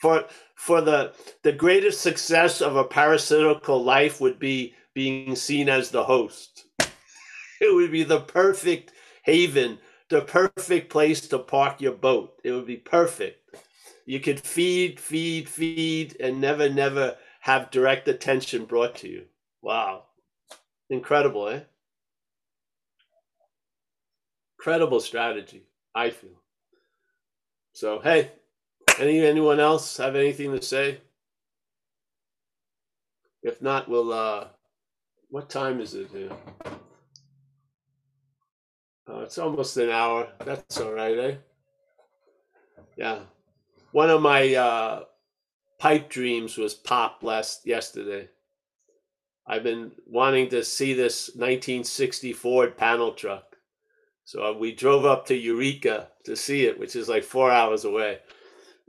For 0.01 0.27
for 0.55 0.81
the 0.81 1.15
the 1.43 1.53
greatest 1.53 2.01
success 2.01 2.61
of 2.61 2.77
a 2.77 2.85
parasitical 2.85 3.83
life 3.83 4.21
would 4.21 4.39
be 4.39 4.75
being 4.95 5.37
seen 5.37 5.69
as 5.69 5.91
the 5.91 6.05
host. 6.05 6.65
it 7.61 7.75
would 7.75 7.93
be 7.93 8.03
the 8.03 8.21
perfect 8.21 8.93
haven, 9.23 9.79
the 10.09 10.23
perfect 10.23 10.91
place 10.91 11.29
to 11.29 11.39
park 11.39 11.81
your 11.81 11.93
boat. 11.93 12.41
It 12.43 12.53
would 12.53 12.67
be 12.67 12.77
perfect. 12.77 13.57
You 14.07 14.21
could 14.21 14.41
feed, 14.41 14.99
feed, 14.99 15.49
feed, 15.49 16.17
and 16.19 16.41
never, 16.41 16.69
never 16.69 17.17
have 17.41 17.71
direct 17.71 18.09
attention 18.09 18.65
brought 18.65 18.97
to 18.97 19.09
you. 19.09 19.27
Wow. 19.63 20.07
Incredible, 20.89 21.49
eh? 21.49 21.61
Incredible 24.59 25.01
strategy, 25.01 25.63
I 25.95 26.11
feel. 26.11 26.43
So, 27.73 28.01
hey, 28.01 28.33
any 28.99 29.25
anyone 29.25 29.61
else 29.61 29.97
have 29.99 30.17
anything 30.17 30.53
to 30.53 30.63
say? 30.63 31.01
If 33.43 33.63
not, 33.63 33.89
we'll 33.89 34.13
uh 34.13 34.49
what 35.31 35.49
time 35.49 35.81
is 35.81 35.95
it 35.95 36.09
here? 36.13 36.31
Uh, 39.09 39.21
it's 39.21 39.39
almost 39.39 39.77
an 39.77 39.91
hour. 39.91 40.29
That's 40.45 40.81
all 40.81 40.93
right, 40.93 41.19
eh? 41.19 41.35
Yeah. 42.97 43.21
One 43.93 44.11
of 44.11 44.23
my 44.23 44.55
uh, 44.55 45.05
pipe 45.79 46.09
dreams 46.09 46.57
was 46.57 46.75
pop 46.75 47.23
last 47.23 47.67
yesterday. 47.67 48.29
I've 49.47 49.65
been 49.65 49.93
wanting 50.07 50.49
to 50.51 50.63
see 50.63 50.95
this 50.95 51.29
1960 51.31 52.33
Ford 52.35 52.77
panel 52.77 53.13
truck. 53.13 53.57
So 54.25 54.57
we 54.57 54.73
drove 54.73 55.05
up 55.05 55.27
to 55.27 55.35
Eureka 55.35 56.09
to 56.25 56.37
see 56.37 56.67
it, 56.67 56.79
which 56.79 56.95
is 56.95 57.09
like 57.09 57.25
four 57.25 57.51
hours 57.51 57.85
away. 57.85 58.19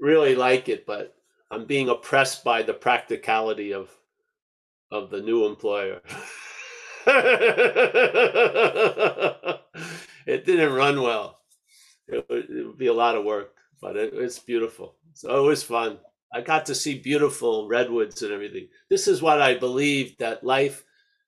Really 0.01 0.35
like 0.35 0.67
it, 0.67 0.87
but 0.87 1.15
I'm 1.51 1.65
being 1.65 1.87
oppressed 1.87 2.43
by 2.43 2.63
the 2.63 2.73
practicality 2.73 3.71
of 3.71 3.89
of 4.91 5.11
the 5.11 5.21
new 5.21 5.45
employer. 5.45 6.01
it 10.25 10.45
didn't 10.45 10.73
run 10.73 11.01
well. 11.01 11.39
It 12.07 12.25
would, 12.29 12.49
it 12.49 12.67
would, 12.67 12.77
be 12.77 12.87
a 12.87 12.93
lot 12.93 13.15
of 13.15 13.23
work, 13.23 13.53
but 13.79 13.95
it, 13.95 14.13
it's 14.13 14.39
beautiful. 14.39 14.97
So 15.13 15.37
it 15.37 15.47
was 15.47 15.63
fun. 15.63 15.99
I 16.33 16.41
got 16.41 16.65
to 16.65 16.75
see 16.75 16.99
beautiful 16.99 17.69
redwoods 17.69 18.21
and 18.21 18.33
everything. 18.33 18.67
This 18.89 19.07
is 19.07 19.21
what 19.21 19.41
I 19.41 19.53
believe 19.53 20.17
that 20.17 20.43
life, 20.43 20.83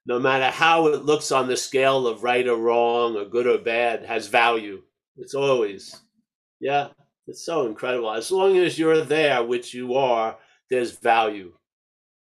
no 0.05 0.19
matter 0.19 0.49
how 0.49 0.87
it 0.87 1.05
looks 1.05 1.31
on 1.31 1.47
the 1.47 1.55
scale 1.55 2.07
of 2.07 2.23
right 2.23 2.47
or 2.47 2.57
wrong 2.57 3.15
or 3.15 3.25
good 3.25 3.47
or 3.47 3.59
bad, 3.59 4.03
has 4.03 4.27
value. 4.27 4.81
It's 5.15 5.35
always, 5.35 5.95
yeah, 6.59 6.89
it's 7.27 7.45
so 7.45 7.67
incredible. 7.67 8.11
As 8.11 8.31
long 8.31 8.57
as 8.57 8.77
you're 8.77 9.01
there, 9.01 9.43
which 9.43 9.73
you 9.73 9.95
are, 9.95 10.37
there's 10.69 10.97
value. 10.97 11.53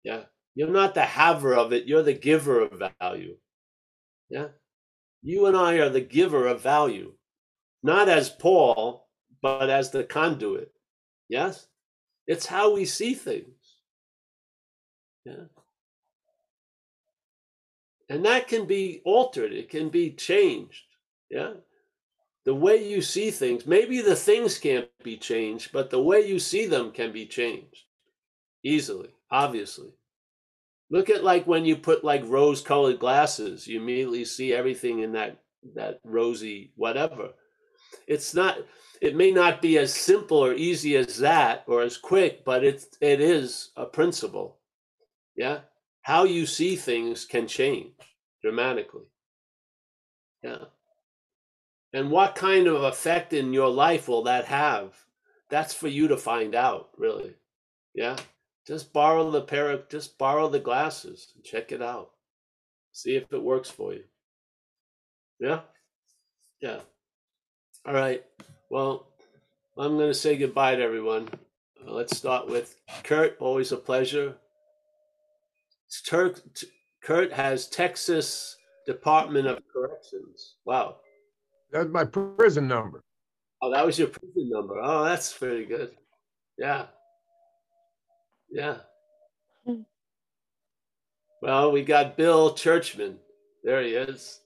Yeah. 0.03 0.23
You're 0.55 0.69
not 0.69 0.93
the 0.93 1.03
haver 1.03 1.53
of 1.53 1.73
it, 1.73 1.85
you're 1.85 2.03
the 2.03 2.13
giver 2.13 2.61
of 2.61 2.81
value. 2.99 3.38
Yeah. 4.29 4.47
You 5.21 5.45
and 5.45 5.57
I 5.57 5.75
are 5.75 5.89
the 5.89 6.01
giver 6.01 6.47
of 6.47 6.61
value, 6.61 7.13
not 7.83 8.09
as 8.09 8.29
Paul, 8.29 9.07
but 9.41 9.69
as 9.69 9.91
the 9.91 10.03
conduit. 10.03 10.71
Yes? 11.29 11.67
It's 12.25 12.45
how 12.45 12.73
we 12.73 12.85
see 12.85 13.13
things. 13.13 13.53
Yeah. 15.25 15.45
And 18.09 18.25
that 18.25 18.47
can 18.47 18.65
be 18.65 19.01
altered, 19.03 19.51
it 19.51 19.69
can 19.69 19.89
be 19.89 20.11
changed. 20.11 20.85
Yeah. 21.29 21.53
The 22.48 22.56
way 22.56 22.78
you 22.78 23.02
see 23.02 23.30
things, 23.30 23.68
maybe 23.68 24.00
the 24.00 24.16
things 24.16 24.58
can't 24.58 24.88
be 25.04 25.18
changed, 25.18 25.74
but 25.74 25.89
the 25.89 26.02
way 26.02 26.26
you 26.26 26.39
see 26.39 26.66
them 26.66 26.93
can 26.93 27.12
be 27.12 27.26
changed 27.26 27.84
easily, 28.64 29.10
obviously. 29.30 29.89
Look 30.89 31.10
at 31.10 31.26
like 31.26 31.45
when 31.45 31.66
you 31.66 31.76
put 31.76 32.06
like 32.06 32.24
rose 32.26 32.62
colored 32.62 33.00
glasses, 33.00 33.68
you 33.68 33.82
immediately 33.82 34.24
see 34.24 34.54
everything 34.54 35.00
in 35.00 35.12
that 35.12 35.41
that 35.76 36.00
rosy 36.06 36.72
whatever. 36.78 37.32
It's 38.08 38.34
not 38.34 38.60
it 39.02 39.14
may 39.14 39.32
not 39.32 39.62
be 39.62 39.78
as 39.78 39.93
simple 39.93 40.38
or 40.38 40.54
easy 40.54 40.95
as 40.95 41.18
that 41.18 41.66
or 41.68 41.82
as 41.82 41.98
quick, 41.98 42.45
but 42.45 42.64
it 42.64 42.86
it 43.02 43.20
is 43.20 43.72
a 43.76 43.86
principle. 43.86 44.60
Yeah. 45.36 45.60
How 46.02 46.24
you 46.24 46.45
see 46.45 46.78
things 46.78 47.26
can 47.26 47.45
change 47.45 47.91
dramatically. 48.41 49.08
Yeah. 50.41 50.68
And 51.93 52.11
what 52.11 52.35
kind 52.35 52.67
of 52.67 52.83
effect 52.83 53.33
in 53.33 53.53
your 53.53 53.69
life 53.69 54.07
will 54.07 54.23
that 54.23 54.45
have? 54.45 54.93
That's 55.49 55.73
for 55.73 55.88
you 55.88 56.09
to 56.09 56.17
find 56.17 56.53
out, 56.55 56.89
really. 56.97 57.33
Yeah. 57.95 58.17
Just 58.67 58.91
borrow 58.91 59.31
the 59.31 59.41
pair 59.41 59.71
of, 59.71 59.88
just 59.88 60.17
borrow 60.17 60.49
the 60.49 60.59
glasses 60.59 61.31
and 61.35 61.43
check 61.43 61.71
it 61.71 61.81
out. 61.81 62.11
See 62.91 63.15
if 63.15 63.31
it 63.31 63.41
works 63.41 63.69
for 63.69 63.93
you. 63.93 64.03
Yeah? 65.39 65.61
Yeah. 66.61 66.79
All 67.85 67.93
right. 67.93 68.23
Well, 68.69 69.07
I'm 69.77 69.95
going 69.95 70.09
to 70.09 70.13
say 70.13 70.35
goodbye 70.35 70.75
to 70.75 70.83
everyone. 70.83 71.29
Uh, 71.79 71.91
let's 71.93 72.17
start 72.17 72.47
with 72.47 72.75
Kurt. 73.03 73.38
Always 73.39 73.71
a 73.71 73.77
pleasure. 73.77 74.35
Turk, 76.05 76.41
Kurt 77.01 77.31
has 77.31 77.67
Texas 77.67 78.57
Department 78.85 79.47
of 79.47 79.59
Corrections. 79.71 80.55
Wow. 80.65 80.97
That's 81.72 81.89
my 81.89 82.05
prison 82.05 82.68
number. 82.68 83.03
Oh, 83.61 83.72
that 83.72 83.86
was 83.86 83.97
your 83.97 84.07
prison 84.07 84.49
number. 84.49 84.80
Oh, 84.82 85.03
that's 85.03 85.34
pretty 85.34 85.65
good. 85.65 85.91
Yeah. 86.57 86.86
Yeah. 88.49 88.78
Hmm. 89.65 89.82
Well, 91.41 91.72
we 91.72 91.84
got 91.84 92.18
Bill 92.18 92.53
Churchman. 92.53 93.18
There 93.63 93.82
he 93.82 93.89
is. 93.89 94.39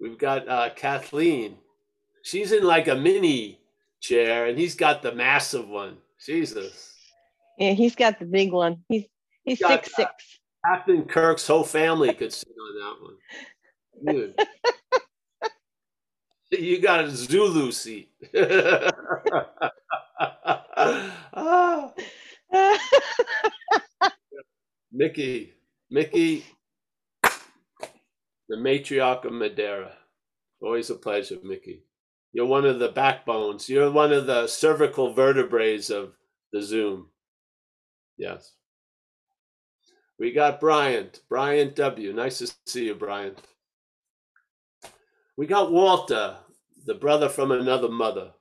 We've 0.00 0.18
got 0.18 0.48
uh, 0.48 0.70
Kathleen. 0.74 1.56
She's 2.22 2.52
in 2.52 2.64
like 2.64 2.88
a 2.88 2.94
mini 2.94 3.60
chair, 4.00 4.46
and 4.46 4.58
he's 4.58 4.74
got 4.74 5.02
the 5.02 5.12
massive 5.12 5.68
one. 5.68 5.96
Jesus. 6.24 6.92
Yeah, 7.58 7.72
he's 7.72 7.94
got 7.94 8.18
the 8.18 8.26
big 8.26 8.52
one. 8.52 8.82
He's 8.88 9.04
he's 9.44 9.60
got, 9.60 9.84
six 9.84 9.96
six. 9.96 10.10
Captain 10.66 11.04
Kirk's 11.04 11.46
whole 11.46 11.64
family 11.64 12.12
could 12.12 12.32
sit 12.32 12.48
on 12.48 13.14
that 14.02 14.14
one. 14.14 14.34
You 16.50 16.80
got 16.80 17.04
a 17.04 17.16
Sulu 17.16 17.72
seat. 17.72 18.10
ah. 21.34 21.92
Mickey, 24.92 25.52
Mickey, 25.90 26.44
the 28.48 28.56
matriarch 28.56 29.24
of 29.24 29.32
Madeira. 29.32 29.92
Always 30.62 30.88
a 30.90 30.94
pleasure, 30.94 31.36
Mickey. 31.42 31.82
You're 32.32 32.46
one 32.46 32.64
of 32.64 32.78
the 32.78 32.88
backbones. 32.88 33.68
You're 33.68 33.90
one 33.90 34.12
of 34.12 34.26
the 34.26 34.46
cervical 34.46 35.12
vertebrae 35.12 35.76
of 35.90 36.12
the 36.52 36.62
Zoom. 36.62 37.08
Yes. 38.16 38.52
We 40.18 40.32
got 40.32 40.60
Bryant, 40.60 41.20
Bryant 41.28 41.76
W. 41.76 42.12
Nice 42.14 42.38
to 42.38 42.50
see 42.66 42.86
you, 42.86 42.94
Bryant. 42.94 43.38
We 45.36 45.46
got 45.46 45.72
Walter, 45.72 46.36
the 46.86 46.94
brother 46.94 47.28
from 47.28 47.50
another 47.50 47.88
mother. 47.88 48.32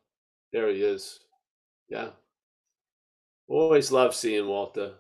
There 0.54 0.70
he 0.70 0.82
is. 0.82 1.20
Yeah. 1.90 2.10
Always 3.48 3.92
love 3.92 4.16
seeing 4.16 4.48
Walter. 4.48 4.94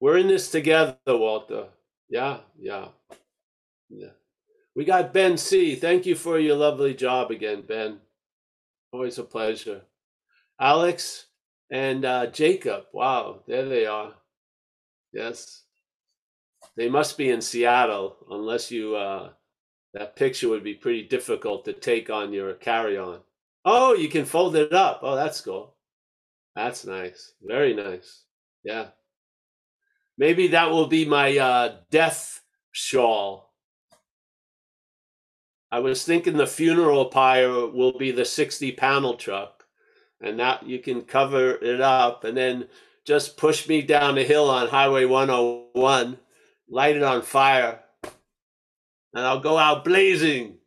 We're 0.00 0.18
in 0.18 0.28
this 0.28 0.50
together, 0.50 0.96
Walter. 1.06 1.66
Yeah, 2.08 2.38
yeah, 2.58 2.88
yeah. 3.90 4.10
We 4.74 4.84
got 4.84 5.12
Ben 5.12 5.36
C. 5.36 5.74
Thank 5.74 6.06
you 6.06 6.14
for 6.14 6.38
your 6.38 6.56
lovely 6.56 6.94
job 6.94 7.30
again, 7.30 7.62
Ben. 7.66 7.98
Always 8.92 9.18
a 9.18 9.24
pleasure. 9.24 9.82
Alex 10.60 11.26
and 11.70 12.04
uh, 12.04 12.26
Jacob. 12.26 12.84
Wow, 12.92 13.40
there 13.46 13.68
they 13.68 13.86
are. 13.86 14.14
Yes. 15.12 15.64
They 16.76 16.88
must 16.88 17.18
be 17.18 17.30
in 17.30 17.40
Seattle, 17.40 18.16
unless 18.30 18.70
you, 18.70 18.96
uh, 18.96 19.30
that 19.98 20.14
picture 20.14 20.48
would 20.48 20.62
be 20.62 20.74
pretty 20.74 21.02
difficult 21.02 21.64
to 21.64 21.72
take 21.72 22.08
on 22.08 22.32
your 22.32 22.54
carry 22.54 22.96
on. 22.96 23.18
Oh, 23.64 23.94
you 23.94 24.08
can 24.08 24.24
fold 24.24 24.54
it 24.54 24.72
up. 24.72 25.00
Oh, 25.02 25.16
that's 25.16 25.40
cool. 25.40 25.74
That's 26.54 26.86
nice. 26.86 27.32
Very 27.42 27.74
nice. 27.74 28.22
Yeah. 28.62 28.88
Maybe 30.16 30.48
that 30.48 30.70
will 30.70 30.86
be 30.86 31.04
my 31.04 31.36
uh, 31.36 31.76
death 31.90 32.42
shawl. 32.70 33.52
I 35.70 35.80
was 35.80 36.04
thinking 36.04 36.36
the 36.36 36.46
funeral 36.46 37.06
pyre 37.06 37.66
will 37.66 37.98
be 37.98 38.12
the 38.12 38.24
60 38.24 38.72
panel 38.72 39.14
truck, 39.16 39.64
and 40.20 40.38
that 40.38 40.66
you 40.66 40.78
can 40.78 41.02
cover 41.02 41.56
it 41.56 41.80
up 41.80 42.24
and 42.24 42.36
then 42.36 42.68
just 43.04 43.36
push 43.36 43.68
me 43.68 43.82
down 43.82 44.14
the 44.14 44.24
hill 44.24 44.48
on 44.48 44.68
Highway 44.68 45.04
101, 45.06 46.18
light 46.70 46.96
it 46.96 47.02
on 47.02 47.22
fire, 47.22 47.80
and 49.14 49.24
I'll 49.26 49.40
go 49.40 49.58
out 49.58 49.84
blazing. 49.84 50.58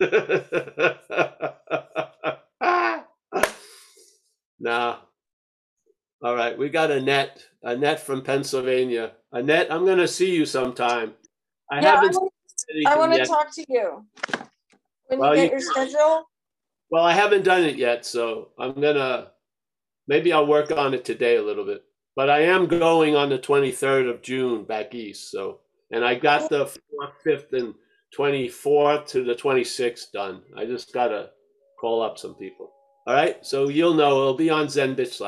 Nah. 4.58 4.96
All 6.22 6.34
right, 6.34 6.56
we 6.56 6.68
got 6.70 6.90
Annette. 6.90 7.44
Annette 7.62 8.00
from 8.00 8.22
Pennsylvania. 8.22 9.12
Annette, 9.32 9.70
I'm 9.70 9.84
going 9.84 9.98
to 9.98 10.08
see 10.08 10.34
you 10.34 10.46
sometime. 10.46 11.12
I 11.70 11.80
yeah, 11.82 11.96
haven't 11.96 12.16
I 12.86 12.96
want 12.96 13.14
to 13.14 13.26
talk 13.26 13.54
to 13.54 13.64
you. 13.68 14.06
When 15.08 15.18
Well, 15.20 15.36
you 15.36 15.42
you 15.42 15.48
get 15.50 15.60
your 15.60 15.72
can- 15.74 15.88
schedule, 15.90 16.24
Well, 16.90 17.04
I 17.04 17.12
haven't 17.12 17.44
done 17.44 17.64
it 17.64 17.76
yet, 17.76 18.06
so 18.06 18.48
I'm 18.58 18.80
gonna 18.80 19.32
maybe 20.08 20.32
I'll 20.32 20.46
work 20.46 20.70
on 20.70 20.94
it 20.94 21.04
today 21.04 21.36
a 21.36 21.42
little 21.42 21.64
bit. 21.64 21.84
But 22.14 22.30
I 22.30 22.40
am 22.42 22.66
going 22.66 23.14
on 23.14 23.28
the 23.28 23.38
23rd 23.38 24.08
of 24.08 24.22
June 24.22 24.64
back 24.64 24.94
east, 24.94 25.30
so 25.30 25.60
and 25.90 26.04
I 26.04 26.14
got 26.14 26.50
the 26.50 26.64
4th, 26.66 27.12
5th, 27.24 27.52
and 27.52 27.74
24th 28.16 29.06
to 29.08 29.24
the 29.24 29.34
26th 29.34 30.12
done. 30.12 30.42
I 30.56 30.64
just 30.64 30.92
gotta 30.92 31.30
call 31.80 32.02
up 32.02 32.18
some 32.18 32.34
people. 32.34 32.70
All 33.06 33.14
right, 33.14 33.44
so 33.44 33.68
you'll 33.68 33.94
know 33.94 34.20
it'll 34.20 34.34
be 34.34 34.50
on 34.50 34.68
Zen 34.68 34.96
Bitch 34.96 35.20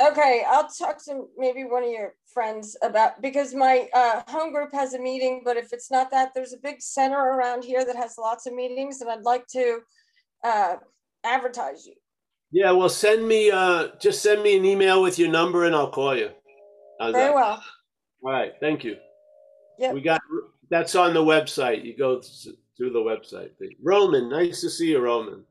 okay, 0.00 0.44
I'll 0.48 0.68
talk 0.68 1.02
to 1.04 1.26
maybe 1.36 1.64
one 1.64 1.84
of 1.84 1.90
your 1.90 2.14
friends 2.32 2.76
about, 2.82 3.20
because 3.20 3.54
my 3.54 3.88
uh, 3.92 4.22
home 4.28 4.52
group 4.52 4.72
has 4.72 4.94
a 4.94 4.98
meeting, 4.98 5.42
but 5.44 5.56
if 5.56 5.72
it's 5.72 5.90
not 5.90 6.10
that, 6.10 6.32
there's 6.34 6.52
a 6.52 6.58
big 6.58 6.80
center 6.80 7.18
around 7.18 7.64
here 7.64 7.84
that 7.84 7.96
has 7.96 8.16
lots 8.18 8.46
of 8.46 8.54
meetings 8.54 9.00
and 9.00 9.10
I'd 9.10 9.22
like 9.22 9.46
to 9.48 9.80
uh, 10.44 10.76
advertise 11.24 11.86
you. 11.86 11.94
Yeah, 12.52 12.72
well, 12.72 12.88
send 12.88 13.28
me 13.28 13.52
uh 13.52 13.90
just 14.00 14.22
send 14.22 14.42
me 14.42 14.56
an 14.56 14.64
email 14.64 15.02
with 15.02 15.20
your 15.20 15.30
number 15.30 15.66
and 15.66 15.74
I'll 15.74 15.90
call 15.90 16.16
you. 16.16 16.30
How's 16.98 17.12
Very 17.12 17.28
that? 17.28 17.34
well. 17.34 17.62
All 18.24 18.32
right, 18.32 18.52
thank 18.58 18.82
you. 18.82 18.96
Yep. 19.80 19.94
We 19.94 20.02
got 20.02 20.22
that's 20.70 20.96
on 20.96 21.14
the 21.14 21.24
website. 21.24 21.84
You 21.84 21.96
go 21.96 22.20
th- 22.20 22.56
through 22.78 22.92
the 22.92 23.00
website. 23.00 23.50
Roman, 23.82 24.30
nice 24.30 24.62
to 24.62 24.70
see 24.70 24.90
you, 24.92 25.00
Roman. 25.00 25.44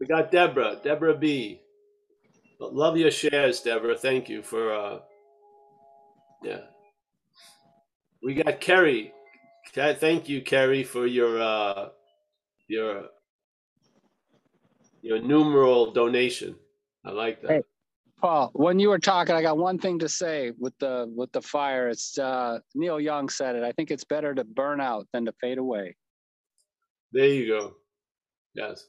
We 0.00 0.06
got 0.06 0.32
Deborah, 0.32 0.80
Deborah 0.84 1.16
B. 1.18 1.62
Love 2.60 2.96
your 2.98 3.10
shares, 3.12 3.60
Deborah. 3.62 3.96
Thank 3.98 4.28
you 4.28 4.42
for 4.42 4.74
uh 4.74 4.98
yeah. 6.44 6.62
We 8.22 8.34
got 8.34 8.60
Kerry. 8.60 9.12
Thank 9.74 10.28
you, 10.28 10.42
Kerry, 10.42 10.84
for 10.84 11.06
your 11.06 11.42
uh 11.42 11.90
your 12.68 13.06
your 15.02 15.20
numeral 15.20 15.92
donation. 15.92 16.56
I 17.04 17.10
like 17.12 17.42
that. 17.42 17.62
Paul, 18.20 18.50
when 18.52 18.78
you 18.78 18.90
were 18.90 18.98
talking, 18.98 19.34
I 19.34 19.42
got 19.42 19.56
one 19.56 19.78
thing 19.78 19.98
to 20.00 20.08
say 20.08 20.52
with 20.58 20.78
the 20.78 21.10
with 21.14 21.32
the 21.32 21.40
fire. 21.40 21.88
It's 21.88 22.18
uh, 22.18 22.58
Neil 22.74 23.00
Young 23.00 23.28
said 23.28 23.56
it. 23.56 23.62
I 23.62 23.72
think 23.72 23.90
it's 23.90 24.04
better 24.04 24.34
to 24.34 24.44
burn 24.44 24.80
out 24.80 25.06
than 25.12 25.24
to 25.24 25.32
fade 25.40 25.58
away. 25.58 25.96
There 27.12 27.26
you 27.26 27.48
go. 27.48 27.74
Yes. 28.54 28.86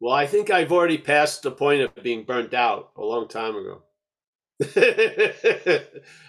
Well, 0.00 0.14
I 0.14 0.26
think 0.26 0.50
I've 0.50 0.72
already 0.72 0.98
passed 0.98 1.42
the 1.42 1.50
point 1.50 1.82
of 1.82 1.94
being 2.02 2.24
burnt 2.24 2.54
out 2.54 2.90
a 2.96 3.02
long 3.02 3.28
time 3.28 3.54
ago. 3.54 3.82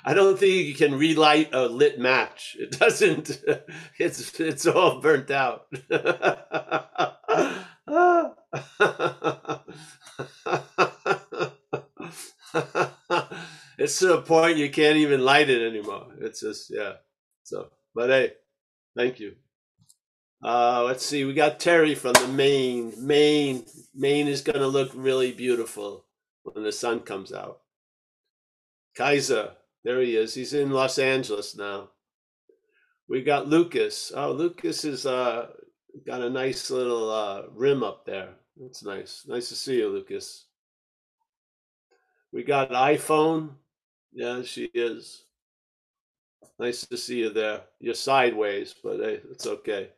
I 0.05 0.13
don't 0.13 0.37
think 0.37 0.67
you 0.67 0.73
can 0.73 0.95
relight 0.95 1.49
a 1.53 1.67
lit 1.67 1.99
match. 1.99 2.57
It 2.59 2.77
doesn't. 2.77 3.43
It's 3.97 4.39
it's 4.39 4.65
all 4.65 4.99
burnt 4.99 5.31
out. 5.31 5.67
it's 13.77 13.99
to 13.99 14.07
the 14.07 14.21
point 14.21 14.57
you 14.57 14.69
can't 14.69 14.97
even 14.97 15.23
light 15.23 15.49
it 15.49 15.67
anymore. 15.67 16.07
It's 16.19 16.41
just 16.41 16.69
yeah. 16.69 16.93
So, 17.43 17.69
but 17.95 18.09
hey, 18.09 18.33
thank 18.95 19.19
you. 19.19 19.35
Uh, 20.43 20.83
let's 20.85 21.05
see. 21.05 21.23
We 21.23 21.33
got 21.33 21.59
Terry 21.59 21.95
from 21.95 22.13
the 22.13 22.27
Maine. 22.27 22.93
Maine. 22.97 23.63
Maine 23.93 24.27
is 24.27 24.41
going 24.41 24.59
to 24.59 24.67
look 24.67 24.91
really 24.95 25.31
beautiful 25.31 26.05
when 26.43 26.63
the 26.63 26.71
sun 26.71 27.01
comes 27.01 27.31
out. 27.31 27.59
Kaiser. 28.95 29.51
There 29.83 30.01
he 30.01 30.15
is. 30.15 30.33
He's 30.33 30.53
in 30.53 30.71
Los 30.71 30.99
Angeles 30.99 31.55
now. 31.55 31.89
We 33.07 33.23
got 33.23 33.47
Lucas. 33.47 34.11
Oh, 34.15 34.31
Lucas 34.31 34.85
is 34.85 35.05
uh 35.05 35.47
got 36.05 36.21
a 36.21 36.29
nice 36.29 36.69
little 36.69 37.11
uh 37.11 37.43
rim 37.51 37.83
up 37.83 38.05
there. 38.05 38.29
That's 38.57 38.83
nice. 38.83 39.25
Nice 39.27 39.49
to 39.49 39.55
see 39.55 39.77
you, 39.77 39.89
Lucas. 39.89 40.45
We 42.31 42.43
got 42.43 42.69
an 42.69 42.75
iPhone. 42.75 43.49
Yeah, 44.13 44.41
she 44.43 44.65
is. 44.73 45.23
Nice 46.59 46.85
to 46.85 46.97
see 46.97 47.19
you 47.19 47.29
there. 47.29 47.61
You're 47.79 47.93
sideways, 47.93 48.75
but 48.83 48.97
hey, 48.99 49.19
it's 49.31 49.47
okay. 49.47 49.89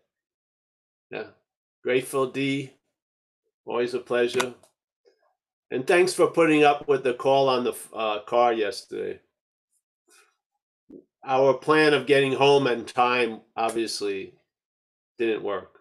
Yeah. 1.12 1.28
Grateful 1.84 2.28
D. 2.28 2.72
Always 3.66 3.94
a 3.94 4.00
pleasure. 4.00 4.54
And 5.72 5.86
thanks 5.86 6.14
for 6.14 6.28
putting 6.28 6.64
up 6.64 6.88
with 6.88 7.04
the 7.04 7.14
call 7.14 7.50
on 7.50 7.64
the 7.64 7.74
uh, 7.94 8.20
car 8.20 8.54
yesterday. 8.54 9.20
Our 11.26 11.54
plan 11.54 11.94
of 11.94 12.06
getting 12.06 12.34
home 12.34 12.68
in 12.68 12.86
time 12.86 13.42
obviously 13.56 14.34
didn't 15.18 15.44
work. 15.44 15.80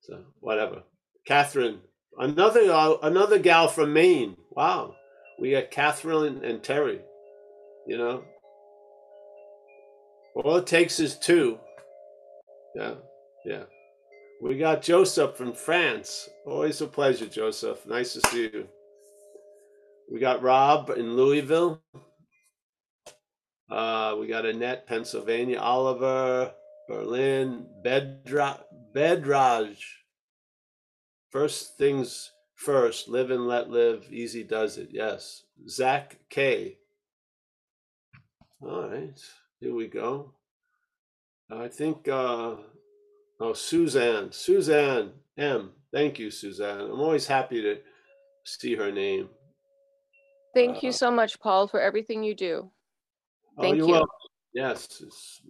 So 0.00 0.24
whatever. 0.40 0.82
Catherine, 1.26 1.80
another 2.18 2.70
uh, 2.70 2.94
another 3.02 3.38
gal 3.38 3.68
from 3.68 3.92
Maine. 3.92 4.36
Wow, 4.50 4.94
we 5.40 5.52
got 5.52 5.70
Catherine 5.70 6.44
and 6.44 6.62
Terry. 6.62 7.00
You 7.86 7.98
know, 7.98 8.24
all 10.34 10.56
it 10.56 10.66
takes 10.66 11.00
is 11.00 11.18
two. 11.18 11.58
Yeah, 12.76 12.94
yeah. 13.44 13.62
We 14.42 14.56
got 14.58 14.82
Joseph 14.82 15.36
from 15.36 15.52
France. 15.52 16.28
Always 16.46 16.80
a 16.80 16.86
pleasure, 16.86 17.26
Joseph. 17.26 17.84
Nice 17.86 18.14
to 18.14 18.20
see 18.28 18.42
you. 18.44 18.68
We 20.10 20.18
got 20.18 20.42
Rob 20.42 20.90
in 20.90 21.14
Louisville. 21.16 21.82
Uh, 23.70 24.16
we 24.18 24.26
got 24.26 24.46
Annette, 24.46 24.86
Pennsylvania. 24.86 25.58
Oliver, 25.58 26.52
Berlin. 26.88 27.66
Bedra- 27.84 28.62
Bedraj. 28.94 29.76
First 31.30 31.78
things 31.78 32.32
first. 32.60 33.08
Live 33.08 33.30
and 33.30 33.46
let 33.46 33.70
live. 33.70 34.06
Easy 34.12 34.44
does 34.44 34.78
it. 34.78 34.88
Yes. 34.92 35.44
Zach 35.68 36.18
K. 36.28 36.78
All 38.62 38.88
right. 38.88 39.18
Here 39.60 39.74
we 39.74 39.88
go. 39.88 40.34
I 41.50 41.68
think. 41.68 42.08
Uh, 42.08 42.56
Oh, 43.42 43.54
Suzanne. 43.54 44.30
Suzanne 44.32 45.12
M. 45.38 45.72
Thank 45.94 46.18
you, 46.18 46.30
Suzanne. 46.30 46.82
I'm 46.82 47.00
always 47.00 47.26
happy 47.26 47.62
to 47.62 47.78
see 48.44 48.74
her 48.76 48.92
name. 48.92 49.30
Thank 50.54 50.76
Uh, 50.76 50.80
you 50.82 50.92
so 50.92 51.10
much, 51.10 51.40
Paul, 51.40 51.66
for 51.66 51.80
everything 51.80 52.22
you 52.22 52.34
do. 52.34 52.70
Oh, 53.56 53.62
Thank 53.62 53.78
you're 53.78 53.86
you. 53.86 53.92
welcome. 53.92 54.10
Yes, 54.52 55.00
it's, 55.00 55.40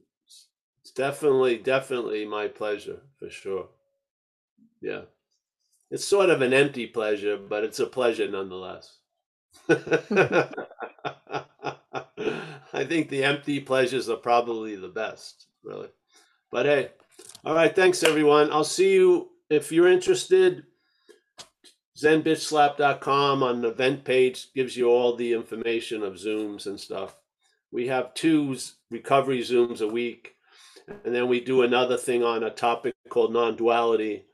it's 0.80 0.92
definitely, 0.92 1.58
definitely 1.58 2.24
my 2.26 2.46
pleasure 2.46 3.00
for 3.18 3.28
sure. 3.28 3.68
Yeah. 4.80 5.06
It's 5.90 6.04
sort 6.04 6.30
of 6.30 6.40
an 6.40 6.52
empty 6.52 6.86
pleasure, 6.86 7.36
but 7.36 7.64
it's 7.64 7.80
a 7.80 7.86
pleasure 7.86 8.30
nonetheless. 8.30 8.98
I 9.68 10.46
think 12.84 13.08
the 13.08 13.24
empty 13.24 13.60
pleasures 13.60 14.08
are 14.08 14.16
probably 14.16 14.76
the 14.76 14.88
best, 14.88 15.46
really. 15.64 15.88
But 16.52 16.66
hey, 16.66 16.90
all 17.44 17.54
right, 17.54 17.74
thanks 17.74 18.04
everyone. 18.04 18.52
I'll 18.52 18.62
see 18.62 18.94
you 18.94 19.30
if 19.48 19.72
you're 19.72 19.88
interested. 19.88 20.64
ZenBitchSlap.com 21.98 23.42
on 23.42 23.60
the 23.60 23.68
event 23.68 24.04
page 24.04 24.52
gives 24.54 24.76
you 24.76 24.88
all 24.88 25.16
the 25.16 25.32
information 25.32 26.02
of 26.02 26.14
Zooms 26.14 26.66
and 26.66 26.80
stuff. 26.80 27.16
We 27.72 27.88
have 27.88 28.14
two 28.14 28.56
recovery 28.90 29.40
Zooms 29.40 29.80
a 29.80 29.88
week, 29.88 30.34
and 31.04 31.14
then 31.14 31.28
we 31.28 31.40
do 31.40 31.62
another 31.62 31.96
thing 31.96 32.24
on 32.24 32.42
a 32.42 32.50
topic 32.50 32.94
called 33.08 33.32
non 33.32 33.56
duality 33.56 34.24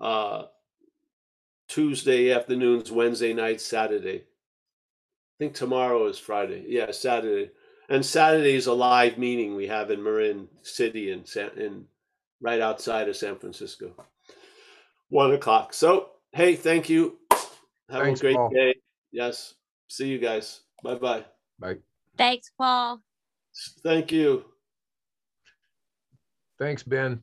uh, 0.00 0.44
Tuesday 1.68 2.32
afternoons, 2.32 2.90
Wednesday 2.90 3.32
nights, 3.32 3.64
Saturday. 3.64 4.18
I 4.18 5.36
think 5.38 5.54
tomorrow 5.54 6.06
is 6.06 6.18
Friday. 6.18 6.64
Yeah, 6.66 6.90
Saturday. 6.90 7.50
And 7.88 8.04
Saturday 8.04 8.54
is 8.54 8.66
a 8.66 8.72
live 8.72 9.18
meeting 9.18 9.54
we 9.54 9.66
have 9.68 9.90
in 9.90 10.02
Marin 10.02 10.48
City 10.62 11.10
in 11.10 11.24
San, 11.24 11.50
in 11.56 11.84
right 12.40 12.60
outside 12.60 13.08
of 13.08 13.16
San 13.16 13.36
Francisco. 13.38 13.92
One 15.08 15.32
o'clock. 15.32 15.72
So 15.72 16.10
hey, 16.32 16.56
thank 16.56 16.88
you. 16.88 17.18
Have 17.90 18.02
Thanks, 18.02 18.20
a 18.20 18.24
great 18.24 18.36
Paul. 18.36 18.50
day. 18.50 18.74
Yes. 19.12 19.54
See 19.88 20.08
you 20.08 20.18
guys. 20.18 20.60
Bye 20.82 20.96
bye. 20.96 21.24
Bye. 21.58 21.76
Thanks, 22.16 22.50
Paul. 22.58 23.00
Thank 23.82 24.12
you. 24.12 24.44
Thanks, 26.58 26.82
Ben. 26.82 27.22